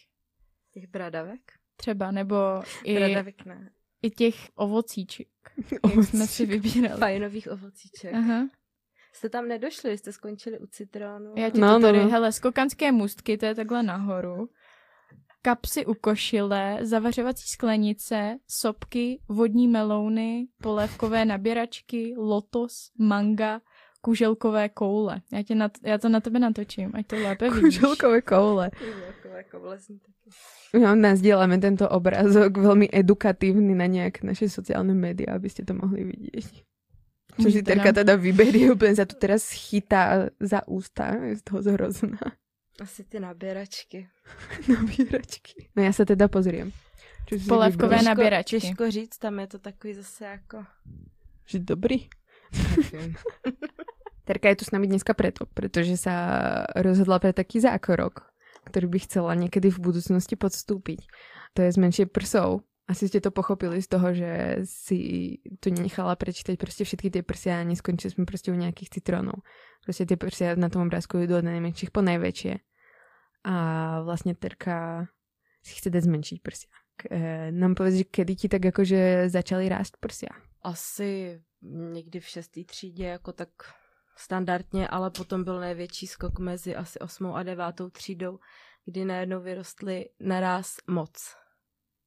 Těch 0.72 0.88
bradavek? 0.88 1.52
Třeba, 1.76 2.10
nebo 2.10 2.36
i, 2.84 2.94
bradavek 2.94 3.44
ne. 3.44 3.70
i 4.02 4.10
těch 4.10 4.34
ovocíček. 4.54 5.28
Jak 5.96 6.04
jsme 6.04 6.26
si 6.26 6.46
vybírali. 6.46 7.00
Fajnových 7.00 7.48
ovocíček. 7.50 8.14
Aha. 8.14 8.48
Jste 9.12 9.28
tam 9.28 9.48
nedošli, 9.48 9.98
jste 9.98 10.12
skončili 10.12 10.58
u 10.58 10.66
citronu. 10.66 11.34
Já 11.36 11.50
ti 11.50 11.60
no, 11.60 11.74
to 11.74 11.80
tady, 11.80 11.98
no. 11.98 12.08
hele, 12.08 12.32
skokanské 12.32 12.92
můstky, 12.92 13.38
to 13.38 13.46
je 13.46 13.54
takhle 13.54 13.82
nahoru 13.82 14.48
kapsy 15.44 15.86
u 15.86 15.94
košile, 15.94 16.78
zavařovací 16.82 17.48
sklenice, 17.48 18.36
sopky, 18.48 19.20
vodní 19.28 19.68
melouny, 19.68 20.46
polévkové 20.62 21.24
naběračky, 21.24 22.14
lotos, 22.16 22.90
manga, 22.98 23.60
kuželkové 24.00 24.68
koule. 24.68 25.20
Já, 25.32 25.42
tě 25.42 25.54
na, 25.54 25.70
já 25.82 25.98
to 25.98 26.08
na 26.08 26.20
tebe 26.20 26.38
natočím, 26.38 26.90
ať 26.94 27.06
to 27.06 27.16
lépe 27.16 27.50
vidíš. 27.50 27.60
Kuželkové 27.60 28.22
koule. 28.22 28.70
Kuželkové 28.70 29.44
koule 29.44 29.78
jsem 29.80 29.98
taky. 29.98 30.28
Nazdieľame 30.74 31.60
tento 31.62 31.86
obrázok 31.86 32.58
veľmi 32.58 32.90
edukatívny 32.90 33.78
na 33.78 33.86
nejak 33.86 34.26
naše 34.26 34.50
sociálne 34.50 34.90
médiá, 34.90 35.38
aby 35.38 35.46
ste 35.46 35.62
to 35.62 35.76
mohli 35.76 36.02
vidieť. 36.02 36.46
Čo 37.38 37.48
si 37.50 37.62
Terka 37.62 37.94
teda 37.94 38.18
vyberie, 38.18 38.74
úplne 38.74 38.98
sa 38.98 39.06
tu 39.06 39.14
teraz 39.14 39.54
chytá 39.54 40.34
za 40.42 40.66
ústa, 40.66 41.14
je 41.30 41.38
z 41.38 41.42
toho 41.46 41.60
zhrozná. 41.62 42.18
Asi 42.80 43.04
ty 43.04 43.20
nabíračky. 43.20 44.08
nabíračky. 44.68 45.68
No 45.76 45.82
já 45.82 45.92
se 45.92 46.06
teda 46.06 46.28
pozriem. 46.28 46.72
Polévkové 47.48 48.02
nabíračky. 48.02 48.60
Těžko 48.60 48.90
říct, 48.90 49.18
tam 49.18 49.40
je 49.40 49.46
to 49.46 49.58
takový 49.58 49.94
zase 49.94 50.24
jako... 50.24 50.64
Že 51.46 51.58
dobrý. 51.58 52.08
Terka 54.24 54.48
je 54.48 54.56
tu 54.56 54.64
s 54.64 54.70
nami 54.70 54.86
dneska 54.88 55.12
preto, 55.14 55.44
pretože 55.52 56.00
sa 56.00 56.16
rozhodla 56.80 57.20
pre 57.20 57.36
taký 57.36 57.60
zákorok, 57.60 58.24
ktorý 58.64 58.88
by 58.88 58.98
chcela 59.04 59.36
niekedy 59.36 59.68
v 59.68 59.84
budúcnosti 59.84 60.32
podstúpiť. 60.32 61.04
To 61.52 61.60
je 61.60 61.70
zmenšie 61.76 62.08
prsou. 62.08 62.64
Asi 62.84 63.08
ste 63.08 63.20
to 63.20 63.32
pochopili 63.32 63.80
z 63.80 63.88
toho, 63.88 64.12
že 64.14 64.60
si 64.64 64.98
tu 65.60 65.72
nechala 65.72 66.16
prečítať 66.16 66.58
prostě 66.58 66.84
všetky 66.84 67.10
tie 67.10 67.22
prsia 67.22 67.60
a 67.60 67.64
neskončili 67.64 68.10
sme 68.10 68.24
prostě 68.24 68.52
u 68.52 68.54
nejakých 68.54 68.90
citrónov. 68.90 69.40
Prostě 69.84 70.06
ty 70.06 70.16
prsia 70.16 70.54
na 70.54 70.68
tom 70.68 70.82
obrázku 70.82 71.18
idú 71.18 71.36
od 71.36 71.44
najmenších 71.44 71.90
po 71.90 72.02
najväčšie. 72.02 72.60
A 73.44 73.56
vlastně 74.02 74.34
Terka 74.34 75.08
si 75.62 75.74
chce 75.74 75.90
dať 75.90 76.02
zmenšiť 76.02 76.42
prsia. 76.42 76.68
E, 77.10 77.52
nám 77.52 77.74
povedz, 77.74 77.94
že 77.94 78.04
kedy 78.04 78.36
ti 78.36 78.48
tak 78.48 78.64
jakože 78.64 79.28
začaly 79.28 79.68
rást 79.68 79.96
prsia? 79.96 80.30
Asi 80.62 81.40
někdy 81.62 82.20
v 82.20 82.26
šestý 82.26 82.64
třídě, 82.64 83.04
jako 83.04 83.32
tak 83.32 83.48
standardně, 84.16 84.88
ale 84.88 85.10
potom 85.10 85.44
byl 85.44 85.60
největší 85.60 86.06
skok 86.06 86.38
mezi 86.38 86.76
asi 86.76 86.98
osmou 86.98 87.34
a 87.34 87.42
devátou 87.42 87.90
třídou, 87.90 88.38
kdy 88.84 89.04
najednou 89.04 89.40
vyrostly 89.40 90.08
naraz 90.20 90.76
moc. 90.86 91.36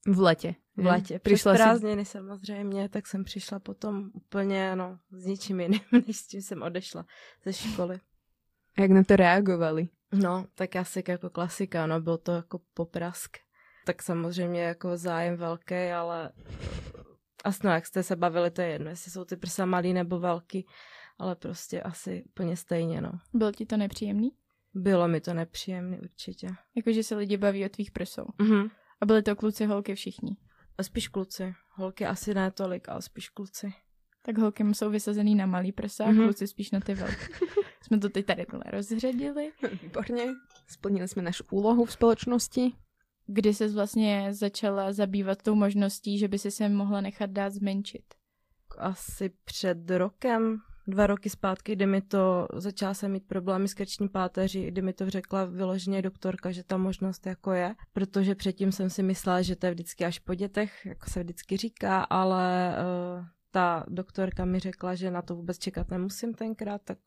V 0.07 0.19
letě. 0.19 0.55
V 0.77 0.85
letě. 0.85 1.19
Přišla 1.19 1.53
Přes 1.53 1.63
prázdniny 1.63 2.05
si... 2.05 2.11
samozřejmě, 2.11 2.89
tak 2.89 3.07
jsem 3.07 3.23
přišla 3.23 3.59
potom 3.59 4.09
úplně 4.13 4.75
no, 4.75 4.99
s 5.11 5.25
ničím 5.25 5.59
jiným, 5.59 5.79
než 6.07 6.17
s 6.17 6.27
tím 6.27 6.41
jsem 6.41 6.61
odešla 6.61 7.05
ze 7.45 7.53
školy. 7.53 7.99
Jak 8.79 8.91
na 8.91 9.03
to 9.03 9.15
reagovali? 9.15 9.87
No, 10.13 10.45
tak 10.55 10.75
asi 10.75 11.03
jako 11.07 11.29
klasika, 11.29 11.87
no, 11.87 12.01
byl 12.01 12.17
to 12.17 12.31
jako 12.31 12.59
poprask. 12.73 13.37
Tak 13.85 14.03
samozřejmě 14.03 14.61
jako 14.61 14.97
zájem 14.97 15.37
velký, 15.37 15.75
ale 15.75 16.31
asi 17.43 17.59
no, 17.63 17.71
jak 17.71 17.85
jste 17.85 18.03
se 18.03 18.15
bavili, 18.15 18.51
to 18.51 18.61
je 18.61 18.67
jedno, 18.67 18.89
jestli 18.89 19.11
jsou 19.11 19.25
ty 19.25 19.35
prsa 19.37 19.65
malý 19.65 19.93
nebo 19.93 20.19
velký, 20.19 20.67
ale 21.19 21.35
prostě 21.35 21.81
asi 21.81 22.23
úplně 22.23 22.57
stejně, 22.57 23.01
no. 23.01 23.11
Bylo 23.33 23.51
ti 23.51 23.65
to 23.65 23.77
nepříjemný? 23.77 24.31
Bylo 24.73 25.07
mi 25.07 25.21
to 25.21 25.33
nepříjemný, 25.33 25.99
určitě. 25.99 26.47
Jakože 26.75 27.03
se 27.03 27.15
lidi 27.15 27.37
baví 27.37 27.65
o 27.65 27.69
tvých 27.69 27.91
prsou. 27.91 28.25
Mhm. 28.37 28.67
A 29.01 29.05
byly 29.05 29.23
to 29.23 29.35
kluci, 29.35 29.65
holky, 29.65 29.95
všichni? 29.95 30.37
Spíš 30.81 31.07
kluci. 31.07 31.55
Holky 31.69 32.05
asi 32.05 32.33
ne 32.33 32.51
tolik, 32.51 32.89
ale 32.89 33.01
spíš 33.01 33.29
kluci. 33.29 33.73
Tak 34.21 34.37
holky 34.37 34.63
jsou 34.63 34.89
vysazený 34.89 35.35
na 35.35 35.45
malý 35.45 35.71
prsa 35.71 36.05
a 36.05 36.07
mm-hmm. 36.07 36.23
kluci 36.23 36.47
spíš 36.47 36.71
na 36.71 36.79
ty 36.79 36.93
velké. 36.93 37.27
jsme 37.83 37.99
to 37.99 38.09
teď 38.09 38.25
tady 38.25 38.45
tohle 38.45 38.63
rozředili. 38.71 39.51
Výborně. 39.81 40.25
Splnili 40.67 41.07
jsme 41.07 41.21
naši 41.21 41.43
úlohu 41.51 41.85
v 41.85 41.91
společnosti. 41.91 42.73
Kdy 43.27 43.53
se 43.53 43.67
vlastně 43.67 44.27
začala 44.33 44.93
zabývat 44.93 45.41
tou 45.41 45.55
možností, 45.55 46.17
že 46.17 46.27
by 46.27 46.39
si 46.39 46.51
se 46.51 46.69
mohla 46.69 47.01
nechat 47.01 47.29
dát 47.29 47.53
zmenšit? 47.53 48.03
Asi 48.77 49.29
před 49.45 49.89
rokem, 49.89 50.57
dva 50.87 51.07
roky 51.07 51.29
zpátky, 51.29 51.75
kdy 51.75 51.85
mi 51.85 52.01
to, 52.01 52.47
začala 52.53 52.93
jsem 52.93 53.11
mít 53.11 53.27
problémy 53.27 53.67
s 53.67 53.73
krční 53.73 54.09
páteří, 54.09 54.65
kdy 54.65 54.81
mi 54.81 54.93
to 54.93 55.09
řekla 55.09 55.45
vyloženě 55.45 56.01
doktorka, 56.01 56.51
že 56.51 56.63
ta 56.63 56.77
možnost 56.77 57.25
jako 57.25 57.51
je, 57.51 57.75
protože 57.93 58.35
předtím 58.35 58.71
jsem 58.71 58.89
si 58.89 59.03
myslela, 59.03 59.41
že 59.41 59.55
to 59.55 59.65
je 59.65 59.71
vždycky 59.71 60.05
až 60.05 60.19
po 60.19 60.35
dětech, 60.35 60.85
jako 60.85 61.09
se 61.09 61.23
vždycky 61.23 61.57
říká, 61.57 62.03
ale 62.03 62.75
uh, 63.17 63.25
ta 63.51 63.85
doktorka 63.87 64.45
mi 64.45 64.59
řekla, 64.59 64.95
že 64.95 65.11
na 65.11 65.21
to 65.21 65.35
vůbec 65.35 65.57
čekat 65.57 65.91
nemusím 65.91 66.33
tenkrát, 66.33 66.81
tak 66.83 66.97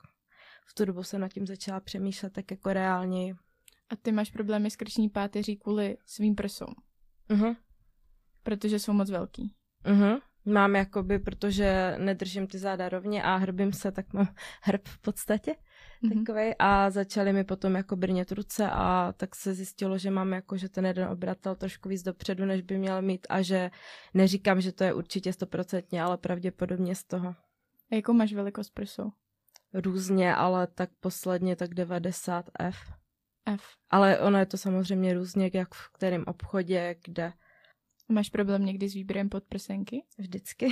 v 0.66 0.74
tu 0.74 0.84
dobu 0.84 1.02
jsem 1.02 1.20
nad 1.20 1.32
tím 1.32 1.46
začala 1.46 1.80
přemýšlet 1.80 2.32
tak 2.32 2.50
jako 2.50 2.72
reálně. 2.72 3.34
A 3.90 3.96
ty 3.96 4.12
máš 4.12 4.30
problémy 4.30 4.70
s 4.70 4.76
krční 4.76 5.08
páteří 5.08 5.56
kvůli 5.56 5.96
svým 6.06 6.34
prsům? 6.34 6.74
Uh-huh. 7.30 7.56
Protože 8.42 8.78
jsou 8.78 8.92
moc 8.92 9.10
velký. 9.10 9.54
Uh-huh. 9.84 10.20
Mám 10.44 10.76
jakoby, 10.76 11.18
protože 11.18 11.94
nedržím 11.98 12.46
ty 12.46 12.58
záda 12.58 12.88
rovně 12.88 13.22
a 13.22 13.36
hrbím 13.36 13.72
se, 13.72 13.92
tak 13.92 14.12
mám 14.12 14.28
hrb 14.62 14.88
v 14.88 14.98
podstatě 14.98 15.54
mm-hmm. 16.02 16.18
takovej 16.18 16.54
a 16.58 16.90
začaly 16.90 17.32
mi 17.32 17.44
potom 17.44 17.74
jako 17.74 17.96
brnět 17.96 18.32
ruce 18.32 18.70
a 18.70 19.12
tak 19.16 19.34
se 19.34 19.54
zjistilo, 19.54 19.98
že 19.98 20.10
mám 20.10 20.32
jako, 20.32 20.56
že 20.56 20.68
ten 20.68 20.86
jeden 20.86 21.08
obratel 21.08 21.54
trošku 21.54 21.88
víc 21.88 22.02
dopředu, 22.02 22.44
než 22.44 22.62
by 22.62 22.78
měl 22.78 23.02
mít 23.02 23.26
a 23.30 23.42
že 23.42 23.70
neříkám, 24.14 24.60
že 24.60 24.72
to 24.72 24.84
je 24.84 24.94
určitě 24.94 25.32
stoprocentně, 25.32 26.02
ale 26.02 26.18
pravděpodobně 26.18 26.94
z 26.94 27.04
toho. 27.04 27.34
A 27.92 27.94
jakou 27.94 28.12
máš 28.12 28.32
velikost 28.32 28.70
prsou? 28.70 29.12
Různě, 29.74 30.34
ale 30.34 30.66
tak 30.66 30.90
posledně 31.00 31.56
tak 31.56 31.74
90 31.74 32.50
F. 32.58 32.76
F. 33.46 33.62
Ale 33.90 34.20
ono 34.20 34.38
je 34.38 34.46
to 34.46 34.56
samozřejmě 34.56 35.14
různě, 35.14 35.50
jak 35.54 35.74
v 35.74 35.92
kterém 35.92 36.24
obchodě, 36.26 36.96
kde. 37.04 37.32
Máš 38.10 38.30
problém 38.30 38.64
někdy 38.64 38.88
s 38.88 38.94
výběrem 38.94 39.28
podprsenky? 39.28 40.04
Vždycky. 40.18 40.68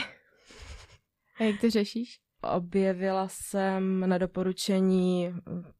A 1.41 1.45
jak 1.45 1.61
to 1.61 1.71
řešíš? 1.71 2.21
Objevila 2.57 3.29
jsem 3.29 4.01
na 4.01 4.19
doporučení 4.19 5.35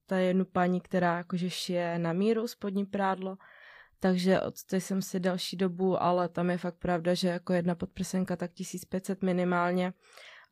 ta 0.07 0.19
jednu 0.19 0.45
paní, 0.45 0.81
která 0.81 1.17
jakože 1.17 1.51
šije 1.51 1.99
na 1.99 2.13
míru 2.13 2.49
spodní 2.49 2.87
prádlo, 2.87 3.37
takže 4.01 4.41
od 4.41 4.65
té 4.65 4.81
jsem 4.81 5.03
si 5.03 5.21
další 5.21 5.57
dobu, 5.57 6.03
ale 6.03 6.29
tam 6.29 6.51
je 6.51 6.59
fakt 6.59 6.79
pravda, 6.79 7.15
že 7.15 7.29
jako 7.29 7.53
jedna 7.53 7.75
podprsenka 7.75 8.37
tak 8.37 8.53
1500 8.53 9.23
minimálně. 9.23 9.93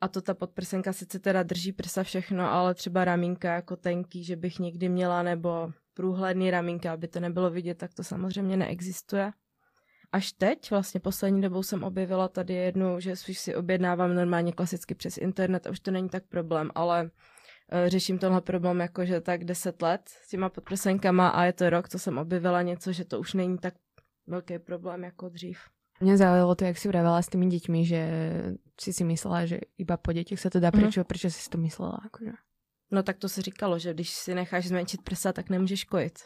A 0.00 0.08
to 0.08 0.22
ta 0.22 0.34
podprsenka 0.34 0.92
sice 0.92 1.18
teda 1.18 1.42
drží 1.42 1.72
prsa 1.72 2.02
všechno, 2.02 2.52
ale 2.52 2.74
třeba 2.74 3.04
ramínka 3.04 3.54
jako 3.54 3.76
tenký, 3.76 4.24
že 4.24 4.36
bych 4.36 4.58
někdy 4.58 4.88
měla, 4.88 5.22
nebo 5.22 5.72
průhledný 5.94 6.50
ramínka, 6.50 6.92
aby 6.92 7.08
to 7.08 7.20
nebylo 7.20 7.50
vidět, 7.50 7.74
tak 7.74 7.94
to 7.94 8.04
samozřejmě 8.04 8.56
neexistuje. 8.56 9.32
Až 10.16 10.32
teď, 10.32 10.70
vlastně 10.70 11.00
poslední 11.00 11.40
dobou 11.40 11.62
jsem 11.62 11.84
objevila 11.84 12.28
tady 12.28 12.54
jednu, 12.54 13.00
že 13.00 13.16
si 13.16 13.54
objednávám 13.54 14.14
normálně 14.14 14.52
klasicky 14.52 14.94
přes 14.94 15.18
internet 15.18 15.66
a 15.66 15.70
už 15.70 15.80
to 15.80 15.90
není 15.90 16.08
tak 16.08 16.24
problém, 16.24 16.70
ale 16.74 17.02
uh, 17.02 17.88
řeším 17.88 18.18
tenhle 18.18 18.40
problém 18.40 18.80
jakože 18.80 19.20
tak 19.20 19.44
10 19.44 19.82
let 19.82 20.00
s 20.08 20.28
těma 20.28 20.48
podprsenkama 20.48 21.28
a 21.28 21.44
je 21.44 21.52
to 21.52 21.70
rok, 21.70 21.88
co 21.88 21.98
jsem 21.98 22.18
objevila 22.18 22.62
něco, 22.62 22.92
že 22.92 23.04
to 23.04 23.20
už 23.20 23.34
není 23.34 23.58
tak 23.58 23.74
velký 24.26 24.58
problém 24.58 25.04
jako 25.04 25.28
dřív. 25.28 25.58
Mě 26.00 26.16
zaujalo 26.16 26.54
to, 26.54 26.64
jak 26.64 26.78
si 26.78 26.88
vravela 26.88 27.22
s 27.22 27.28
tými 27.28 27.46
dětmi, 27.46 27.84
že 27.84 28.08
si 28.80 28.92
si 28.92 29.04
myslela, 29.04 29.46
že 29.46 29.58
iba 29.78 29.96
po 29.96 30.12
dětech 30.12 30.40
se 30.40 30.50
to 30.50 30.60
dá, 30.60 30.70
proč, 30.70 30.96
mm. 30.96 31.04
proč 31.04 31.20
si 31.28 31.50
to 31.50 31.58
myslela? 31.58 32.00
Akože? 32.04 32.32
No 32.90 33.02
tak 33.02 33.18
to 33.18 33.28
se 33.28 33.42
říkalo, 33.42 33.78
že 33.78 33.94
když 33.94 34.10
si 34.10 34.34
necháš 34.34 34.68
zmenšit 34.68 35.02
prsa, 35.02 35.32
tak 35.32 35.50
nemůžeš 35.50 35.84
kojit. 35.84 36.18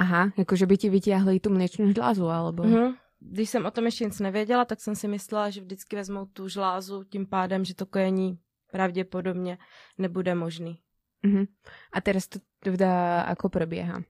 Aha, 0.00 0.32
jakože 0.32 0.66
by 0.66 0.76
ti 0.76 0.88
vytěhli 0.88 1.40
tu 1.40 1.52
mléčnou 1.52 1.92
žlázu, 1.92 2.24
alebo... 2.24 2.62
Mm-hmm. 2.62 2.96
Když 3.20 3.50
jsem 3.50 3.66
o 3.66 3.70
tom 3.70 3.84
ještě 3.84 4.04
nic 4.04 4.20
nevěděla, 4.20 4.64
tak 4.64 4.80
jsem 4.80 4.96
si 4.96 5.08
myslela, 5.08 5.50
že 5.50 5.60
vždycky 5.60 5.96
vezmou 5.96 6.26
tu 6.26 6.48
žlázu 6.48 7.04
tím 7.04 7.26
pádem, 7.26 7.64
že 7.64 7.74
to 7.74 7.86
kojení 7.86 8.38
pravděpodobně 8.72 9.58
nebude 9.98 10.34
možný. 10.34 10.80
Mm-hmm. 11.24 11.46
A 11.92 12.00
teraz 12.00 12.28
to 12.28 12.40
teda 12.64 13.22
ako 13.28 13.48
probieha? 13.48 14.00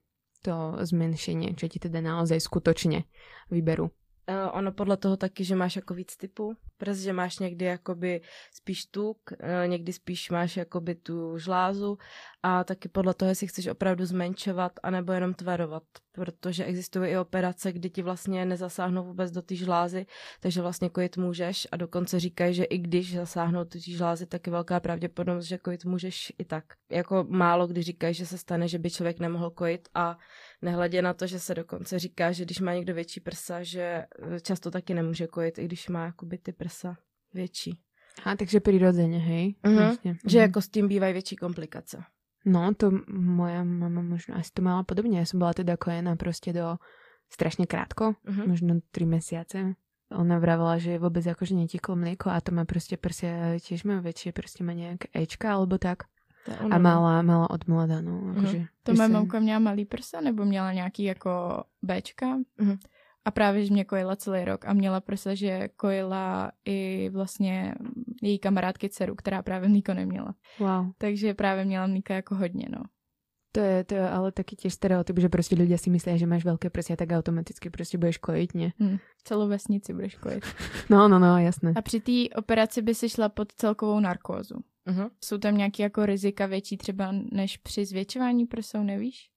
To 0.47 0.79
zmenšenie, 0.81 1.53
čo 1.59 1.69
ti 1.69 1.83
teda 1.83 2.01
naozaj 2.01 2.41
skutočne 2.41 3.05
vyberú? 3.51 3.91
Uh, 4.31 4.51
ono 4.53 4.73
podle 4.73 4.97
toho 4.97 5.17
taky, 5.17 5.45
že 5.45 5.57
máš 5.57 5.77
jako 5.77 5.95
víc 5.95 6.17
typů 6.17 6.57
prs, 6.77 6.99
že 6.99 7.13
máš 7.13 7.39
někdy 7.39 7.65
jakoby 7.65 8.21
spíš 8.53 8.87
tuk, 8.87 9.19
uh, 9.33 9.69
někdy 9.69 9.93
spíš 9.93 10.31
máš 10.31 10.57
jakoby 10.57 10.95
tu 10.95 11.39
žlázu 11.39 11.99
a 12.43 12.65
taky 12.65 12.89
podle 12.89 13.15
toho, 13.15 13.29
jestli 13.29 13.47
chceš 13.47 13.67
opravdu 13.67 14.05
zmenšovat 14.07 14.73
anebo 14.83 15.13
jenom 15.13 15.35
tvarovat, 15.35 15.83
protože 16.13 16.65
existují 16.65 17.11
i 17.11 17.19
operace, 17.19 17.73
kdy 17.73 17.91
ti 17.91 18.03
vlastně 18.03 18.47
nezasáhnou 18.47 19.05
vůbec 19.05 19.31
do 19.31 19.43
té 19.43 19.55
žlázy, 19.55 20.07
takže 20.41 20.63
vlastně 20.63 20.89
kojit 20.91 21.17
můžeš 21.17 21.69
a 21.73 21.77
dokonce 21.77 22.21
říkají, 22.21 22.55
že 22.55 22.65
i 22.65 22.79
když 22.79 23.17
zasáhnou 23.17 23.59
do 23.59 23.65
té 23.65 23.81
žlázy, 23.81 24.27
tak 24.27 24.47
je 24.47 24.51
velká 24.51 24.81
pravděpodobnost, 24.81 25.47
že 25.47 25.59
kojit 25.59 25.85
můžeš 25.85 26.33
i 26.39 26.45
tak. 26.45 26.65
Jako 26.91 27.27
málo 27.29 27.67
kdy 27.67 27.83
říkají, 27.83 28.15
že 28.15 28.27
se 28.27 28.39
stane, 28.39 28.69
že 28.69 28.79
by 28.79 28.91
člověk 28.91 29.21
nemohl 29.21 29.51
kojit 29.51 29.89
a 29.95 30.19
nehledě 30.63 31.03
na 31.03 31.15
to, 31.15 31.27
že 31.27 31.39
se 31.41 31.55
dokonce 31.55 31.99
říká, 31.99 32.33
že 32.33 32.45
když 32.45 32.61
má 32.61 32.75
někdo 32.75 32.95
větší 32.95 33.21
prsa, 33.21 33.63
že 33.63 33.81
eh, 33.81 34.41
často 34.41 34.71
taky 34.71 34.95
nemůže 34.95 35.27
kojit, 35.27 35.59
i 35.59 35.65
když 35.65 35.89
má 35.89 36.05
jakoby 36.05 36.39
ty 36.39 36.53
prsa 36.53 36.97
větší. 37.35 37.79
A 38.25 38.37
takže 38.37 38.61
přirozeně, 38.61 39.19
hej? 39.19 39.55
Uh-huh. 39.65 39.77
Vlastně. 39.77 40.17
Že 40.27 40.39
uh-huh. 40.39 40.43
jako 40.43 40.63
s 40.63 40.69
tím 40.69 40.89
bývají 40.89 41.13
větší 41.13 41.37
komplikace. 41.37 42.03
No, 42.45 42.75
to 42.75 42.91
moja 43.09 43.65
mama 43.65 44.03
možno 44.03 44.37
asi 44.37 44.51
to 44.53 44.63
mala 44.63 44.83
podobně. 44.83 45.19
Já 45.19 45.25
jsem 45.25 45.39
byla 45.39 45.53
teda 45.53 45.77
kojená 45.77 46.17
prostě 46.17 46.53
do 46.53 46.77
strašně 47.33 47.67
krátko, 47.67 48.05
uh-huh. 48.05 48.49
možno 48.49 48.81
tři 48.91 49.07
měsíce. 49.07 49.75
Ona 50.11 50.39
vravila, 50.39 50.79
že 50.79 50.99
vůbec 50.99 51.27
jakože 51.27 51.55
netiklo 51.55 51.97
mlieko 51.97 52.31
a 52.31 52.41
to 52.41 52.53
má 52.53 52.65
prostě 52.65 52.97
prsia 52.97 53.59
tiež 53.59 53.85
má 53.85 54.01
větší, 54.01 54.33
prostě 54.33 54.65
má 54.65 54.73
nějaké 54.73 55.09
Ečka 55.15 55.55
alebo 55.55 55.79
tak. 55.79 56.03
A 56.71 56.79
mala, 56.79 57.23
mala 57.23 57.51
od 57.51 57.67
mladá, 57.67 58.01
no. 58.01 58.23
Jakože, 58.29 58.59
uh-huh. 58.59 58.69
To 58.83 58.95
moje 58.95 59.09
mamka 59.09 59.41
měla 59.41 59.59
malý 59.59 59.85
prsa, 59.85 60.21
nebo 60.21 60.45
měla 60.45 60.73
nějaký 60.73 61.05
jako 61.05 61.65
Bčka? 61.83 62.27
Uh-huh. 62.37 62.79
A 63.25 63.31
právě, 63.31 63.65
že 63.65 63.73
mě 63.73 63.85
kojila 63.85 64.17
celý 64.17 64.45
rok 64.45 64.65
a 64.65 64.73
měla 64.73 65.01
prsa, 65.01 65.35
že 65.35 65.69
kojila 65.69 66.53
i 66.65 67.11
vlastně 67.13 67.75
její 68.23 68.39
kamarádky 68.39 68.89
dceru, 68.89 69.15
která 69.15 69.43
právě 69.43 69.69
mlíko 69.69 69.95
neměla. 69.95 70.35
Wow. 70.59 70.87
Takže 70.99 71.35
právě 71.35 71.65
měla 71.65 71.87
mlíka 71.87 72.15
jako 72.15 72.35
hodně, 72.35 72.67
no. 72.71 72.83
To 73.53 73.61
je, 73.61 73.85
to 73.85 73.95
je 73.95 74.09
ale 74.09 74.33
taky 74.33 74.57
těž 74.57 74.75
stereotyp, 74.75 75.19
že 75.19 75.29
prostě 75.29 75.57
lidé 75.57 75.79
si 75.79 75.91
myslí, 75.91 76.19
že 76.19 76.27
máš 76.27 76.45
velké 76.45 76.71
prsia, 76.71 76.97
tak 76.97 77.09
automaticky 77.13 77.71
prostě 77.71 77.99
budeš 77.99 78.19
kojit, 78.19 78.55
ne? 78.55 78.73
Hmm. 78.79 78.99
Celou 79.25 79.49
vesnici 79.49 79.95
budeš 79.95 80.15
kojit. 80.15 80.45
No, 80.91 81.09
no, 81.09 81.19
no, 81.19 81.39
jasné. 81.39 81.73
A 81.77 81.83
při 81.83 82.01
té 82.01 82.35
operaci 82.37 82.83
by 82.83 82.95
si 82.95 83.09
šla 83.09 83.29
pod 83.29 83.53
celkovou 83.53 84.01
narkózu. 84.01 84.55
Uh-huh. 84.87 85.11
Jsou 85.25 85.39
tam 85.39 85.57
nějaké 85.57 85.83
jako 85.83 86.07
rizika 86.07 86.47
větší 86.47 86.77
třeba 86.77 87.13
než 87.33 87.57
při 87.57 87.87
zvětšování 87.87 88.47
prsou, 88.47 88.83
nevíš? 88.83 89.31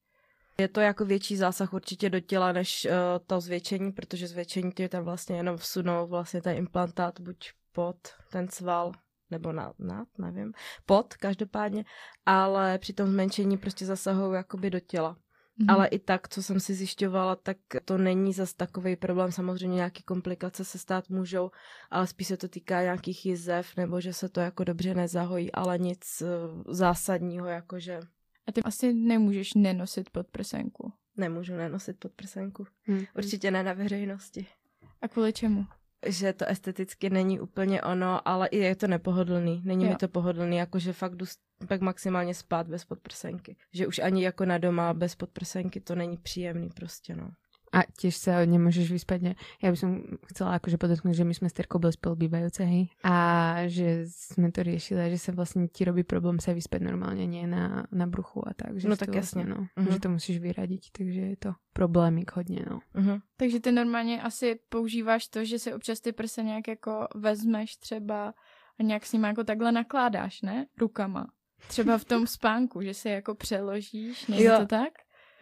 Je 0.57 0.68
to 0.68 0.80
jako 0.80 1.05
větší 1.05 1.38
zásah 1.38 1.74
určitě 1.74 2.09
do 2.09 2.20
těla 2.20 2.51
než 2.51 2.86
uh, 2.86 2.91
to 3.28 3.41
zvětšení, 3.41 3.91
protože 3.91 4.28
zvětšení 4.28 4.72
ti 4.72 4.89
tam 4.89 5.03
vlastně 5.03 5.36
jenom 5.36 5.57
vsunou 5.57 6.07
vlastně 6.07 6.41
ten 6.41 6.57
implantát 6.57 7.20
buď 7.20 7.51
pod 7.72 7.97
ten 8.32 8.47
sval 8.47 8.91
nebo 9.34 9.52
na, 9.52 9.74
na 9.80 10.06
nevím, 10.18 10.54
pod 10.86 11.14
každopádně, 11.14 11.86
ale 12.26 12.78
při 12.78 12.94
tom 12.94 13.10
zmenšení 13.10 13.58
prostě 13.58 13.86
zasahují 13.86 14.36
jakoby 14.36 14.70
do 14.70 14.80
těla. 14.80 15.14
Mm-hmm. 15.14 15.66
Ale 15.74 15.88
i 15.88 16.00
tak, 16.00 16.28
co 16.30 16.44
jsem 16.44 16.60
si 16.60 16.74
zjišťovala, 16.74 17.36
tak 17.36 17.58
to 17.86 17.98
není 17.98 18.34
zas 18.34 18.54
takový 18.54 18.96
problém. 18.96 19.32
Samozřejmě 19.32 19.76
nějaké 19.76 20.04
komplikace 20.04 20.66
se 20.66 20.80
stát 20.80 21.10
můžou, 21.10 21.52
ale 21.92 22.08
spíš 22.08 22.28
se 22.28 22.38
to 22.38 22.48
týká 22.48 22.82
nějakých 22.82 23.26
jizev, 23.26 23.78
nebo 23.78 24.02
že 24.02 24.14
se 24.14 24.30
to 24.30 24.40
jako 24.40 24.64
dobře 24.64 24.94
nezahojí, 24.94 25.52
ale 25.52 25.78
nic 25.78 26.22
uh, 26.22 26.64
zásadního, 26.74 27.48
jakože 27.48 28.00
a 28.48 28.52
ty 28.52 28.64
asi 28.64 28.94
nemůžeš 28.94 29.54
nenosit 29.54 30.10
podprsenku. 30.10 30.94
Nemůžu 31.18 31.54
nenosit 31.54 32.00
podprsenku. 32.00 32.66
Hmm. 32.82 33.06
Určitě 33.18 33.52
ne 33.52 33.64
na 33.64 33.74
veřejnosti. 33.74 34.48
A 35.02 35.08
kvůli 35.08 35.34
čemu? 35.34 35.66
Že 36.06 36.34
to 36.34 36.45
esteticky 36.49 37.10
není 37.10 37.39
úplně 37.39 37.82
ono, 37.82 38.28
ale 38.28 38.47
i 38.47 38.58
je 38.58 38.76
to 38.76 38.88
nepohodlný. 38.88 39.62
Není 39.66 39.84
jo. 39.86 39.89
mi 39.89 39.95
to 39.95 40.08
pohodlný, 40.08 40.58
jakože 40.58 40.93
fakt 40.93 41.16
jdu 41.16 41.26
pak 41.68 41.82
maximálně 41.82 42.34
spát 42.34 42.68
bez 42.68 42.86
podprsenky. 42.86 43.56
Že 43.74 43.88
už 43.88 43.99
ani 43.99 44.24
jako 44.24 44.45
na 44.45 44.58
doma 44.58 44.93
bez 44.93 45.16
podprsenky 45.16 45.82
to 45.82 45.95
není 45.95 46.18
příjemný 46.18 46.70
prostě, 46.70 47.16
no. 47.16 47.30
A 47.74 47.89
tiež 47.89 48.13
sa 48.13 48.45
nemôžeš 48.45 48.93
vyspať. 48.93 49.19
Ne? 49.26 49.34
Ja 49.57 49.74
by 49.74 49.78
som 49.78 49.91
chcela 50.30 50.61
akože 50.61 50.78
podotknúť, 50.78 51.17
že 51.17 51.26
my 51.26 51.34
sme 51.34 51.47
s 51.49 51.57
Terkou 51.57 51.82
boli 51.82 51.89
spolubývajúce, 51.89 52.61
hej. 52.61 52.93
A 53.01 53.15
že 53.65 54.05
sme 54.05 54.53
to 54.53 54.61
riešili, 54.61 55.09
že 55.09 55.17
sa 55.17 55.32
vlastne 55.34 55.65
ti 55.65 55.82
robí 55.82 56.05
problém 56.05 56.38
sa 56.38 56.53
vyspať 56.53 56.86
normálne, 56.86 57.26
nie 57.26 57.49
na, 57.49 57.89
na 57.89 58.05
bruchu 58.05 58.45
a 58.45 58.53
tak. 58.53 58.78
Že 58.78 58.93
no 58.93 58.95
tak 58.95 59.09
vlastne, 59.09 59.49
jasne. 59.49 59.49
No, 59.49 59.57
uh-huh. 59.74 59.89
Že 59.89 59.99
to 59.99 60.09
musíš 60.13 60.38
vyradiť, 60.38 60.84
takže 60.93 61.21
je 61.34 61.38
to 61.38 61.51
problémik 61.74 62.30
hodně, 62.36 62.61
no. 62.69 62.80
Uh-huh. 62.95 63.21
Takže 63.38 63.59
ty 63.59 63.71
normálně 63.71 64.21
asi 64.21 64.59
používáš 64.69 65.28
to, 65.28 65.45
že 65.45 65.59
si 65.59 65.74
občas 65.74 65.99
ty 65.99 66.11
prsa 66.11 66.41
nějak 66.41 66.67
jako 66.67 67.07
vezmeš 67.15 67.76
třeba 67.76 68.34
a 68.80 68.84
nějak 68.84 69.05
s 69.05 69.13
nimi 69.13 69.28
jako 69.28 69.43
takhle 69.43 69.71
nakládáš, 69.71 70.41
ne? 70.41 70.65
Rukama. 70.78 71.28
Třeba 71.67 71.97
v 71.97 72.05
tom 72.05 72.28
spánku, 72.28 72.82
že 72.82 72.93
se 72.93 73.09
jako 73.09 73.36
přeložíš, 73.36 74.28
není 74.28 74.43
Jo. 74.43 74.57
to 74.59 74.65
tak? 74.65 74.93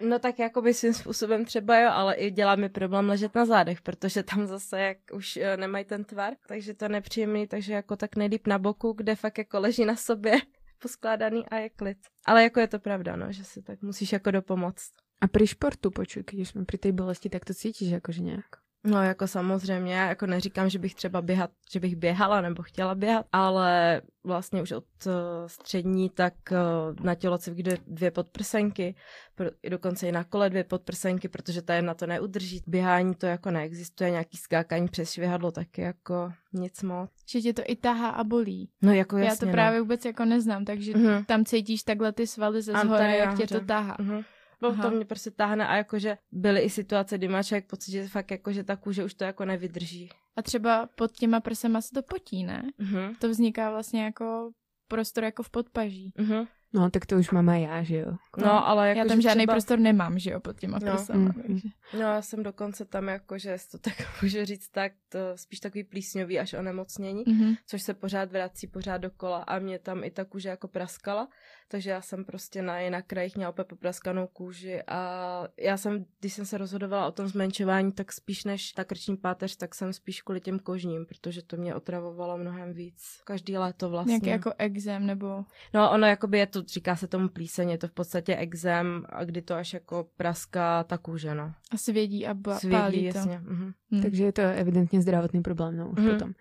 No 0.02 0.20
tak 0.20 0.40
jakoby 0.40 0.74
svým 0.74 0.94
způsobem 0.94 1.46
třeba 1.46 1.80
jo, 1.80 1.90
ale 1.92 2.16
i 2.16 2.32
dělá 2.32 2.56
mi 2.56 2.70
problém 2.70 3.10
ležet 3.10 3.36
na 3.36 3.46
zádech, 3.46 3.82
protože 3.82 4.24
tam 4.24 4.48
zase 4.48 4.82
jak 4.82 4.98
už 5.14 5.38
eh, 5.38 5.58
nemají 5.58 5.86
ten 5.86 6.04
tvar, 6.04 6.34
takže 6.48 6.74
to 6.74 6.86
je 6.86 6.90
nepříjemný, 6.90 7.48
takže 7.48 7.74
jako 7.74 7.96
tak 7.96 8.16
nejlíp 8.16 8.48
na 8.48 8.60
boku, 8.60 8.94
kde 8.94 9.16
fakt 9.16 9.38
jako 9.38 9.60
leží 9.60 9.86
na 9.86 9.96
sobě 9.96 10.34
poskládaný 10.80 11.46
a 11.48 11.56
je 11.56 11.70
klid. 11.70 11.98
Ale 12.26 12.44
jako 12.44 12.60
je 12.60 12.68
to 12.68 12.80
pravda, 12.80 13.16
no, 13.16 13.32
že 13.32 13.44
si 13.44 13.62
tak 13.62 13.82
musíš 13.82 14.12
jako 14.12 14.32
dopomoct. 14.32 14.92
A 15.22 15.28
pri 15.28 15.48
športu, 15.48 15.92
počuj, 15.92 16.24
už 16.34 16.50
jsme 16.50 16.66
pri 16.66 16.78
tej 16.78 16.92
bolesti, 16.92 17.30
tak 17.30 17.46
to 17.46 17.54
cítíš 17.54 17.90
jakože 17.90 18.22
nějak. 18.22 18.46
No 18.84 19.04
jako 19.04 19.28
samozřejmě, 19.28 19.94
já 19.96 20.08
jako 20.10 20.26
neříkám, 20.26 20.70
že 20.70 20.80
bych 20.80 20.96
třeba 20.96 21.22
běhat, 21.22 21.52
že 21.72 21.80
bych 21.80 21.96
běhala 21.96 22.42
nebo 22.42 22.64
chtěla 22.64 22.96
běhat, 22.96 23.26
ale 23.32 24.02
vlastně 24.24 24.62
už 24.62 24.72
od 24.72 24.86
uh, 25.06 25.14
střední 25.48 26.10
tak 26.10 26.34
uh, 26.52 27.06
na 27.06 27.16
tělocvik 27.16 27.58
jde 27.58 27.78
dvě 27.88 28.12
podprsenky, 28.12 28.96
pro, 29.36 29.50
dokonce 29.70 30.08
i 30.08 30.12
na 30.12 30.24
kole 30.24 30.50
dvě 30.50 30.64
podprsenky, 30.64 31.28
protože 31.28 31.62
ta 31.62 31.74
jedna 31.76 31.94
to 31.94 32.08
neudrží. 32.08 32.62
Běhání 32.68 33.16
to 33.16 33.26
jako 33.26 33.52
neexistuje, 33.52 34.12
nějaký 34.12 34.38
skákání 34.38 34.88
přes 34.88 35.12
švihadlo 35.12 35.52
taky 35.52 35.82
jako 35.82 36.32
nic 36.54 36.84
moc. 36.84 37.10
Že 37.32 37.42
tě 37.42 37.54
to 37.54 37.62
i 37.68 37.76
tahá 37.76 38.10
a 38.10 38.24
bolí. 38.24 38.70
No 38.82 38.94
jako 38.94 39.18
Já 39.18 39.24
jasně, 39.26 39.48
to 39.48 39.52
právě 39.52 39.80
vůbec 39.82 40.06
jako 40.06 40.26
neznám, 40.26 40.66
takže 40.66 40.98
Mhm. 40.98 41.26
tam 41.26 41.46
cítíš 41.46 41.84
takhle 41.84 42.12
ty 42.12 42.28
svaly 42.28 42.62
ze 42.62 42.74
zhora, 42.74 43.08
jak 43.08 43.38
tě 43.38 43.48
to 43.48 43.60
tahá. 43.60 43.98
No. 44.00 44.22
No, 44.62 44.70
Aha. 44.70 44.84
to 44.84 44.96
mě 44.96 45.06
prostě 45.06 45.32
táhne 45.32 45.68
a 45.68 45.76
jakože 45.76 46.18
byly 46.32 46.60
i 46.62 46.70
situace, 46.70 47.18
kdy 47.18 47.28
má 47.28 47.44
člověk 47.44 47.68
pocit, 47.68 47.92
že 47.92 48.08
fakt 48.08 48.32
jako, 48.32 48.52
že 48.52 48.64
ta 48.64 48.76
kůže 48.76 49.04
už 49.04 49.14
to 49.14 49.24
jako 49.24 49.46
nevydrží. 49.46 50.10
A 50.36 50.42
třeba 50.42 50.90
pod 50.96 51.12
těma 51.12 51.40
prsama 51.40 51.82
se 51.82 51.92
to 51.94 52.02
potí, 52.02 52.44
ne? 52.44 52.72
Mhm. 52.78 53.16
To 53.16 53.30
vzniká 53.30 53.70
vlastně 53.70 54.04
jako 54.04 54.52
prostor 54.88 55.24
jako 55.24 55.44
v 55.44 55.50
podpaží. 55.50 56.14
Mhm. 56.18 56.48
No, 56.74 56.90
tak 56.90 57.06
to 57.06 57.16
už 57.18 57.32
mám 57.32 57.50
aj 57.50 57.62
já, 57.64 57.84
že 57.84 57.98
jo. 57.98 58.12
No, 58.38 58.68
ale 58.68 58.88
jako, 58.90 59.00
Já 59.00 59.06
tam 59.06 59.22
žádný 59.22 59.42
třeba... 59.44 59.54
prostor 59.54 59.80
nemám, 59.80 60.20
že 60.20 60.32
jo, 60.32 60.40
pod 60.40 60.60
těma 60.60 60.80
No. 60.84 60.92
prsama. 60.92 61.20
Mhm. 61.20 61.42
takže. 61.42 61.68
No 61.94 62.00
já 62.00 62.22
jsem 62.22 62.44
dokonce 62.44 62.86
tam 62.86 63.08
jako, 63.08 63.38
že 63.38 63.58
to 63.72 63.78
tak 63.78 63.94
můžu 64.22 64.46
říct 64.46 64.70
tak, 64.70 64.92
to 65.10 65.20
spíš 65.36 65.60
takový 65.60 65.84
plísňový 65.84 66.40
až 66.40 66.54
onemocnění, 66.54 67.24
Mhm. 67.28 67.54
což 67.68 67.82
se 67.82 67.94
pořád 67.94 68.32
vrací 68.32 68.68
pořád 68.68 68.98
dokola 68.98 69.38
a 69.38 69.60
mě 69.60 69.80
tam 69.80 70.04
i 70.04 70.12
ta 70.12 70.26
kůže 70.26 70.50
jako 70.50 70.68
praskala, 70.68 71.28
takže 71.68 71.90
já 71.90 72.02
jsem 72.02 72.26
prostě 72.26 72.62
na, 72.62 72.80
i 72.80 72.90
na 72.90 73.02
krajích 73.02 73.36
měla 73.36 73.52
úplně 73.52 73.66
popraskanou 73.66 74.28
kůži 74.28 74.82
a 74.88 75.44
já 75.58 75.78
jsem, 75.78 76.06
když 76.20 76.34
jsem 76.34 76.46
se 76.46 76.58
rozhodovala 76.58 77.08
o 77.08 77.12
tom 77.12 77.28
zmenšování, 77.28 77.92
tak 77.92 78.12
spíš 78.14 78.44
než 78.44 78.72
ta 78.72 78.84
krční 78.84 79.18
páteř, 79.18 79.56
tak 79.58 79.76
jsem 79.76 79.94
spíš 79.94 80.22
kvůli 80.22 80.42
těm 80.42 80.60
kožním, 80.60 81.06
protože 81.06 81.42
to 81.44 81.58
mě 81.58 81.76
otravovalo 81.76 82.38
mnohem 82.38 82.74
víc. 82.74 83.22
Každý 83.24 83.58
léto 83.58 83.90
vlastně. 83.90 84.12
Nějaký 84.12 84.30
jako 84.30 84.54
exém 84.58 85.06
nebo... 85.06 85.46
No 85.74 85.92
ono 85.92 86.08
jakoby 86.08 86.38
je 86.40 86.48
to, 86.48 86.61
říká 86.68 86.96
se 86.96 87.08
tomu 87.08 87.30
plíseň, 87.30 87.70
je 87.70 87.78
to 87.78 87.88
v 87.88 87.92
podstatě 87.92 88.36
exém, 88.36 89.06
a 89.10 89.24
kdy 89.24 89.42
to 89.42 89.56
až 89.56 89.74
jako 89.74 90.08
praská 90.18 90.84
ta 90.84 90.98
kůže, 90.98 91.36
no. 91.36 91.54
A 91.72 91.78
svědí 91.78 92.28
a 92.28 92.34
ba- 92.34 92.60
Svědí, 92.60 92.76
pálí 92.78 93.12
to. 93.12 93.18
jasně. 93.18 93.40
Mhm. 93.44 93.72
Hm. 93.92 94.02
Takže 94.02 94.24
je 94.24 94.32
to 94.32 94.42
evidentně 94.42 95.02
zdravotný 95.02 95.42
problém, 95.42 95.78
no 95.78 95.90
už 95.90 96.00
Mhm. 96.00 96.12
potom. 96.12 96.32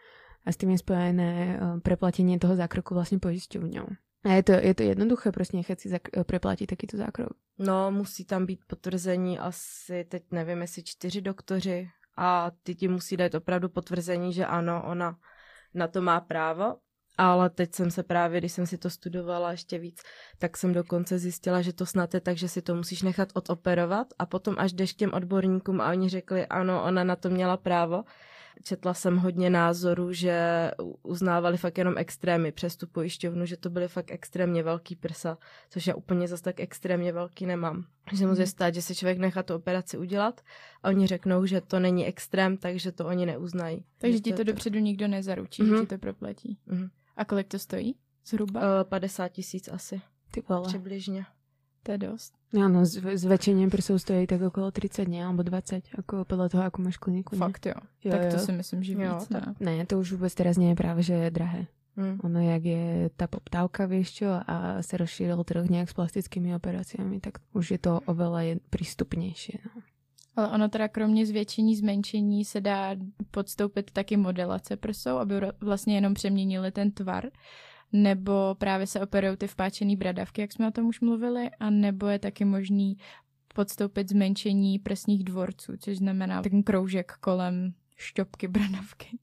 A 0.47 0.53
s 0.53 0.57
tím 0.57 0.71
je 0.71 0.79
spojené 0.79 1.61
uh, 1.63 1.81
preplatenie 1.81 2.39
toho 2.39 2.57
zákroku 2.57 2.95
vlastně 2.95 3.19
pojišťovňou. 3.19 3.87
A 4.25 4.29
je 4.33 4.43
to, 4.43 4.53
je 4.53 4.75
to 4.75 4.83
jednoduché 4.83 5.33
prostě 5.33 5.57
nechat 5.57 5.81
si 5.81 5.89
zak- 5.89 6.09
eh, 6.21 6.25
preplatit 6.25 6.67
takýto 6.67 6.97
zákrok. 6.97 7.29
No, 7.59 7.91
musí 7.91 8.25
tam 8.25 8.47
být 8.47 8.61
potvrzení 8.67 9.39
asi, 9.39 10.05
teď 10.09 10.23
nevím, 10.31 10.61
jestli 10.61 10.83
čtyři 10.83 11.21
doktoři 11.21 11.89
a 12.17 12.51
ty 12.63 12.75
ti 12.75 12.89
musí 12.89 13.17
dát 13.17 13.35
opravdu 13.35 13.69
potvrzení, 13.69 14.33
že 14.33 14.47
ano, 14.47 14.83
ona 14.87 15.17
na 15.75 15.89
to 15.89 16.03
má 16.03 16.21
právo. 16.21 16.77
Ale 17.19 17.51
teď 17.51 17.75
jsem 17.75 17.91
se 17.91 18.03
právě, 18.03 18.41
když 18.41 18.53
jsem 18.53 18.67
si 18.67 18.79
to 18.79 18.91
studovala 18.91 19.51
ještě 19.51 19.79
víc, 19.79 20.03
tak 20.39 20.57
jsem 20.57 20.73
dokonce 20.73 21.19
zjistila, 21.19 21.63
že 21.63 21.73
to 21.73 21.87
snad 21.87 22.15
je 22.15 22.21
tak, 22.21 22.37
že 22.37 22.49
si 22.49 22.63
to 22.63 22.75
musíš 22.75 23.03
nechat 23.03 23.29
odoperovat 23.35 24.07
a 24.19 24.27
potom 24.27 24.55
až 24.59 24.73
jdeš 24.73 24.93
k 24.93 24.97
těm 24.97 25.13
odborníkům 25.13 25.81
a 25.81 25.91
oni 25.91 26.09
řekli, 26.09 26.47
ano, 26.47 26.83
ona 26.85 27.05
na 27.05 27.17
to 27.17 27.31
měla 27.31 27.57
právo. 27.57 28.05
Četla 28.63 28.95
jsem 28.95 29.17
hodně 29.17 29.51
názorů, 29.51 30.13
že 30.13 30.71
uznávali 31.03 31.57
fakt 31.57 31.79
jenom 31.79 31.95
extrémy 31.99 32.53
přes 32.53 32.77
tu 32.77 32.87
pojišťovnu, 32.87 33.47
že 33.47 33.57
to 33.57 33.71
byly 33.71 33.89
fakt 33.89 34.11
extrémně 34.11 34.63
velký 34.63 34.97
prsa, 34.97 35.39
což 35.71 35.87
já 35.87 35.95
úplně 35.95 36.29
zase 36.29 36.43
tak 36.43 36.61
extrémně 36.61 37.13
velký 37.13 37.47
nemám. 37.47 37.85
Že 38.13 38.27
může 38.27 38.47
stát, 38.47 38.75
že 38.75 38.83
se 38.83 38.95
člověk 38.95 39.19
nechá 39.19 39.43
tu 39.43 39.55
operaci 39.55 39.99
udělat 39.99 40.41
a 40.83 40.89
oni 40.89 41.07
řeknou, 41.07 41.47
že 41.47 41.61
to 41.61 41.81
není 41.81 42.07
extrém, 42.07 42.57
takže 42.57 42.93
to 42.93 43.07
oni 43.07 43.27
neuznají. 43.27 43.85
Takže 43.99 44.17
Že 44.17 44.23
ti 44.23 44.33
to 44.33 44.41
je 44.41 44.45
dopředu 44.45 44.79
nikdo 44.79 45.09
nezaručí, 45.09 45.65
že 45.67 45.73
Mhm. 45.73 45.81
ti 45.81 45.87
to 45.87 45.99
proplatí. 45.99 46.59
Mhm. 46.67 46.91
A 47.21 47.25
kolik 47.29 47.53
to 47.53 47.59
stojí? 47.61 48.01
Zhruba? 48.25 48.81
Uh, 48.81 48.89
50 48.89 49.29
tisíc 49.29 49.69
asi, 49.69 50.01
Ty 50.33 50.41
vole. 50.49 50.69
přibližně. 50.69 51.25
To 51.83 51.93
je 51.93 51.99
dost. 51.99 52.33
Áno, 52.53 52.85
zv- 52.85 53.17
zväčšenie 53.17 53.65
prsov 53.73 54.05
stojí 54.05 54.29
tak 54.29 54.43
okolo 54.45 54.69
30 54.69 55.05
dní 55.09 55.25
alebo 55.25 55.41
20, 55.41 55.97
ako 55.97 56.29
podľa 56.29 56.47
toho, 56.53 56.63
ako 56.69 56.79
máš 56.85 56.97
kliniku. 57.01 57.33
ne? 57.37 57.41
Fakt 57.41 57.65
jo. 57.67 57.77
Jo, 58.05 58.11
tak 58.13 58.21
to 58.29 58.37
jo. 58.37 58.45
si 58.45 58.53
myslím, 58.53 58.81
že 58.85 58.93
Jo, 58.93 59.17
víc, 59.17 59.29
ne? 59.33 59.41
Ne, 59.61 59.87
to 59.89 59.97
už 59.97 60.13
vůbec 60.13 60.35
teraz 60.35 60.57
nie 60.61 60.69
je 60.69 60.77
práve, 60.77 61.01
že 61.03 61.15
je 61.15 61.31
drahé. 61.33 61.63
Mm. 61.97 62.21
Ono, 62.25 62.41
jak 62.41 62.65
je 62.65 62.85
tá 63.17 63.27
poptávka, 63.27 63.89
čo, 64.05 64.29
a 64.45 64.81
sa 64.85 64.95
rozšíril 64.97 65.41
trh 65.45 65.67
nejak 65.73 65.89
s 65.91 65.97
plastickými 65.97 66.53
operáciami, 66.55 67.17
tak 67.21 67.41
už 67.57 67.71
je 67.71 67.81
to 67.81 68.01
oveľa 68.05 68.41
je- 68.45 68.61
prístupnejšie. 68.71 69.57
No. 69.65 69.81
Ale 70.41 70.49
ono 70.49 70.69
teda 70.69 70.89
kromě 70.89 71.27
zvětšení, 71.27 71.77
zmenšení 71.77 72.45
se 72.45 72.61
dá 72.61 72.97
podstoupit 73.31 73.91
taky 73.91 74.17
modelace 74.17 74.77
prsou, 74.77 75.17
aby 75.17 75.35
vlastně 75.61 75.95
jenom 75.95 76.15
přeměnili 76.15 76.73
ten 76.73 76.91
tvar. 76.91 77.31
Nebo 77.93 78.55
právě 78.59 78.87
se 78.87 79.01
operují 79.01 79.37
ty 79.37 79.47
vpáčený 79.47 79.97
bradavky, 79.97 80.41
jak 80.41 80.53
jsme 80.53 80.69
o 80.69 80.71
tom 80.71 80.87
už 80.87 81.01
mluvili, 81.01 81.51
a 81.61 81.71
nebo 81.71 82.07
je 82.07 82.19
taky 82.19 82.45
možný 82.45 82.97
podstoupit 83.55 84.09
zmenšení 84.09 84.79
prsních 84.79 85.25
dvorců, 85.25 85.73
což 85.79 85.97
znamená 85.97 86.43
ten 86.43 86.63
kroužek 86.63 87.13
kolem 87.21 87.75
šťopky 87.97 88.49
bradavky. 88.49 89.19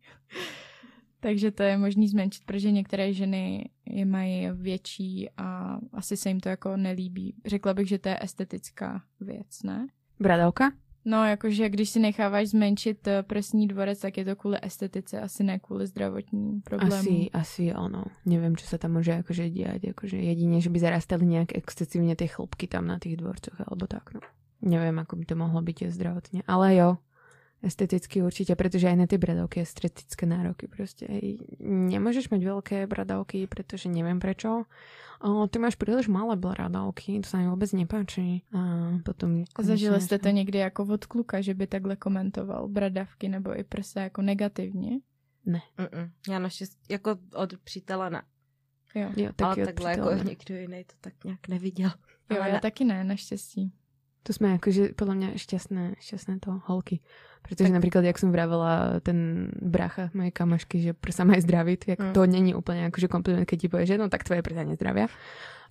Takže 1.19 1.51
to 1.51 1.63
je 1.63 1.77
možný 1.77 2.07
zmenšit, 2.07 2.43
protože 2.45 2.71
některé 2.71 3.13
ženy 3.13 3.69
je 3.85 4.05
mají 4.05 4.49
větší 4.51 5.29
a 5.37 5.79
asi 5.93 6.17
se 6.17 6.29
jim 6.29 6.39
to 6.39 6.49
jako 6.49 6.77
nelíbí. 6.77 7.35
Řekla 7.45 7.73
bych, 7.73 7.87
že 7.87 7.99
to 7.99 8.09
je 8.09 8.19
estetická 8.21 9.03
věc, 9.19 9.63
ne? 9.63 9.87
Bradavka? 10.19 10.71
No, 11.07 11.23
jakože 11.23 11.69
když 11.69 11.89
si 11.89 11.99
necháváš 11.99 12.47
zmenšit 12.51 13.07
eh, 13.07 13.23
prsní 13.23 13.67
dvorec, 13.67 13.99
tak 13.99 14.17
je 14.17 14.25
to 14.25 14.35
kvůli 14.35 14.57
estetice, 14.61 15.21
asi 15.21 15.43
ne 15.43 15.59
kvůli 15.59 15.87
zdravotním 15.87 16.61
problémům. 16.61 16.99
Asi, 16.99 17.31
asi 17.31 17.73
ono. 17.73 18.03
Neviem, 18.27 18.59
čo 18.59 18.67
sa 18.67 18.75
tam 18.75 18.99
môže 18.99 19.15
akože 19.15 19.47
diať. 19.47 19.95
Akože 19.95 20.19
jedine, 20.19 20.59
že 20.59 20.67
by 20.67 20.83
zarastali 20.83 21.23
nejak 21.23 21.55
excesívne 21.55 22.11
tie 22.19 22.27
chlopky 22.27 22.67
tam 22.67 22.91
na 22.91 22.99
tých 22.99 23.23
dvorcoch 23.23 23.55
alebo 23.55 23.87
tak. 23.87 24.19
No. 24.19 24.21
Neviem, 24.67 24.99
ako 24.99 25.15
by 25.15 25.25
to 25.31 25.35
mohlo 25.39 25.63
byť 25.63 25.87
zdravotne. 25.95 26.43
Ale 26.43 26.75
jo, 26.75 26.99
esteticky 27.63 28.21
určite, 28.21 28.53
pretože 28.55 28.87
aj 28.87 28.97
na 28.97 29.05
tie 29.09 29.17
bradavky 29.17 29.65
estetické 29.65 30.29
nároky 30.29 30.69
proste. 30.69 31.09
Hej. 31.09 31.41
Nemôžeš 31.63 32.29
mať 32.29 32.41
veľké 32.45 32.77
bradavky, 32.85 33.49
pretože 33.49 33.89
neviem 33.89 34.21
prečo. 34.21 34.69
O, 35.17 35.49
ty 35.49 35.57
máš 35.57 35.73
príliš 35.73 36.05
malé 36.05 36.37
bradavky, 36.37 37.17
to 37.25 37.27
sa 37.27 37.41
mi 37.41 37.49
vôbec 37.49 37.73
nepáči. 37.73 38.45
A 38.53 38.93
potom... 39.01 39.49
Zažili 39.57 39.97
konečne 39.97 40.05
jste 40.05 40.17
to 40.19 40.29
někdy 40.29 40.57
jako 40.57 40.83
od 40.83 41.05
kluka, 41.05 41.41
že 41.41 41.53
by 41.53 41.67
takhle 41.67 41.95
komentoval 41.95 42.67
bradavky 42.67 43.29
nebo 43.29 43.59
i 43.59 43.63
prsa 43.63 44.01
jako 44.01 44.21
negativně? 44.21 44.99
Mm-mm. 45.47 46.11
Já 46.29 46.39
naštěstí, 46.39 46.77
jako 46.89 47.17
od 47.33 47.57
přítele 47.63 48.09
ne. 48.09 48.21
Jo, 48.95 49.09
Jo, 49.15 49.25
Ale 49.25 49.33
taky 49.33 49.61
od 49.61 49.65
takhle 49.65 49.91
jako 49.91 50.13
někdo 50.23 50.55
jiný 50.55 50.83
to 50.83 50.93
tak 51.01 51.13
nějak 51.23 51.47
neviděl. 51.47 51.91
jo 52.29 52.37
Ale 52.39 52.47
já 52.47 52.53
ne. 52.53 52.59
taky 52.59 52.85
ne, 52.85 53.03
naštěstí. 53.03 53.73
To 54.27 54.35
sme 54.35 54.59
akože 54.59 54.91
podľa 54.91 55.15
mňa 55.15 55.29
šťastné, 55.39 56.03
šťastné 56.03 56.43
to 56.43 56.59
holky. 56.67 56.99
Pretože 57.41 57.71
Tak- 57.71 57.77
napríklad, 57.79 58.03
jak 58.03 58.19
som 58.19 58.27
vravela 58.27 58.99
ten 58.99 59.47
bracha 59.55 60.11
mojej 60.11 60.35
kamašky, 60.35 60.75
že 60.81 60.91
prsa 60.91 61.23
mají 61.23 61.39
zdravý, 61.39 61.79
tak 61.79 61.95
Mm. 61.97 62.11
to 62.11 62.21
není 62.27 62.51
úplne 62.51 62.91
akože 62.91 63.07
kompliment, 63.07 63.47
keď 63.47 63.57
ti 63.57 63.67
povie, 63.67 63.87
že 63.87 63.95
no 63.95 64.11
tak 64.11 64.27
tvoje 64.27 64.43
prsa 64.43 64.67
nezdravia. 64.67 65.07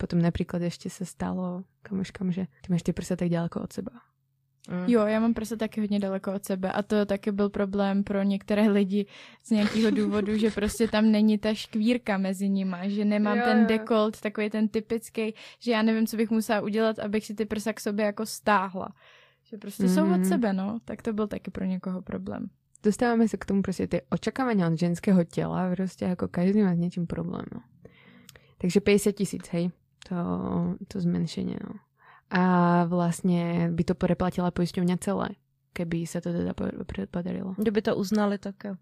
Potom 0.01 0.17
napríklad 0.17 0.57
ešte 0.63 0.89
sa 0.89 1.05
stalo 1.05 1.69
kamoškám, 1.85 2.33
že 2.33 2.49
ty 2.61 2.73
máš 2.73 2.81
tie 2.81 2.97
prsa 2.97 3.13
tak 3.13 3.29
ďaleko 3.29 3.61
od 3.61 3.69
seba. 3.69 3.93
Mm. 4.67 4.83
Jo, 4.87 5.05
já 5.05 5.19
mám 5.19 5.33
prsa 5.33 5.55
taky 5.55 5.81
hodně 5.81 5.99
daleko 5.99 6.33
od 6.33 6.45
sebe 6.45 6.71
a 6.71 6.81
to 6.83 7.05
taky 7.05 7.31
byl 7.31 7.49
problém 7.49 8.03
pro 8.03 8.23
některé 8.23 8.67
lidi 8.69 9.05
z 9.43 9.49
nějakého 9.51 9.91
důvodu, 9.91 10.37
že 10.37 10.51
prostě 10.51 10.87
tam 10.87 11.11
není 11.11 11.37
ta 11.37 11.53
škvírka 11.53 12.17
mezi 12.17 12.49
nima, 12.49 12.87
že 12.87 13.05
nemám 13.05 13.37
Jo, 13.37 13.43
ten 13.45 13.65
dekolt, 13.65 14.21
takový 14.21 14.49
ten 14.49 14.67
typický, 14.67 15.33
že 15.59 15.71
já 15.71 15.81
nevím, 15.81 16.07
co 16.07 16.17
bych 16.17 16.29
musela 16.31 16.61
udělat, 16.61 16.99
abych 16.99 17.25
si 17.25 17.33
ty 17.33 17.45
prsa 17.45 17.73
k 17.73 17.79
sobě 17.79 18.05
jako 18.05 18.25
stáhla. 18.25 18.89
Že 19.43 19.57
prostě 19.57 19.83
mm-hmm. 19.83 19.93
jsou 19.95 20.03
od 20.03 20.21
Mhm. 20.21 20.25
sebe, 20.25 20.53
no. 20.53 20.79
Tak 20.85 21.01
to 21.01 21.13
byl 21.13 21.27
taky 21.27 21.51
pro 21.51 21.65
někoho 21.65 22.01
problém. 22.01 22.49
Dostávame 22.83 23.25
sa 23.27 23.41
k 23.41 23.45
tomu 23.49 23.65
proste 23.65 23.89
tie 23.89 24.05
očakávania 24.13 24.69
od 24.69 24.77
ženského 24.77 25.17
tela, 25.25 25.73
proste 25.73 26.05
ako 26.05 26.29
každý 26.29 26.61
má 26.61 26.75
s 26.75 26.79
niečím 26.79 27.07
problém. 27.09 27.43
No. 27.49 27.65
Takže 28.61 28.79
50 28.79 29.11
tisíc, 29.17 29.43
hej, 29.49 29.73
to, 30.05 30.15
to 30.87 31.01
zmenšenie. 31.01 31.57
No. 31.57 31.81
A 32.29 32.83
vlastne 32.85 33.71
by 33.71 33.83
to 33.83 33.95
preplatila 33.95 34.51
poisťovňa 34.51 34.97
celé, 34.99 35.39
keby 35.73 36.03
sa 36.03 36.19
to 36.19 36.35
teda 36.35 36.51
podarilo. 37.07 37.55
Kdyby 37.55 37.81
to 37.81 37.95
uznali, 37.95 38.37
tak 38.37 38.63
jo. 38.63 38.75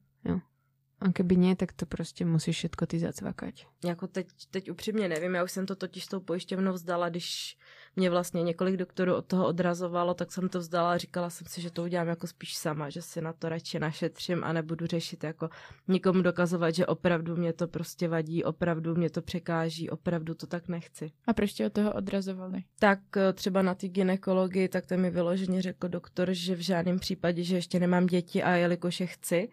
A 1.00 1.12
keby 1.12 1.38
nie, 1.38 1.56
tak 1.56 1.74
to 1.74 1.86
prostě 1.86 2.26
musíš 2.26 2.58
všetko 2.58 2.86
ty 2.86 3.00
zacvakať. 3.00 3.68
Jako 3.86 4.08
teď, 4.08 4.28
teď 4.52 4.72
upřímně 4.72 5.10
nevím, 5.10 5.36
já 5.36 5.44
už 5.44 5.52
jsem 5.52 5.66
to 5.66 5.76
totiž 5.76 6.08
tou 6.08 6.20
pojišťovnou 6.20 6.74
vzdala, 6.74 7.10
když 7.10 7.58
mě 7.96 8.10
vlastně 8.10 8.44
několik 8.44 8.78
doktorů 8.78 9.16
od 9.16 9.26
toho 9.26 9.48
odrazovalo, 9.48 10.14
tak 10.14 10.32
jsem 10.32 10.50
to 10.50 10.60
vzdala 10.60 10.92
a 10.92 10.98
říkala 10.98 11.30
jsem 11.30 11.48
si, 11.48 11.62
že 11.62 11.72
to 11.72 11.84
udělám 11.84 12.08
jako 12.08 12.28
spíš 12.28 12.58
sama, 12.58 12.90
že 12.90 13.02
si 13.02 13.22
na 13.22 13.34
to 13.34 13.50
radši 13.50 13.80
našetřím 13.80 14.44
a 14.44 14.54
nebudu 14.54 14.88
řešit 14.88 15.24
jako 15.24 15.50
nikomu 15.88 16.22
dokazovat, 16.22 16.76
že 16.76 16.86
opravdu 16.86 17.36
mě 17.36 17.54
to 17.54 17.68
prostě 17.68 18.08
vadí, 18.08 18.44
opravdu 18.44 18.96
mě 18.96 19.10
to 19.10 19.22
překáží, 19.22 19.90
opravdu 19.90 20.34
to 20.34 20.48
tak 20.48 20.68
nechci. 20.68 21.12
A 21.28 21.34
proč 21.34 21.54
tě 21.54 21.66
od 21.66 21.74
toho 21.74 21.94
odrazovali? 21.94 22.64
Tak 22.80 23.00
eh, 23.18 23.34
třeba 23.34 23.62
na 23.62 23.76
ty 23.76 23.90
ginekologii, 23.90 24.68
tak 24.68 24.86
to 24.86 24.98
mi 24.98 25.10
vyloženě 25.10 25.62
řekl 25.62 25.88
doktor, 25.88 26.30
že 26.32 26.56
v 26.56 26.60
žádném 26.60 27.00
případě, 27.00 27.44
že 27.44 27.56
ještě 27.56 27.80
nemám 27.80 28.06
děti 28.06 28.44
a 28.44 28.56
jelikož 28.56 29.00
je 29.00 29.08
chci 29.08 29.50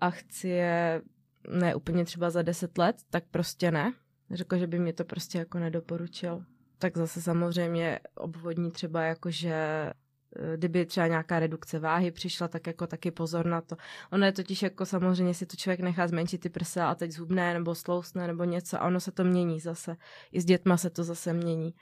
a 0.00 0.10
chci 0.10 0.48
je 0.48 1.02
ne 1.50 1.74
úplně 1.74 2.04
třeba 2.04 2.30
za 2.30 2.42
deset 2.42 2.78
let, 2.78 2.96
tak 3.10 3.24
prostě 3.30 3.70
ne. 3.70 3.92
Řekl, 4.30 4.58
že 4.58 4.66
by 4.66 4.78
mě 4.78 4.92
to 4.92 5.04
prostě 5.04 5.38
jako 5.38 5.58
nedoporučil 5.58 6.44
tak 6.78 6.96
zase 6.96 7.22
samozřejmě 7.22 8.00
obvodní 8.14 8.70
třeba 8.70 9.02
jako, 9.02 9.30
že 9.30 9.52
eh, 9.52 10.56
kdyby 10.56 10.86
třeba 10.86 11.06
nějaká 11.06 11.38
redukce 11.38 11.78
váhy 11.78 12.10
přišla, 12.10 12.48
tak 12.48 12.66
jako 12.66 12.86
taky 12.86 13.10
pozor 13.10 13.46
na 13.46 13.60
to. 13.60 13.76
Ono 14.12 14.26
je 14.26 14.32
totiž 14.32 14.62
jako 14.62 14.86
samozřejmě 14.86 15.34
si 15.34 15.46
to 15.46 15.56
člověk 15.56 15.80
nechá 15.80 16.08
zmenšit 16.08 16.40
ty 16.40 16.48
prsa 16.48 16.88
a 16.90 16.94
teď 16.94 17.10
zhubné 17.10 17.54
nebo 17.54 17.74
slousne 17.74 18.26
nebo 18.26 18.44
něco 18.44 18.82
a 18.82 18.86
ono 18.86 19.00
se 19.00 19.12
to 19.12 19.24
mění 19.24 19.60
zase. 19.60 19.96
I 20.32 20.40
s 20.40 20.44
dětma 20.44 20.76
se 20.76 20.90
to 20.90 21.04
zase 21.04 21.32
mění. 21.32 21.74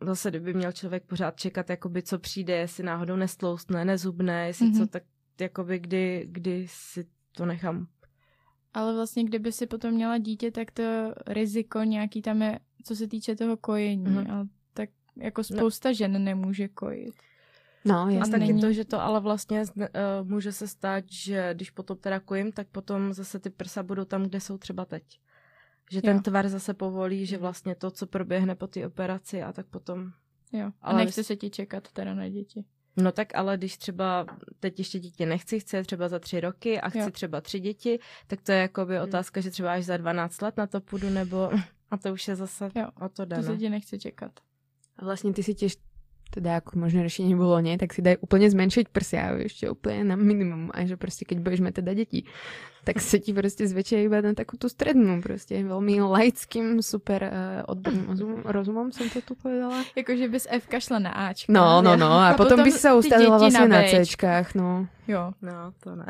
Zase 0.00 0.30
kdyby 0.30 0.54
měl 0.54 0.72
člověk 0.72 1.04
pořád 1.04 1.36
čekat, 1.36 1.70
jakoby 1.70 2.02
co 2.02 2.18
přijde, 2.18 2.56
jestli 2.56 2.84
náhodou 2.84 3.16
nestloustne, 3.16 3.84
nezhubné, 3.84 4.46
jestli 4.46 4.66
mm-hmm. 4.66 4.78
co, 4.78 4.86
tak 4.86 5.02
jakoby 5.40 5.78
kdy, 5.78 6.26
kdy 6.30 6.66
si 6.68 7.06
to 7.32 7.46
nechám. 7.46 7.86
Ale 8.74 8.94
vlastně, 8.94 9.24
kdyby 9.24 9.52
si 9.52 9.66
potom 9.66 9.94
měla 9.94 10.18
dítě, 10.18 10.50
tak 10.50 10.70
to 10.70 10.82
riziko 11.26 11.82
nějaký 11.82 12.22
tam 12.22 12.42
je 12.42 12.58
co 12.88 12.96
se 12.96 13.08
týče 13.08 13.36
toho 13.36 13.56
kojení. 13.56 14.06
Mm-hmm. 14.06 14.32
A 14.32 14.46
tak 14.74 14.90
jako 15.16 15.40
no. 15.40 15.44
spousta 15.44 15.88
no. 15.88 15.94
žen 15.94 16.24
nemůže 16.24 16.68
kojit. 16.68 17.14
No. 17.84 18.08
A 18.22 18.26
taky 18.30 18.38
není... 18.38 18.60
to, 18.60 18.72
že 18.72 18.84
to 18.84 19.00
ale 19.00 19.20
vlastně 19.20 19.62
uh, 19.76 19.84
může 20.22 20.52
se 20.52 20.68
stát, 20.68 21.04
že 21.10 21.50
když 21.54 21.70
potom 21.70 21.96
teda 21.96 22.20
kojím, 22.20 22.52
tak 22.52 22.68
potom 22.68 23.12
zase 23.12 23.38
ty 23.38 23.50
prsa 23.50 23.82
budou 23.82 24.04
tam, 24.04 24.22
kde 24.22 24.40
jsou 24.40 24.58
třeba 24.58 24.84
teď. 24.84 25.20
Že 25.90 26.02
ten 26.02 26.16
jo. 26.16 26.22
tvar 26.22 26.48
zase 26.48 26.74
povolí, 26.74 27.26
že 27.26 27.38
vlastně 27.38 27.74
to, 27.74 27.90
co 27.90 28.06
proběhne 28.06 28.54
po 28.54 28.66
té 28.66 28.86
operaci 28.86 29.42
a 29.42 29.52
tak 29.52 29.66
potom... 29.66 30.12
Jo, 30.52 30.66
a 30.66 30.72
ale 30.80 31.04
nechce 31.04 31.24
se 31.24 31.36
ti 31.36 31.50
čekat 31.50 31.92
teda 31.92 32.14
na 32.14 32.28
děti. 32.28 32.64
No 33.02 33.12
tak 33.12 33.34
ale 33.34 33.56
když 33.56 33.76
třeba 33.76 34.26
teď 34.60 34.78
ještě 34.78 34.98
dítě 34.98 35.26
nechci, 35.26 35.60
chci 35.60 35.82
třeba 35.82 36.08
za 36.08 36.18
tři 36.18 36.40
roky 36.40 36.80
a 36.80 36.88
chci 36.88 36.98
jo. 36.98 37.10
třeba 37.10 37.40
tři 37.40 37.60
děti, 37.60 37.98
tak 38.26 38.40
to 38.42 38.52
je 38.52 38.58
jako 38.58 38.86
by 38.86 39.00
otázka, 39.00 39.40
že 39.40 39.50
třeba 39.50 39.72
až 39.72 39.84
za 39.84 39.96
12 39.96 40.42
let 40.42 40.56
na 40.56 40.66
to 40.66 40.80
půjdu, 40.80 41.10
nebo 41.10 41.50
a 41.90 41.96
to 41.96 42.12
už 42.12 42.28
je 42.28 42.36
zase 42.36 42.70
jo, 42.74 42.88
o 43.00 43.08
to 43.08 43.24
dané. 43.24 43.42
To 43.42 43.52
se 43.52 43.56
ti 43.58 43.70
nechci 43.70 43.98
čekat. 43.98 44.32
A 44.96 45.04
vlastně 45.04 45.32
ty 45.32 45.42
si 45.42 45.54
těž 45.54 45.76
teda 46.30 46.56
ako 46.56 46.78
možné 46.78 47.02
řešení 47.02 47.34
bylo 47.34 47.60
nie, 47.60 47.78
tak 47.78 47.94
si 47.94 48.02
daj 48.02 48.16
úplně 48.20 48.50
zmenšiť 48.50 48.88
prsia 48.88 49.30
ještě 49.36 49.70
úplně 49.70 50.04
na 50.04 50.16
minimum 50.16 50.70
a 50.74 50.86
že 50.86 50.96
prostě 50.96 51.24
keď 51.24 51.38
budeš 51.38 51.60
mít 51.60 51.74
teda 51.74 51.94
děti, 51.94 52.24
tak 52.84 53.00
se 53.00 53.18
ti 53.18 53.32
prostě 53.36 53.68
zväčšia 53.68 54.00
iba 54.00 54.20
na 54.24 54.32
takú 54.32 54.56
tú 54.56 54.68
strednú, 54.68 55.20
prostě 55.20 55.64
velmi 55.64 56.00
laickým, 56.00 56.82
super 56.82 57.20
uh, 57.20 57.62
odborným 57.68 58.42
rozumom 58.44 58.92
jsem 58.92 59.10
to 59.10 59.20
tu 59.20 59.34
povedala. 59.34 59.84
Jakože 59.96 60.28
bys 60.28 60.46
F 60.50 60.64
šla 60.78 60.98
na 60.98 61.10
Ačka. 61.10 61.52
No, 61.52 61.82
no, 61.82 61.96
no 61.96 62.06
a, 62.06 62.28
a 62.28 62.34
potom, 62.34 62.48
potom 62.48 62.64
by 62.64 62.72
se 62.72 62.94
ustavila 62.94 63.38
vlastně 63.38 63.68
na, 63.68 63.82
na 63.82 63.82
Cčkách, 63.82 64.54
no. 64.54 64.86
Jo. 65.08 65.32
No, 65.42 65.72
to 65.80 65.96
ne. 65.96 66.06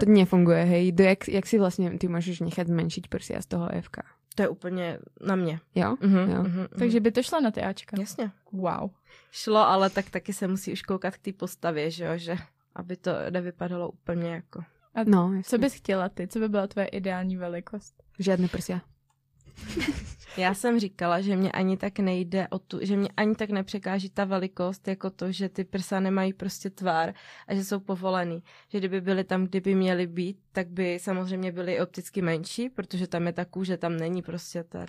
to 0.00 0.06
nefunguje, 0.06 0.64
hej. 0.64 0.92
Do 0.92 1.04
jak, 1.04 1.28
jak 1.28 1.46
si 1.46 1.58
vlastně 1.58 1.98
ty 1.98 2.08
můžeš 2.08 2.40
nechat 2.40 2.66
zmenšiť 2.66 3.08
prsia 3.08 3.42
z 3.42 3.46
toho 3.46 3.68
Fka? 3.80 4.02
To 4.34 4.42
je 4.42 4.48
úplně 4.48 4.98
na 5.26 5.36
mě. 5.36 5.60
Jo? 5.74 5.94
Uh-huh, 5.94 6.30
jo. 6.30 6.42
Uh-huh, 6.42 6.68
Takže 6.78 7.00
by 7.00 7.12
to 7.12 7.22
šlo 7.22 7.40
na 7.40 7.50
ty 7.50 7.62
Ačka. 7.62 8.00
Jasně. 8.00 8.30
Wow. 8.52 8.90
Šlo, 9.30 9.58
ale 9.58 9.90
tak 9.90 10.10
taky 10.10 10.32
se 10.32 10.48
musí 10.48 10.72
už 10.72 10.82
koukat 10.82 11.16
k 11.16 11.18
té 11.18 11.32
postavě, 11.32 11.90
že 11.90 12.04
jo, 12.04 12.12
že 12.16 12.36
aby 12.74 12.96
to 12.96 13.10
nevypadalo 13.30 13.90
úplně 13.90 14.30
jako... 14.30 14.64
A 14.94 15.04
no, 15.04 15.32
jasně. 15.32 15.42
co 15.42 15.58
bys 15.58 15.74
chtěla 15.74 16.08
ty? 16.08 16.28
Co 16.28 16.38
by 16.38 16.48
byla 16.48 16.66
tvoje 16.66 16.86
ideální 16.86 17.36
velikost? 17.36 18.02
Žádný 18.18 18.48
prsia. 18.48 18.80
Já 20.36 20.54
jsem 20.54 20.80
říkala, 20.80 21.20
že 21.20 21.36
mě 21.36 21.52
ani 21.52 21.76
tak 21.76 21.98
nejde 21.98 22.48
o 22.48 22.58
tu, 22.58 22.78
že 22.82 22.96
mě 22.96 23.08
ani 23.16 23.34
tak 23.34 23.50
nepřekáží 23.50 24.10
ta 24.10 24.24
velikost, 24.24 24.88
jako 24.88 25.10
to, 25.10 25.32
že 25.32 25.48
ty 25.48 25.64
prsa 25.64 26.00
nemají 26.00 26.32
prostě 26.32 26.70
tvár 26.70 27.14
a 27.48 27.54
že 27.54 27.64
jsou 27.64 27.80
povolený. 27.80 28.42
Že 28.68 28.78
kdyby 28.78 29.00
byly 29.00 29.24
tam, 29.24 29.46
kdyby 29.46 29.74
měly 29.74 30.06
být, 30.06 30.38
tak 30.52 30.68
by 30.68 30.98
samozřejmě 30.98 31.52
byly 31.52 31.80
opticky 31.80 32.22
menší, 32.22 32.68
protože 32.68 33.06
tam 33.06 33.26
je 33.26 33.32
ta 33.32 33.44
kůže, 33.44 33.76
tam 33.76 33.96
není 33.96 34.22
prostě 34.22 34.64
ter. 34.64 34.88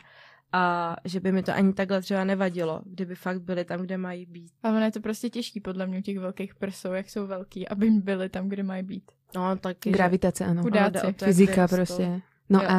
A 0.51 0.95
že 1.05 1.19
by 1.19 1.31
mi 1.31 1.43
to 1.43 1.53
ani 1.53 1.73
takhle 1.73 2.01
třeba 2.01 2.23
nevadilo, 2.23 2.81
kdyby 2.85 3.15
fakt 3.15 3.41
byly 3.41 3.65
tam, 3.65 3.81
kde 3.81 3.97
mají 3.97 4.25
být. 4.25 4.51
A 4.63 4.69
ono 4.69 4.85
je 4.85 4.91
to 4.91 4.99
prostě 4.99 5.29
těžký 5.29 5.59
podle 5.59 5.87
mě 5.87 6.01
těch 6.01 6.19
velkých 6.19 6.55
prsou, 6.55 6.91
jak 6.91 7.09
jsou 7.09 7.27
velký, 7.27 7.67
aby 7.67 7.89
byly 7.89 8.29
tam, 8.29 8.49
kde 8.49 8.63
mají 8.63 8.83
být. 8.83 9.11
No, 9.35 9.55
taky. 9.55 9.91
Gravitace, 9.91 10.45
ano. 10.45 10.61
Chudáci. 10.61 11.15
Fyzika 11.23 11.67
prostě. 11.67 12.21
No 12.53 12.61
jo. 12.61 12.69
a 12.69 12.77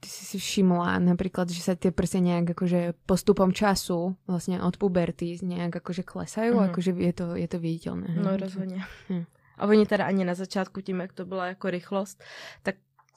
ty 0.00 0.08
si 0.08 0.24
si 0.24 0.38
všimla 0.38 1.02
napríklad, 1.02 1.50
že 1.50 1.58
sa 1.58 1.74
tie 1.74 1.90
prsia 1.90 2.22
nejak 2.22 2.54
akože 2.54 2.94
postupom 3.10 3.50
času, 3.50 4.14
vlastne 4.30 4.62
od 4.62 4.78
puberty 4.78 5.34
nejak 5.42 5.82
akože 5.82 6.06
klesajú, 6.06 6.62
mm. 6.62 6.64
akože 6.70 6.90
je 6.94 7.12
to, 7.12 7.26
je 7.34 7.48
to 7.50 7.58
viditeľné. 7.58 8.08
No 8.22 8.36
rozhodně. 8.36 8.84
Hm. 9.10 9.24
A 9.58 9.66
oni 9.66 9.86
teda 9.86 10.04
ani 10.04 10.24
na 10.24 10.34
začátku 10.34 10.80
tím, 10.80 11.00
jak 11.00 11.12
to 11.12 11.24
byla 11.24 11.46
jako 11.46 11.70
rychlost, 11.70 12.24
tak 12.62 12.74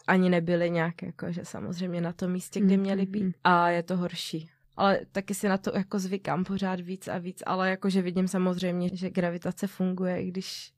ani 0.08 0.30
nebyli 0.30 0.70
nějak 0.70 1.02
jakože 1.02 1.46
samozřejmě 1.46 2.02
na 2.02 2.14
tom 2.14 2.32
místě, 2.32 2.60
kde 2.60 2.78
měli 2.78 3.06
být. 3.06 3.24
Mm. 3.24 3.32
A 3.44 3.70
je 3.70 3.84
to 3.84 3.98
horší. 3.98 4.50
Ale 4.78 5.00
taky 5.12 5.34
si 5.34 5.50
na 5.50 5.58
to 5.58 5.78
jako 5.78 6.00
zvykám 6.00 6.44
pořád 6.44 6.80
víc 6.80 7.08
a 7.08 7.18
víc, 7.18 7.44
ale 7.46 7.70
jakože 7.70 8.02
vidím 8.02 8.28
samozřejmě, 8.28 8.90
že 8.94 9.10
gravitace 9.10 9.68
funguje, 9.68 10.22
i 10.22 10.28
když 10.28 10.74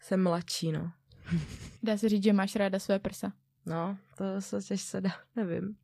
jsem 0.00 0.22
mladší, 0.22 0.72
no. 0.72 0.92
Dá 1.82 1.96
se 1.96 2.08
říct, 2.08 2.24
že 2.24 2.32
máš 2.32 2.56
ráda 2.56 2.78
své 2.78 2.98
prsa. 2.98 3.32
No, 3.68 3.98
to 4.16 4.40
se 4.40 4.62
těžce 4.62 5.00
dá, 5.00 5.10
nevím. 5.36 5.76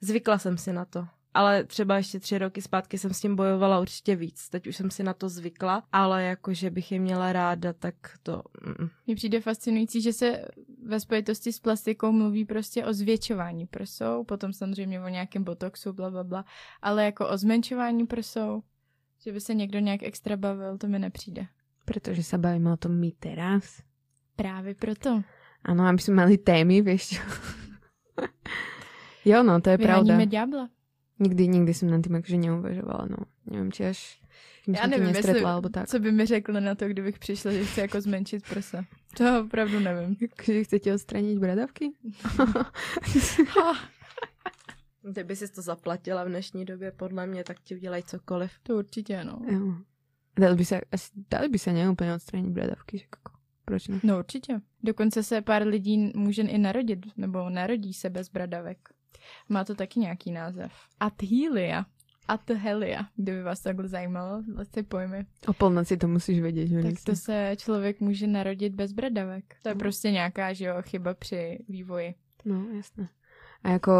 Zvykla 0.00 0.38
jsem 0.38 0.58
si 0.58 0.72
na 0.72 0.84
to. 0.84 1.06
Ale 1.34 1.64
třeba 1.64 1.96
ještě 1.96 2.20
tři 2.20 2.38
roky 2.38 2.62
zpátky 2.62 2.98
jsem 2.98 3.14
s 3.14 3.20
tím 3.20 3.36
bojovala 3.36 3.80
určitě 3.80 4.16
víc. 4.16 4.48
Teď 4.48 4.66
už 4.66 4.76
jsem 4.76 4.90
si 4.90 5.02
na 5.02 5.14
to 5.14 5.28
zvykla, 5.28 5.82
ale 5.92 6.24
jako, 6.24 6.54
že 6.54 6.70
bych 6.70 6.92
je 6.92 7.00
měla 7.00 7.32
ráda, 7.32 7.72
tak 7.72 7.94
to... 8.22 8.42
Mně 9.06 9.16
přijde 9.16 9.40
fascinující, 9.40 10.02
že 10.02 10.12
se 10.12 10.44
ve 10.86 11.00
spojitosti 11.00 11.52
s 11.52 11.60
plastikou 11.60 12.12
mluví 12.12 12.44
prostě 12.44 12.86
o 12.86 12.92
zvětšování 12.92 13.66
prsou, 13.66 14.24
potom 14.24 14.52
samozřejmě 14.52 15.00
o 15.00 15.08
nějakém 15.08 15.44
botoxu, 15.44 15.92
bla, 15.92 16.10
bla, 16.10 16.24
bla, 16.24 16.44
ale 16.82 17.04
jako 17.04 17.28
o 17.28 17.36
zmenšování 17.36 18.06
prsou, 18.06 18.62
že 19.24 19.32
by 19.32 19.40
se 19.40 19.54
někdo 19.54 19.78
nějak 19.78 20.02
extra 20.02 20.36
bavil, 20.36 20.78
to 20.78 20.86
mi 20.86 20.98
nepřijde. 20.98 21.46
Protože 21.84 22.22
se 22.22 22.38
bavíme 22.38 22.72
o 22.72 22.76
tom 22.76 22.92
my 22.92 23.12
teraz. 23.12 23.82
Právě 24.36 24.74
proto. 24.74 25.22
Ano, 25.64 25.86
aby 25.86 25.98
jsme 25.98 26.14
měli 26.14 26.38
témy, 26.38 26.82
víš 26.82 27.20
Jo, 29.24 29.42
no, 29.42 29.60
to 29.60 29.70
je 29.70 29.76
Vyháníme 29.76 30.06
pravda. 30.16 30.24
ďábla. 30.24 30.68
Nikdy, 31.18 31.48
nikdy 31.48 31.74
jsem 31.74 31.90
nad 31.90 32.02
tím 32.02 32.14
jakože 32.14 32.36
neuvažovala, 32.36 33.06
no. 33.10 33.16
Nevím, 33.46 33.72
či 33.72 33.84
až 33.86 34.20
Já 34.66 34.86
nevím, 34.86 35.08
jestli, 35.08 35.42
tak. 35.72 35.88
co 35.88 35.98
by 35.98 36.12
mi 36.12 36.26
řekl 36.26 36.52
na 36.52 36.74
to, 36.74 36.88
kdybych 36.88 37.18
přišla, 37.18 37.52
že 37.52 37.64
chci 37.64 37.80
jako 37.80 38.00
zmenšit 38.00 38.48
prsa. 38.48 38.84
To 39.16 39.40
opravdu 39.44 39.80
nevím. 39.80 40.16
Že 40.44 40.64
chcete 40.64 40.94
odstranit 40.94 41.38
bradavky? 41.38 41.92
Kdyby 45.02 45.36
si 45.36 45.48
to 45.52 45.62
zaplatila 45.62 46.24
v 46.24 46.28
dnešní 46.28 46.64
době, 46.64 46.92
podle 46.92 47.26
mě, 47.26 47.44
tak 47.44 47.60
ti 47.60 47.76
udělají 47.76 48.02
cokoliv. 48.02 48.50
To 48.62 48.76
určitě, 48.76 49.16
ano. 49.20 49.40
Jo. 49.50 49.74
Dali 50.38 50.56
by 50.56 50.64
se, 50.64 50.80
asi, 50.92 51.10
dali 51.30 51.48
by 51.48 51.58
se 51.58 51.72
neúplně 51.72 52.14
odstranit 52.14 52.50
bradavky, 52.52 52.98
že 52.98 53.04
jako. 53.04 53.29
Proč 53.70 53.88
ne? 53.88 54.00
No 54.02 54.18
určitě. 54.18 54.60
Dokonce 54.82 55.22
se 55.22 55.42
pár 55.42 55.66
lidí 55.66 56.12
může 56.16 56.42
i 56.42 56.58
narodit, 56.58 57.06
nebo 57.16 57.50
narodí 57.50 57.94
se 57.94 58.10
bez 58.10 58.28
bradavek. 58.28 58.78
Má 59.48 59.64
to 59.64 59.74
taky 59.74 60.00
nějaký 60.00 60.32
název. 60.32 60.72
Athelia. 61.00 61.86
Athelia, 62.28 63.06
kdyby 63.16 63.42
vás 63.42 63.60
takhle 63.60 63.88
zajímalo, 63.88 64.42
ty 64.70 64.82
pojmy. 64.82 65.26
O 65.46 65.52
polnoci 65.52 65.96
to 65.96 66.08
musíš 66.08 66.40
vědět, 66.40 66.66
že 66.66 66.82
Tak 66.82 66.94
to 67.04 67.16
se 67.16 67.52
člověk 67.56 68.00
může 68.00 68.26
narodit 68.26 68.74
bez 68.74 68.92
bradavek. 68.92 69.44
To 69.62 69.68
je 69.68 69.74
prostě 69.74 70.10
nějaká, 70.10 70.52
že 70.52 70.64
jo, 70.64 70.74
chyba 70.80 71.14
při 71.14 71.58
vývoji. 71.68 72.14
No, 72.44 72.66
jasné. 72.76 73.08
A 73.62 73.70
jako, 73.70 73.92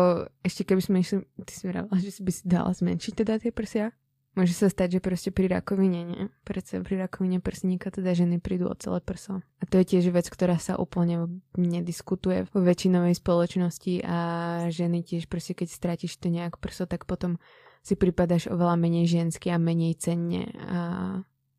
ještě 0.44 0.64
keby 0.64 0.82
jsme 0.82 0.98
išli, 0.98 1.20
ty 1.44 1.54
jsi 1.54 1.72
že 2.02 2.10
si 2.10 2.22
by 2.22 2.32
si 2.32 2.48
dala 2.48 2.72
zmenšit 2.72 3.14
teda 3.14 3.38
ty 3.38 3.50
prsia? 3.50 3.90
Môže 4.38 4.54
sa 4.54 4.70
stať, 4.70 4.98
že 4.98 5.00
proste 5.02 5.34
pri 5.34 5.50
rakovine, 5.50 6.00
nie? 6.06 6.22
Prečo 6.46 6.78
pri 6.86 7.02
rakovine 7.02 7.42
prsníka 7.42 7.90
teda 7.90 8.14
ženy 8.14 8.38
prídu 8.38 8.70
o 8.70 8.78
celé 8.78 9.02
prso. 9.02 9.42
A 9.58 9.64
to 9.66 9.82
je 9.82 9.96
tiež 9.96 10.14
vec, 10.14 10.30
ktorá 10.30 10.54
sa 10.54 10.78
úplne 10.78 11.42
nediskutuje 11.58 12.46
v 12.46 12.54
väčšinovej 12.54 13.18
spoločnosti 13.18 14.06
a 14.06 14.18
ženy 14.70 15.02
tiež 15.02 15.26
proste, 15.26 15.58
keď 15.58 15.68
stratíš 15.74 16.14
to 16.22 16.30
nejak 16.30 16.62
prso, 16.62 16.86
tak 16.86 17.10
potom 17.10 17.42
si 17.82 17.98
pripadaš 17.98 18.46
oveľa 18.46 18.78
menej 18.78 19.10
žensky 19.10 19.50
a 19.50 19.58
menej 19.58 19.98
cenne 19.98 20.46
a 20.62 20.78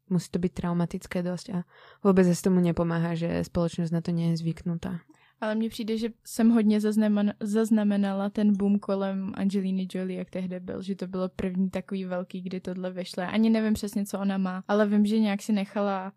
musí 0.08 0.32
to 0.32 0.40
byť 0.40 0.52
traumatické 0.56 1.24
dosť 1.24 1.46
a 1.52 1.58
vôbec 2.04 2.24
sa 2.24 2.36
s 2.36 2.46
tomu 2.46 2.64
nepomáha, 2.64 3.20
že 3.20 3.44
spoločnosť 3.48 3.92
na 3.92 4.00
to 4.00 4.16
nie 4.16 4.32
je 4.32 4.44
zvyknutá. 4.44 5.04
Ale 5.42 5.56
mně 5.56 5.70
přijde, 5.70 5.98
že 5.98 6.10
jsem 6.26 6.50
hodně 6.50 6.80
zaznamen- 6.80 7.34
zaznamenala 7.40 8.30
ten 8.30 8.58
boom 8.58 8.80
kolem 8.80 9.32
Angeliny 9.36 9.88
Jolie, 9.94 10.20
jak 10.20 10.30
tehdy 10.30 10.60
byl, 10.60 10.82
že 10.82 10.96
to 10.96 11.08
bylo 11.08 11.30
první 11.30 11.70
takový 11.70 12.06
velký, 12.06 12.42
kdy 12.42 12.60
tohle 12.60 12.92
vyšlo. 12.92 13.24
Ani 13.24 13.50
nevím 13.50 13.74
přesně, 13.74 14.06
co 14.06 14.20
ona 14.20 14.38
má, 14.38 14.64
ale 14.68 14.88
vím, 14.88 15.06
že 15.06 15.20
nějak 15.20 15.42
si 15.42 15.54
nechala 15.54 16.14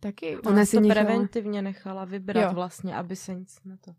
taky. 0.00 0.36
Ona, 0.36 0.50
ona 0.50 0.64
si 0.64 0.76
to 0.76 0.80
nechala... 0.80 1.06
preventivně 1.06 1.62
nechala 1.62 2.04
vybrat 2.04 2.42
jo. 2.42 2.54
vlastně, 2.54 2.96
aby 2.96 3.16
se 3.16 3.34
nic 3.34 3.58
na 3.64 3.76
to. 3.76 3.90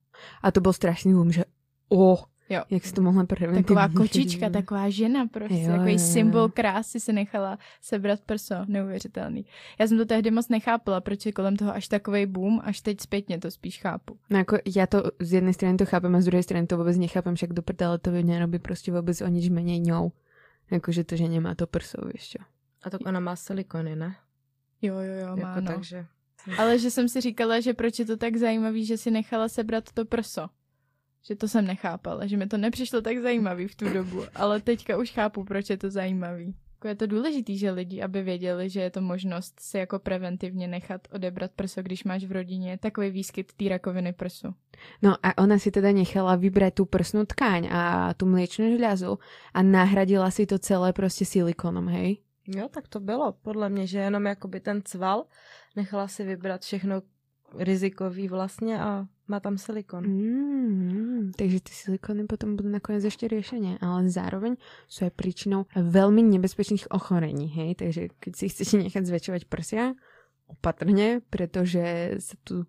A 0.44 0.52
to 0.52 0.62
byl 0.62 0.74
strašný 0.74 1.14
boom, 1.14 1.32
že 1.32 1.44
oh, 1.90 2.24
Jo. 2.50 2.64
Jak 2.70 2.86
si 2.86 2.93
to 2.93 3.02
mohla 3.02 3.26
preventivně 3.26 3.64
Taková 3.64 3.89
kočička, 3.89 4.50
taková 4.50 4.89
žena 4.89 5.28
prostě, 5.28 5.62
jo, 5.62 5.72
takový 5.72 5.91
jo, 5.91 6.00
symbol 6.00 6.50
krásy 6.50 7.00
si 7.00 7.14
nechala 7.14 7.60
sebrat 7.82 8.22
prso, 8.22 8.56
neuvěřitelný. 8.68 9.45
Já 9.80 9.88
jsem 9.88 9.97
to 9.97 10.06
tehdy 10.06 10.32
moc 10.32 10.50
nechápala, 10.50 11.02
proč 11.02 11.26
je 11.26 11.32
kolem 11.32 11.56
toho 11.56 11.76
až 11.76 11.88
takový 11.88 12.26
boom, 12.26 12.62
až 12.64 12.82
teď 12.82 13.02
zpětně 13.02 13.39
to 13.39 13.52
spíš 13.52 13.82
chápu. 13.82 14.18
No 14.30 14.38
jako 14.38 14.58
já 14.76 14.88
to 14.88 15.04
z 15.20 15.34
jedné 15.34 15.54
strany 15.54 15.78
to 15.78 15.86
chápem 15.86 16.16
a 16.16 16.22
z 16.22 16.26
druhé 16.26 16.43
strany 16.43 16.68
to 16.68 16.78
vůbec 16.78 16.97
nechápem, 16.97 17.36
však 17.36 17.54
do 17.54 17.62
prdele 17.62 18.00
to 18.00 18.12
by 18.12 18.24
nerobí 18.24 18.60
prostě 18.60 18.91
vůbec 18.91 19.22
o 19.22 19.28
nič 19.28 19.50
méně 19.50 19.80
ňou. 19.80 20.12
Jakože 20.72 21.04
to, 21.04 21.16
že 21.16 21.28
nemá 21.28 21.56
to 21.56 21.68
prso, 21.68 21.97
víš 22.14 22.30
čo. 22.30 22.39
A 22.84 22.89
tak 22.89 23.02
ona 23.06 23.20
má 23.20 23.36
silikony, 23.36 23.95
ne? 23.95 24.16
Jo, 24.82 24.95
jo, 25.00 25.14
jo, 25.14 25.36
má, 25.36 25.50
jako 25.50 25.62
no. 25.62 25.68
takže... 25.68 26.06
Ale 26.58 26.80
že 26.80 26.91
jsem 26.91 27.10
si 27.10 27.22
říkala, 27.22 27.60
že 27.60 27.74
proč 27.74 28.00
je 28.00 28.06
to 28.06 28.18
tak 28.18 28.38
zajímavý, 28.38 28.86
že 28.86 28.97
si 28.97 29.12
nechala 29.12 29.50
sebrat 29.50 29.91
to 29.91 30.06
prso 30.06 30.50
že 31.24 31.36
to 31.36 31.47
jsem 31.47 31.67
nechápala, 31.67 32.28
že 32.28 32.38
mi 32.38 32.47
to 32.47 32.57
nepřišlo 32.57 33.01
tak 33.01 33.17
zajímavý 33.17 33.67
v 33.67 33.76
tu 33.76 33.89
dobu, 33.93 34.24
ale 34.36 34.61
teďka 34.61 34.97
už 34.97 35.11
chápu, 35.11 35.43
proč 35.43 35.70
je 35.70 35.78
to 35.78 35.89
zajímavý. 35.89 36.55
Jako 36.80 36.88
je 36.88 36.95
to 36.95 37.07
důležitý, 37.07 37.57
že 37.57 37.72
lidi, 37.72 38.01
aby 38.01 38.24
věděli, 38.24 38.70
že 38.70 38.82
je 38.82 38.91
to 38.91 39.01
možnost 39.01 39.59
si 39.59 39.78
jako 39.78 39.99
preventivně 39.99 40.67
nechat 40.67 41.07
odebrat 41.11 41.51
prso, 41.51 41.82
když 41.82 42.03
máš 42.03 42.26
v 42.26 42.32
rodině 42.32 42.78
takový 42.78 43.09
výskyt 43.09 43.53
té 43.53 43.70
rakoviny 43.70 44.13
prsu. 44.13 44.47
No 45.01 45.15
a 45.24 45.38
ona 45.38 45.59
si 45.59 45.72
teda 45.72 45.91
nechala 45.91 46.39
vybrať 46.39 46.74
tu 46.80 46.84
prsnú 46.88 47.28
tkáň 47.28 47.67
a 47.67 47.82
tu 48.15 48.24
mliečnú 48.32 48.80
žľazu 48.80 49.20
a 49.51 49.59
nahradila 49.59 50.32
si 50.32 50.47
to 50.47 50.55
celé 50.55 50.93
prostě 50.93 51.26
silikonom, 51.26 51.88
hej? 51.88 52.24
Jo, 52.47 52.67
tak 52.72 52.88
to 52.88 52.99
bylo 52.99 53.32
podle 53.32 53.70
mě, 53.70 53.88
že 53.88 53.99
jenom 53.99 54.26
jakoby 54.26 54.59
ten 54.59 54.82
cval 54.86 55.26
nechala 55.76 56.07
si 56.07 56.24
vybrat 56.24 56.61
všechno 56.61 57.01
rizikový 57.57 58.28
vlastně 58.28 58.80
a 58.80 59.05
má 59.30 59.38
tam 59.40 59.56
silikon. 59.56 60.04
Mm, 60.04 61.38
takže 61.38 61.62
ty 61.62 61.72
silikony 61.72 62.26
potom 62.26 62.58
budú 62.58 62.68
nakoniec 62.68 63.06
ešte 63.06 63.30
riešenie, 63.30 63.78
ale 63.80 64.10
zároveň 64.10 64.58
sú 64.90 65.06
aj 65.06 65.14
príčinou 65.14 65.70
veľmi 65.78 66.26
nebezpečných 66.26 66.90
ochorení, 66.90 67.48
hej, 67.48 67.78
takže 67.78 68.02
keď 68.18 68.32
si 68.34 68.46
chcete 68.50 68.76
nechať 68.90 69.04
zväčšovať 69.06 69.42
prsia, 69.46 69.94
opatrne, 70.50 71.22
pretože 71.30 72.18
sa 72.18 72.36
tu 72.42 72.66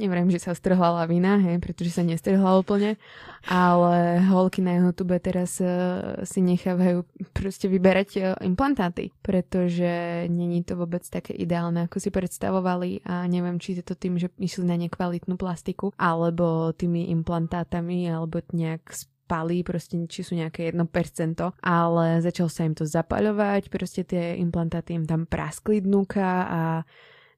Neviem, 0.00 0.32
že 0.32 0.40
sa 0.40 0.56
strhla 0.56 1.04
lavina, 1.04 1.36
hej, 1.36 1.60
pretože 1.60 1.92
sa 1.92 2.00
nestrhla 2.00 2.56
úplne, 2.56 2.96
ale 3.44 4.24
holky 4.24 4.64
na 4.64 4.80
YouTube 4.80 5.12
teraz 5.20 5.60
uh, 5.60 6.16
si 6.24 6.40
nechávajú 6.40 7.04
proste 7.36 7.68
vyberať 7.68 8.08
uh, 8.16 8.24
implantáty, 8.40 9.12
pretože 9.20 10.24
není 10.32 10.64
to 10.64 10.80
vôbec 10.80 11.04
také 11.04 11.36
ideálne, 11.36 11.84
ako 11.84 12.00
si 12.00 12.08
predstavovali 12.08 13.04
a 13.04 13.28
neviem, 13.28 13.60
či 13.60 13.76
je 13.76 13.84
to 13.84 13.92
tým, 13.92 14.16
že 14.16 14.32
išli 14.40 14.64
na 14.64 14.80
nekvalitnú 14.80 15.36
plastiku, 15.36 15.92
alebo 16.00 16.72
tými 16.72 17.12
implantátami, 17.12 18.08
alebo 18.08 18.40
nejak 18.48 18.96
spali, 18.96 19.60
proste 19.60 20.00
či 20.08 20.24
sú 20.24 20.40
nejaké 20.40 20.72
1%, 20.72 21.52
ale 21.60 22.06
začal 22.24 22.48
sa 22.48 22.64
im 22.64 22.72
to 22.72 22.88
zapaľovať, 22.88 23.68
proste 23.68 24.08
tie 24.08 24.40
implantáty 24.40 24.96
im 24.96 25.04
tam 25.04 25.28
praskli 25.28 25.84
dnuka 25.84 26.28
a 26.48 26.60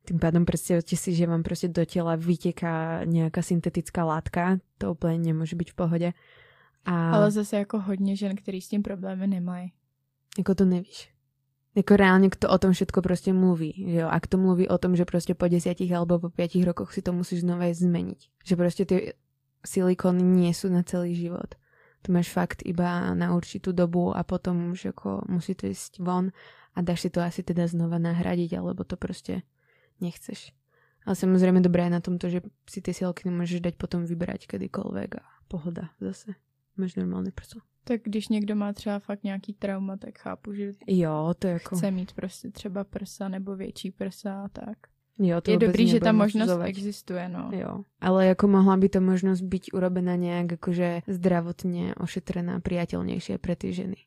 tým 0.05 0.19
pádom 0.19 0.45
predstavte 0.45 0.97
si, 0.97 1.15
že 1.15 1.27
vám 1.27 1.43
prostě 1.43 1.69
do 1.69 1.87
tela 1.87 2.17
vyteká 2.17 3.05
nějaká 3.05 3.43
syntetická 3.43 4.05
látka, 4.05 4.59
to 4.79 4.93
úplně 4.93 5.19
nemůže 5.19 5.57
být 5.57 5.71
v 5.71 5.75
pohodě. 5.75 6.13
A... 6.85 7.11
Ale 7.11 7.31
zase 7.31 7.57
jako 7.57 7.81
hodně 7.81 8.17
žen, 8.17 8.37
který 8.37 8.61
s 8.61 8.69
tím 8.69 8.83
problémy 8.83 9.27
nemají. 9.27 9.73
Jako 10.39 10.55
to 10.55 10.65
nevíš. 10.65 11.15
Jako 11.75 11.97
reálně 11.97 12.31
kto 12.31 12.49
o 12.49 12.59
tom 12.59 12.73
všetko 12.73 13.03
prostě 13.03 13.33
mluví, 13.33 13.85
že 13.89 13.99
jo? 13.99 14.09
A 14.09 14.21
kto 14.21 14.39
mluví 14.39 14.69
o 14.69 14.79
tom, 14.79 14.97
že 14.97 15.05
prostě 15.05 15.35
po 15.35 15.49
desiatich 15.49 15.93
alebo 15.93 16.19
po 16.19 16.31
piatich 16.31 16.65
rokoch 16.65 16.95
si 16.95 17.03
to 17.03 17.13
musíš 17.13 17.41
znova 17.41 17.75
zmeniť. 17.75 18.31
Že 18.45 18.57
prostě 18.57 18.85
ty 18.85 19.13
silikony 19.67 20.23
nie 20.23 20.55
sú 20.55 20.69
na 20.69 20.83
celý 20.83 21.15
život. 21.17 21.55
To 22.05 22.13
máš 22.13 22.29
fakt 22.29 22.63
iba 22.69 23.15
na 23.17 23.33
určitú 23.33 23.73
dobu 23.73 24.13
a 24.17 24.23
potom 24.23 24.71
už 24.71 24.85
jako 24.85 25.25
musí 25.29 25.55
to 25.55 25.67
ísť 25.67 25.99
von 25.99 26.31
a 26.75 26.83
dáš 26.83 27.01
si 27.01 27.11
to 27.11 27.21
asi 27.21 27.43
teda 27.43 27.67
znova 27.67 27.99
nahradiť, 27.99 28.59
alebo 28.59 28.85
to 28.85 28.97
prostě 28.97 29.43
nechceš. 30.05 30.53
Ale 31.05 31.17
samozrejme 31.17 31.61
dobré 31.61 31.89
je 31.89 31.97
na 31.97 32.01
tom 32.01 32.17
to, 32.17 32.29
že 32.29 32.41
si 32.65 32.81
ty 32.81 32.93
silky 32.93 33.29
nemůžeš 33.29 33.61
dať 33.61 33.75
potom 33.77 34.05
vybrať 34.09 34.49
kedykoľvek 34.49 35.11
a 35.21 35.25
pohoda 35.49 35.93
zase. 36.01 36.37
Máš 36.77 36.97
normálne 36.97 37.31
prso. 37.31 37.61
Tak 37.85 38.01
když 38.05 38.29
někdo 38.29 38.57
má 38.57 38.73
třeba 38.73 38.99
fakt 38.99 39.25
nějaký 39.25 39.53
trauma, 39.53 39.97
tak 39.97 40.19
chápu, 40.19 40.53
že 40.53 40.73
jo, 40.87 41.35
to 41.39 41.47
jako... 41.47 41.77
chce 41.77 41.91
mít 41.91 42.13
prostě 42.13 42.51
třeba 42.51 42.85
prsa 42.85 43.29
nebo 43.29 43.57
větší 43.57 43.91
prsa 43.91 44.45
a 44.45 44.49
tak. 44.49 44.79
Jo, 45.19 45.41
to 45.41 45.51
je 45.51 45.59
dobrý, 45.59 45.89
že 45.89 46.01
ta 46.01 46.13
možnost 46.13 46.49
zovať. 46.49 46.69
existuje, 46.69 47.29
no. 47.29 47.51
Jo, 47.53 47.85
ale 48.01 48.27
jako 48.27 48.49
mohla 48.49 48.77
by 48.77 48.89
to 48.89 49.01
možnost 49.01 49.41
být 49.41 49.65
urobená 49.73 50.17
nějak 50.17 50.51
jakože 50.51 51.03
zdravotně 51.07 51.95
ošetrená, 51.95 52.59
priateľnejšie 52.59 53.39
pre 53.39 53.55
ty 53.55 53.71
ženy. 53.71 54.01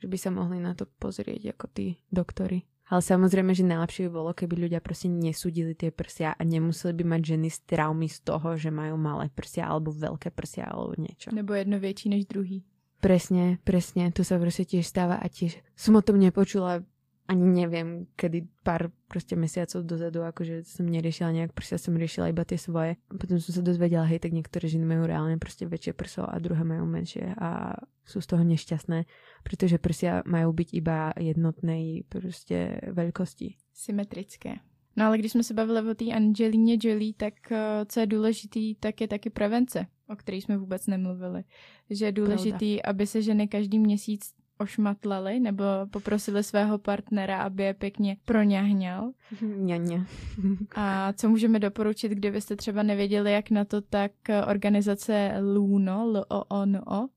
Že 0.00 0.08
by 0.08 0.16
sa 0.16 0.30
mohli 0.30 0.60
na 0.60 0.72
to 0.72 0.86
pozrieť 0.98 1.44
jako 1.44 1.66
ty 1.66 1.96
doktory. 2.12 2.62
Ale 2.86 3.02
samozrejme, 3.02 3.50
že 3.50 3.66
najlepšie 3.66 4.06
by 4.06 4.10
bolo, 4.14 4.30
keby 4.30 4.68
ľudia 4.68 4.78
proste 4.78 5.10
nesúdili 5.10 5.74
tie 5.74 5.90
prsia 5.90 6.38
a 6.38 6.42
nemuseli 6.46 6.94
by 7.02 7.04
mať 7.18 7.22
ženy 7.34 7.48
z 7.50 7.58
traumy 7.66 8.06
z 8.06 8.22
toho, 8.22 8.54
že 8.54 8.70
majú 8.70 8.94
malé 8.94 9.26
prsia 9.34 9.66
alebo 9.66 9.90
veľké 9.90 10.30
prsia 10.30 10.70
alebo 10.70 10.94
niečo. 10.94 11.34
Nebo 11.34 11.58
jedno 11.58 11.82
väčší 11.82 12.14
než 12.14 12.30
druhý. 12.30 12.62
Presne, 13.02 13.58
presne, 13.66 14.08
to 14.14 14.22
sa 14.22 14.38
proste 14.38 14.64
tiež 14.64 14.86
stáva 14.86 15.18
a 15.18 15.26
tiež 15.26 15.58
som 15.74 15.98
o 15.98 16.02
tom 16.02 16.16
nepočula 16.16 16.86
ani 17.26 17.66
neviem, 17.66 18.06
kedy 18.14 18.46
pár 18.62 18.90
proste 19.10 19.34
mesiacov 19.34 19.82
dozadu, 19.82 20.22
akože 20.22 20.62
som 20.62 20.86
neriešila 20.86 21.34
nejak 21.34 21.52
prsia, 21.52 21.78
som 21.78 21.98
riešila 21.98 22.30
iba 22.30 22.46
tie 22.46 22.58
svoje. 22.58 22.98
Potom 23.10 23.42
som 23.42 23.50
sa 23.50 23.62
dozvedela, 23.62 24.06
hej, 24.06 24.22
tak 24.22 24.30
niektoré 24.30 24.70
ženy 24.70 24.86
majú 24.86 25.10
reálne 25.10 25.38
proste 25.38 25.66
väčšie 25.66 25.92
prso 25.98 26.22
a 26.22 26.38
druhé 26.38 26.62
majú 26.62 26.86
menšie 26.86 27.34
a 27.34 27.74
sú 28.06 28.22
z 28.22 28.30
toho 28.30 28.46
nešťastné, 28.46 29.04
pretože 29.42 29.82
prsia 29.82 30.22
majú 30.22 30.54
byť 30.54 30.68
iba 30.78 31.10
jednotnej 31.18 32.06
proste 32.06 32.78
veľkosti. 32.94 33.58
Symetrické. 33.74 34.62
No 34.96 35.04
ale 35.04 35.18
když 35.18 35.32
jsme 35.32 35.42
se 35.42 35.54
bavili 35.54 35.90
o 35.90 35.94
té 35.94 36.04
Angelíně 36.04 36.78
Jolie, 36.82 37.14
tak 37.16 37.52
eh, 37.52 37.86
co 37.86 38.00
je 38.00 38.06
důležitý, 38.06 38.74
tak 38.74 39.00
je 39.00 39.08
taky 39.08 39.30
prevence, 39.30 39.86
o 40.08 40.16
které 40.16 40.38
jsme 40.38 40.56
vůbec 40.56 40.86
nemluvili. 40.86 41.44
Že 41.90 42.04
je 42.04 42.12
důležitý, 42.12 42.76
Pravda. 42.76 42.90
aby 42.90 43.06
se 43.06 43.22
ženy 43.22 43.48
každý 43.48 43.78
měsíc 43.78 44.35
ošmatlali 44.58 45.40
nebo 45.40 45.64
poprosili 45.90 46.44
svého 46.44 46.78
partnera, 46.78 47.42
aby 47.42 47.62
je 47.62 47.74
pěkně 47.74 48.16
proňahňal. 48.24 49.12
Ňaňa. 49.40 50.06
A 50.74 51.12
co 51.12 51.28
můžeme 51.28 51.58
doporučit, 51.58 52.12
kdybyste 52.12 52.56
třeba 52.56 52.82
nevěděli, 52.82 53.32
jak 53.32 53.50
na 53.50 53.64
to, 53.64 53.80
tak 53.80 54.12
organizace 54.46 55.32
LUNO, 55.40 56.00
L-O-O-N-O, 56.00 57.08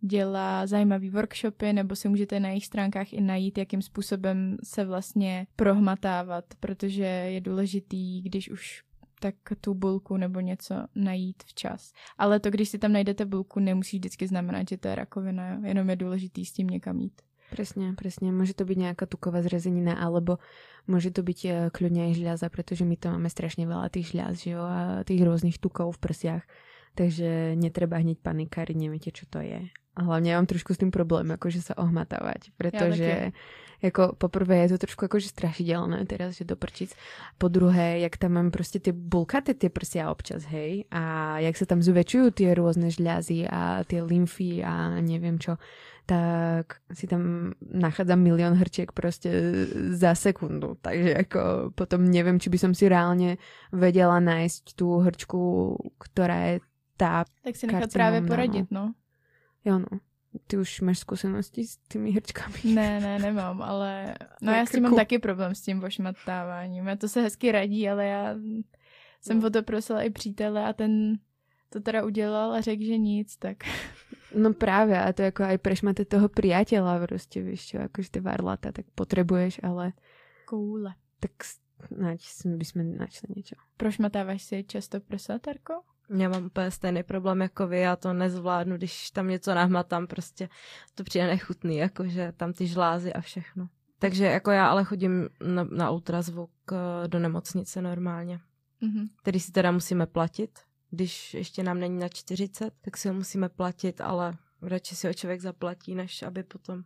dělá 0.00 0.66
zajímavý 0.66 1.10
workshopy, 1.10 1.72
nebo 1.72 1.96
si 1.96 2.08
můžete 2.08 2.40
na 2.40 2.48
jejich 2.48 2.66
stránkách 2.66 3.12
i 3.12 3.20
najít, 3.20 3.58
jakým 3.58 3.82
způsobem 3.82 4.56
se 4.64 4.84
vlastně 4.84 5.46
prohmatávat, 5.56 6.44
protože 6.60 7.04
je 7.04 7.40
důležitý, 7.40 8.22
když 8.22 8.50
už 8.50 8.82
tak 9.22 9.34
tu 9.60 9.74
bulku 9.74 10.16
nebo 10.16 10.40
něco 10.40 10.74
najít 10.94 11.42
včas. 11.46 11.92
Ale 12.18 12.40
to, 12.40 12.50
když 12.50 12.68
si 12.68 12.78
tam 12.78 12.92
najdete 12.92 13.24
bulku, 13.24 13.60
nemusí 13.60 13.98
vždycky 13.98 14.26
znamenat, 14.26 14.68
že 14.68 14.76
to 14.76 14.88
je 14.88 14.94
rakovina, 14.94 15.60
jenom 15.64 15.90
je 15.90 15.96
důležitý 15.96 16.44
s 16.44 16.52
tím 16.52 16.66
někam 16.66 16.98
jít. 16.98 17.22
Presne, 17.52 17.92
presne. 17.92 18.32
Môže 18.32 18.56
to 18.56 18.64
byť 18.64 18.78
nejaká 18.80 19.04
tuková 19.04 19.44
zrezenina, 19.44 20.00
alebo 20.00 20.40
môže 20.88 21.12
to 21.12 21.20
byť 21.20 21.40
eh, 21.44 21.52
kľudne 21.68 22.08
aj 22.08 22.12
žľaza, 22.16 22.48
pretože 22.48 22.88
my 22.88 22.96
to 22.96 23.12
máme 23.12 23.28
strašne 23.28 23.68
veľa 23.68 23.92
tých 23.92 24.16
žľaz, 24.16 24.40
že 24.40 24.56
jo, 24.56 24.64
a 24.64 25.04
tých 25.04 25.20
rôznych 25.20 25.60
tukov 25.60 25.92
v 25.92 26.00
prsiach. 26.00 26.44
Takže 26.96 27.52
netreba 27.60 28.00
hneď 28.00 28.24
panikáriť, 28.24 28.76
neviete, 28.76 29.12
čo 29.12 29.28
to 29.28 29.44
je. 29.44 29.68
A 29.92 30.08
hlavne 30.08 30.32
ja 30.32 30.40
mám 30.40 30.48
trošku 30.48 30.72
s 30.72 30.80
tým 30.80 30.88
problém, 30.88 31.28
akože 31.36 31.60
sa 31.60 31.76
ohmatávať, 31.76 32.56
pretože 32.56 33.32
jako 33.82 34.14
poprvé 34.18 34.56
je 34.56 34.68
to 34.68 34.78
trošku 34.78 35.04
jakože 35.04 35.28
strašidelné 35.28 36.06
teraz, 36.06 36.38
že 36.38 36.48
doprčic. 36.48 36.94
Po 37.38 37.48
druhé, 37.48 37.98
jak 37.98 38.16
tam 38.16 38.32
mám 38.32 38.50
prostě 38.50 38.80
ty 38.80 38.92
bulkaté 38.92 39.54
ty 39.54 39.68
prsia 39.68 40.10
občas, 40.10 40.44
hej, 40.44 40.84
a 40.90 41.38
jak 41.38 41.56
se 41.56 41.66
tam 41.66 41.82
zväčšujú 41.82 42.30
ty 42.30 42.54
různé 42.54 42.90
žľazy 42.90 43.48
a 43.50 43.84
ty 43.84 44.02
lymfy 44.02 44.64
a 44.64 45.00
nevím 45.00 45.38
čo, 45.38 45.58
tak 46.06 46.80
si 46.92 47.06
tam 47.06 47.52
nachádzam 47.60 48.20
milion 48.20 48.54
hrčiek 48.54 48.92
prostě 48.92 49.30
za 49.90 50.14
sekundu. 50.14 50.76
Takže 50.80 51.10
jako 51.10 51.40
potom 51.74 52.10
nevím, 52.10 52.40
či 52.40 52.50
by 52.50 52.58
som 52.58 52.74
si 52.74 52.88
reálně 52.88 53.36
vedela 53.72 54.20
nájsť 54.20 54.74
tu 54.74 54.98
hrčku, 54.98 55.76
která 55.98 56.36
je 56.36 56.60
tá 56.96 57.24
Tak 57.42 57.56
si 57.56 57.66
nechat 57.66 57.92
právě 57.92 58.22
poradit, 58.22 58.70
no. 58.70 58.94
Jo, 59.64 59.78
no. 59.78 60.00
Ty 60.46 60.56
už 60.56 60.80
máš 60.80 60.98
zkušenosti 60.98 61.66
s 61.66 61.76
těmi 61.76 62.10
hrčkami? 62.10 62.58
Ne, 62.64 63.00
ne, 63.00 63.18
nemám, 63.18 63.62
ale 63.62 64.14
no 64.42 64.52
já 64.52 64.66
s 64.66 64.70
tím 64.70 64.82
mám 64.82 64.96
taky 64.96 65.18
problém 65.18 65.54
s 65.54 65.60
tím 65.60 65.84
ošmatáváním. 65.84 66.86
Já 66.86 66.96
to 66.96 67.08
se 67.08 67.22
hezky 67.22 67.52
radí, 67.52 67.88
ale 67.88 68.06
já 68.06 68.34
jsem 69.20 69.40
no. 69.40 69.46
o 69.46 69.50
to 69.50 69.62
prosila 69.62 70.02
i 70.02 70.10
přítele 70.10 70.64
a 70.64 70.72
ten 70.72 71.18
to 71.68 71.80
teda 71.80 72.04
udělal 72.04 72.52
a 72.52 72.60
řekl, 72.60 72.84
že 72.84 72.98
nic, 72.98 73.36
tak 73.36 73.56
No 74.34 74.52
právě, 74.52 75.02
a 75.02 75.12
to 75.12 75.22
jako 75.22 75.42
aj 75.42 75.58
preš 75.58 75.82
máte 75.82 76.04
toho 76.04 76.28
priateľa 76.28 77.06
prostě, 77.06 77.42
víš 77.42 77.66
čo, 77.66 77.78
akože 77.78 78.10
ty 78.10 78.20
varlata, 78.20 78.72
tak 78.72 78.86
potrebuješ, 78.94 79.60
ale 79.62 79.92
koule. 80.44 80.94
tak 81.20 81.32
nať 81.90 82.20
by 82.46 82.64
sme 82.64 82.82
našli 82.84 83.28
niečo. 83.36 83.56
Prošmatáváš 83.76 84.42
si 84.42 84.64
často 84.64 85.00
prsa, 85.00 85.38
Tarko? 85.38 85.84
Já 86.16 86.28
mám 86.28 86.44
úplně 86.46 86.70
stejný 86.70 87.02
problém 87.02 87.40
jako 87.42 87.66
vy, 87.66 87.80
já 87.80 87.96
to 87.96 88.12
nezvládnu, 88.12 88.76
když 88.76 89.10
tam 89.10 89.28
něco 89.28 89.54
nahmatám, 89.54 90.06
prostě 90.06 90.48
to 90.94 91.04
přijde 91.04 91.26
nechutný, 91.26 91.76
jakože 91.76 92.32
tam 92.36 92.52
ty 92.52 92.66
žlázy 92.66 93.12
a 93.12 93.20
všechno. 93.20 93.68
Takže 93.98 94.24
jako 94.24 94.50
já 94.50 94.66
ale 94.68 94.84
chodím 94.84 95.28
na, 95.46 95.64
na 95.64 95.90
ultrazvuk 95.90 96.50
eh, 96.72 97.08
do 97.08 97.18
nemocnice 97.18 97.82
normálně, 97.82 98.40
Mhm. 98.80 99.06
který 99.22 99.40
si 99.40 99.52
teda 99.52 99.70
musíme 99.72 100.06
platit. 100.06 100.58
Když 100.90 101.34
ještě 101.34 101.62
nám 101.62 101.80
není 101.80 101.98
na 101.98 102.08
40, 102.08 102.74
tak 102.80 102.96
si 102.96 103.08
ho 103.08 103.14
musíme 103.14 103.48
platit, 103.48 104.00
ale 104.00 104.32
radši 104.62 104.96
si 104.96 105.06
ho 105.06 105.14
člověk 105.14 105.40
zaplatí, 105.40 105.94
než 105.94 106.22
aby 106.22 106.42
potom... 106.42 106.82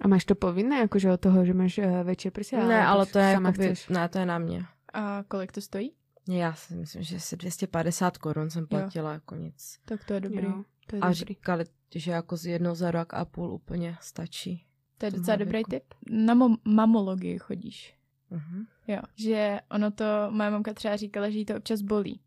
A 0.00 0.08
máš 0.08 0.24
to 0.24 0.34
povinné, 0.34 0.82
akože 0.88 1.12
od 1.12 1.20
toho, 1.20 1.44
že 1.44 1.52
máš 1.54 1.76
uh, 1.78 1.84
väčšie 2.08 2.30
prsia? 2.32 2.64
ne, 2.64 2.80
ale 2.86 3.04
to 3.06 3.18
je, 3.20 3.36
jakoby, 3.36 3.74
ne, 3.92 4.08
to 4.08 4.18
je 4.18 4.26
na 4.26 4.38
mě. 4.38 4.64
A 4.96 5.24
kolik 5.28 5.52
to 5.52 5.60
stojí? 5.60 5.92
Já 6.38 6.54
si 6.54 6.74
myslím, 6.74 7.02
že 7.02 7.16
asi 7.16 7.36
250 7.36 8.18
korun 8.18 8.50
jsem 8.50 8.66
platila 8.66 9.12
jako 9.12 9.34
nic. 9.36 9.78
Tak 9.84 10.04
to 10.04 10.12
je 10.14 10.20
dobrý. 10.20 10.44
Jo, 10.44 10.64
to 10.86 10.96
je 10.96 11.00
A 11.02 11.06
dobrý. 11.08 11.14
říkali, 11.24 11.64
že 11.94 12.10
jako 12.12 12.36
z 12.36 12.46
jednou 12.46 12.74
za 12.74 12.90
rok 12.90 13.14
a 13.14 13.24
půl 13.24 13.52
úplně 13.52 13.96
stačí. 14.00 14.66
To 14.98 15.06
je 15.06 15.10
docela 15.12 15.36
dobrý 15.36 15.52
věku. 15.52 15.70
tip. 15.70 15.84
Na 16.10 16.34
mo- 16.34 16.56
mamologii 16.64 17.38
chodíš. 17.38 17.94
Mhm. 18.30 18.64
Jo. 18.88 19.00
Že 19.16 19.60
ono 19.70 19.90
to, 19.90 20.04
moje 20.30 20.50
mamka 20.50 20.74
třeba 20.74 20.96
říkala, 20.96 21.30
že 21.30 21.38
jí 21.38 21.44
to 21.44 21.56
občas 21.56 21.80
bolí. 21.82 22.20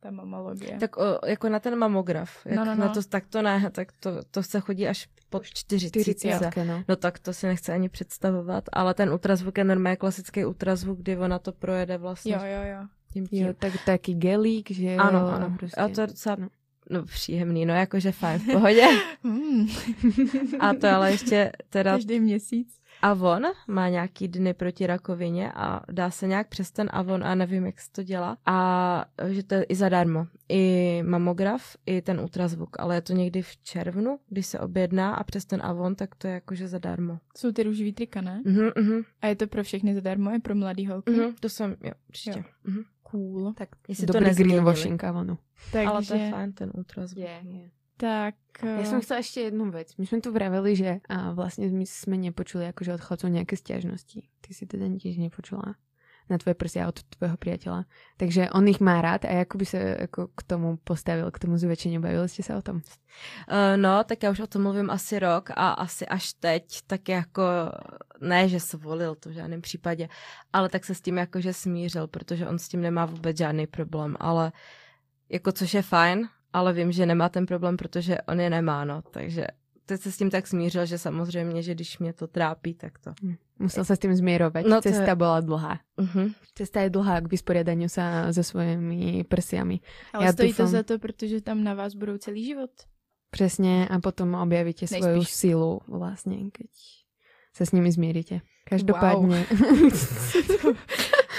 Ta 0.00 0.10
mamologie. 0.10 0.78
Tak 0.78 0.96
o, 0.96 1.18
jako 1.26 1.48
na 1.48 1.60
ten 1.60 1.76
mamograf, 1.78 2.46
jak 2.46 2.56
No, 2.56 2.64
no, 2.64 2.74
Na 2.74 2.86
no. 2.86 2.94
to, 2.94 3.02
tak 3.02 3.26
to 3.26 3.42
ne, 3.42 3.70
tak 3.70 3.92
to, 3.92 4.10
to 4.30 4.42
se 4.42 4.60
chodí 4.60 4.88
až 4.88 5.08
po 5.30 5.40
40. 5.40 6.00
40, 6.00 6.56
no. 6.66 6.84
No 6.88 6.96
tak 6.96 7.18
to 7.18 7.32
si 7.32 7.46
nechce 7.46 7.72
ani 7.72 7.88
představovat, 7.88 8.64
ale 8.72 8.94
ten 8.94 9.10
ultrazvuk 9.10 9.58
je 9.58 9.64
normálně 9.64 9.96
klasický 9.96 10.44
ultrazvuk, 10.44 10.98
kdy 10.98 11.16
ona 11.18 11.38
to 11.38 11.52
projede 11.52 11.98
vlastně 11.98 12.32
Jo, 12.34 12.40
jo, 12.44 12.62
jo. 12.80 12.88
Tím 13.12 13.26
tím. 13.26 13.46
Jo, 13.46 13.52
tak 13.58 13.72
taký 13.86 14.14
gelík, 14.14 14.70
že 14.70 14.92
jo. 14.92 15.00
ano, 15.00 15.28
ano. 15.28 15.54
Prostě. 15.58 15.80
A 15.80 15.88
to 15.88 16.00
je 16.00 16.06
docela 16.06 16.36
no. 16.38 16.48
no, 16.90 17.02
příjemný, 17.04 17.66
no 17.66 17.74
jakože 17.74 18.12
fajn, 18.12 18.38
v 18.38 18.52
pohodě. 18.52 18.82
Hmm. 19.24 19.68
A 20.60 20.74
to 20.74 20.88
ale 20.88 21.10
ještě 21.10 21.52
teda 21.70 21.92
Každý 21.92 22.20
měsíc. 22.20 22.82
Avon 23.02 23.42
má 23.68 23.88
nějaký 23.88 24.28
dny 24.28 24.54
proti 24.54 24.86
rakovině 24.86 25.52
a 25.52 25.80
dá 25.92 26.10
se 26.10 26.26
nějak 26.26 26.48
přes 26.48 26.70
ten 26.70 26.88
Avon 26.92 27.24
a 27.24 27.34
nevím, 27.34 27.66
jak 27.66 27.80
se 27.80 27.92
to 27.92 28.02
dělá. 28.02 28.36
A 28.46 29.04
že 29.28 29.42
to 29.42 29.54
je 29.54 29.62
i 29.62 29.74
zadarmo. 29.74 30.26
I 30.48 31.02
mamograf, 31.06 31.76
i 31.86 32.02
ten 32.02 32.20
ultrazvuk, 32.20 32.76
ale 32.80 32.94
je 32.94 33.00
to 33.00 33.12
někdy 33.12 33.42
v 33.42 33.56
červnu, 33.62 34.18
když 34.28 34.46
se 34.46 34.58
objedná 34.58 35.14
a 35.14 35.24
přes 35.24 35.44
ten 35.44 35.60
Avon, 35.62 35.94
tak 35.94 36.14
to 36.14 36.26
je 36.28 36.34
jakože 36.34 36.68
zadarmo. 36.68 37.18
Jsou 37.36 37.52
ty 37.52 37.62
růžový 37.62 37.92
trika, 37.92 38.20
ne? 38.20 38.42
Mhm, 38.44 38.70
mhm, 38.78 39.02
A 39.22 39.26
je 39.26 39.36
to 39.36 39.46
pro 39.46 39.62
všechny 39.62 39.94
zadarmo, 39.94 40.30
je 40.30 40.40
pro 40.40 40.54
mladý 40.54 40.86
holky. 40.86 41.10
mhm, 41.12 41.34
to 41.40 41.48
jsem, 41.48 41.76
jo, 41.84 41.92
určitě. 42.08 42.38
Jo. 42.38 42.44
Mhm. 42.64 42.82
Cool. 43.12 43.52
Tak 43.52 43.68
jestli 43.88 44.06
to 44.06 44.12
Dobrý 44.12 44.26
nezměnili. 44.28 44.52
greenwashing, 44.54 45.04
Avonu. 45.04 45.38
Takže, 45.72 45.88
Ale 45.88 46.00
to 46.04 46.14
je 46.14 46.30
fajn, 46.30 46.52
ten 46.52 46.70
ultrazvuk. 46.74 47.20
Je, 47.20 47.40
je. 47.44 47.70
tak... 47.96 48.34
Ja 48.64 48.80
eh, 48.80 48.88
som 48.88 49.04
chcela 49.04 49.20
ešte 49.20 49.52
jednu 49.52 49.68
vec. 49.68 49.92
My 50.00 50.08
sme 50.08 50.24
tu 50.24 50.32
vraveli, 50.32 50.72
že 50.72 50.90
a 51.12 51.36
vlastne 51.36 51.68
my 51.68 51.84
sme 51.84 52.16
nepočuli 52.16 52.68
akože 52.72 52.96
od 52.96 53.04
chlapcov 53.04 53.28
nejaké 53.28 53.54
stiažnosti. 53.56 54.24
Ty 54.40 54.50
si 54.56 54.64
teda 54.64 54.88
tiež 54.96 55.20
nepočula 55.20 55.76
na 56.30 56.38
tvoje 56.38 56.54
prsia 56.54 56.88
od 56.88 57.02
tvojho 57.18 57.36
priateľa. 57.36 57.84
Takže 58.16 58.50
on 58.54 58.68
ich 58.68 58.78
má 58.78 59.02
rád 59.02 59.24
a 59.24 59.42
ako 59.42 59.54
by 59.58 59.66
sa 59.66 59.78
ako 60.06 60.30
k 60.34 60.40
tomu 60.46 60.68
postavil, 60.84 61.30
k 61.30 61.38
tomu 61.38 61.58
zväčšeniu? 61.58 61.98
Bavili 61.98 62.28
ste 62.28 62.42
sa 62.42 62.58
o 62.58 62.62
tom? 62.62 62.82
Uh, 63.48 63.76
no, 63.76 64.04
tak 64.04 64.22
já 64.22 64.30
už 64.30 64.40
o 64.40 64.46
tom 64.46 64.62
mluvím 64.62 64.90
asi 64.90 65.18
rok 65.18 65.50
a 65.50 65.70
asi 65.70 66.06
až 66.06 66.32
teď, 66.32 66.64
tak 66.86 67.08
jako, 67.08 67.42
ne, 68.20 68.48
že 68.48 68.60
se 68.60 68.76
volil 68.76 69.14
to 69.14 69.28
v 69.28 69.32
žádném 69.32 69.60
případě, 69.60 70.08
ale 70.52 70.68
tak 70.68 70.84
se 70.84 70.94
s 70.94 71.00
tím 71.00 71.18
jakože 71.18 71.52
smířil, 71.52 72.06
protože 72.06 72.48
on 72.48 72.58
s 72.58 72.68
tím 72.68 72.80
nemá 72.80 73.06
vůbec 73.06 73.36
žádný 73.36 73.66
problém, 73.66 74.16
ale 74.20 74.52
jako 75.28 75.52
což 75.52 75.74
je 75.74 75.82
fajn, 75.82 76.28
ale 76.52 76.72
vím, 76.72 76.92
že 76.92 77.06
nemá 77.06 77.28
ten 77.28 77.46
problém, 77.46 77.76
protože 77.76 78.18
on 78.28 78.40
je 78.40 78.50
nemá, 78.50 78.84
no, 78.84 79.02
takže 79.02 79.46
teď 79.92 80.00
se 80.00 80.10
s 80.12 80.16
tím 80.16 80.30
tak 80.32 80.46
smířil, 80.48 80.86
že 80.88 80.96
samozřejmě, 80.98 81.60
že 81.62 81.74
když 81.76 81.98
mě 82.00 82.12
to 82.12 82.26
trápí, 82.26 82.74
tak 82.74 82.98
to. 82.98 83.12
Hm. 83.22 83.36
Musel 83.62 83.84
sa 83.84 83.94
s 83.94 84.00
tým 84.02 84.10
zmierovať. 84.16 84.64
No 84.66 84.82
to 84.82 84.90
je- 84.90 84.96
Cesta 84.98 85.14
bola 85.14 85.38
dlhá. 85.38 85.78
Uh-huh. 85.94 86.34
Cesta 86.56 86.82
je 86.82 86.90
dlhá 86.90 87.20
k 87.22 87.30
vysporiadaniu 87.30 87.86
sa 87.86 88.32
so 88.34 88.42
svojimi 88.42 89.22
prsiami. 89.28 89.78
Ale 90.10 90.26
já 90.26 90.32
stojí 90.32 90.50
to 90.50 90.66
doufám- 90.66 90.72
za 90.72 90.82
to, 90.82 90.98
protože 90.98 91.40
tam 91.46 91.62
na 91.62 91.74
vás 91.76 91.94
budou 91.94 92.18
celý 92.18 92.42
život. 92.42 92.72
Presne 93.30 93.86
a 93.88 93.96
potom 94.02 94.34
objavíte 94.34 94.88
svoju 94.90 95.22
Nejspíš. 95.22 95.30
silu 95.30 95.78
vlastne, 95.88 96.50
keď 96.52 96.68
sa 97.54 97.62
s 97.64 97.70
nimi 97.72 97.88
zmierite. 97.92 98.42
Každopádne. 98.68 99.46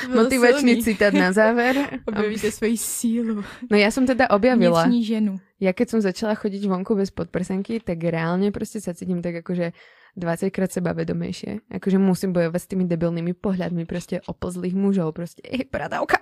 Motivačný 0.09 0.83
citát 0.83 1.13
na 1.13 1.31
záver. 1.31 1.75
Objevíte 2.09 2.51
svoji 2.51 2.77
sílu. 2.77 3.43
No 3.71 3.75
ja 3.77 3.87
som 3.91 4.03
teda 4.03 4.27
objavila. 4.29 4.83
Vnitřní 4.83 5.03
ženu. 5.05 5.33
Ja 5.63 5.71
keď 5.71 5.95
som 5.95 5.99
začala 6.03 6.35
chodiť 6.35 6.67
vonku 6.67 6.91
bez 6.91 7.15
podprsenky, 7.15 7.79
tak 7.79 8.03
reálne 8.03 8.51
proste 8.51 8.83
sa 8.83 8.91
cítim 8.91 9.23
tak 9.23 9.47
akože 9.47 9.71
20 10.19 10.51
krát 10.51 10.67
sebavedomejšie. 10.75 11.71
Akože 11.71 12.03
musím 12.03 12.35
bojovať 12.35 12.59
s 12.59 12.69
tými 12.75 12.83
debilnými 12.83 13.31
pohľadmi 13.31 13.87
proste 13.87 14.19
oplzlých 14.27 14.75
mužov. 14.75 15.15
Proste, 15.15 15.39
ej, 15.47 15.71
bradavka. 15.71 16.19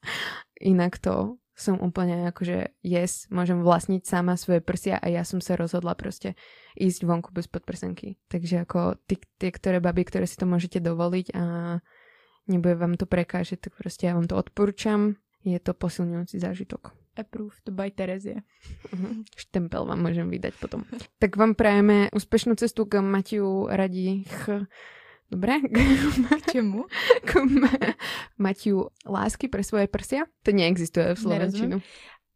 Inak 0.74 0.98
to 0.98 1.38
som 1.54 1.78
úplne 1.78 2.26
akože 2.34 2.82
yes, 2.82 3.30
môžem 3.30 3.62
vlastniť 3.62 4.02
sama 4.02 4.34
svoje 4.34 4.58
prsia 4.58 4.98
a 4.98 5.06
ja 5.06 5.22
som 5.22 5.38
sa 5.38 5.54
rozhodla 5.54 5.94
proste 5.94 6.34
ísť 6.74 7.06
vonku 7.06 7.30
bez 7.30 7.46
podprsenky. 7.46 8.18
Takže 8.26 8.66
ako 8.66 8.98
ty, 9.06 9.22
tie, 9.38 9.54
ktoré 9.54 9.78
baby, 9.78 10.02
ktoré 10.02 10.26
si 10.26 10.34
to 10.34 10.50
môžete 10.50 10.82
dovoliť 10.82 11.30
a 11.38 11.78
nebude 12.50 12.74
vám 12.74 12.98
to 12.98 13.06
prekážať, 13.06 13.70
tak 13.70 13.78
proste 13.78 14.10
ja 14.10 14.18
vám 14.18 14.26
to 14.26 14.34
odporúčam. 14.34 15.14
Je 15.46 15.62
to 15.62 15.78
posilňujúci 15.78 16.42
zážitok. 16.42 17.03
Approved 17.14 17.66
by 17.70 17.90
Terezie. 17.90 18.42
Mhm. 18.90 19.24
Štempel 19.32 19.86
vám 19.86 20.00
môžem 20.00 20.26
vydať 20.26 20.54
potom. 20.58 20.82
Tak 21.18 21.34
vám 21.34 21.54
prajeme 21.54 22.10
úspešnú 22.10 22.54
cestu 22.54 22.84
k 22.84 22.98
Matiu 23.00 23.66
radí 23.66 24.24
ch... 24.24 24.66
Dobre? 25.24 25.56
K 26.44 26.52
čemu? 26.52 26.84
k 27.24 27.30
Ma- 27.48 27.94
Matiu 28.38 28.92
lásky 29.02 29.48
pre 29.48 29.64
svoje 29.64 29.88
prsia? 29.88 30.28
To 30.44 30.52
neexistuje 30.52 31.16
v 31.16 31.18
Slovenčinu. 31.18 31.76
V 31.80 31.86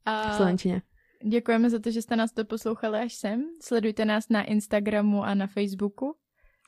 A 0.08 0.32
Slovenčine. 0.34 0.82
děkujeme 1.22 1.70
za 1.70 1.78
to, 1.78 1.90
že 1.90 2.02
jste 2.02 2.16
nás 2.16 2.32
to 2.32 2.44
poslouchali 2.44 2.98
až 2.98 3.12
sem. 3.14 3.44
Sledujte 3.62 4.04
nás 4.04 4.28
na 4.32 4.42
Instagramu 4.42 5.22
a 5.22 5.34
na 5.34 5.46
Facebooku. 5.46 6.16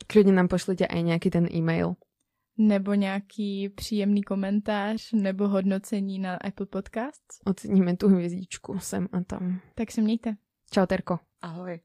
Kľudne 0.06 0.32
nám 0.32 0.48
pošlite 0.48 0.84
aj 0.86 1.00
nejaký 1.02 1.28
ten 1.30 1.48
e-mail. 1.48 1.96
Nebo 2.62 2.94
nějaký 2.94 3.68
příjemný 3.68 4.22
komentář 4.22 5.12
nebo 5.12 5.48
hodnocení 5.48 6.18
na 6.18 6.36
Apple 6.36 6.66
Podcasts. 6.66 7.40
Oceníme 7.44 7.96
tú 7.96 8.08
hviezdičku 8.08 8.78
sem 8.78 9.08
a 9.12 9.20
tam. 9.20 9.61
Tak 9.74 9.90
se 9.92 10.00
mějte. 10.00 10.36
Čau, 10.70 10.86
Terko. 10.86 11.18
Ahoj. 11.42 11.80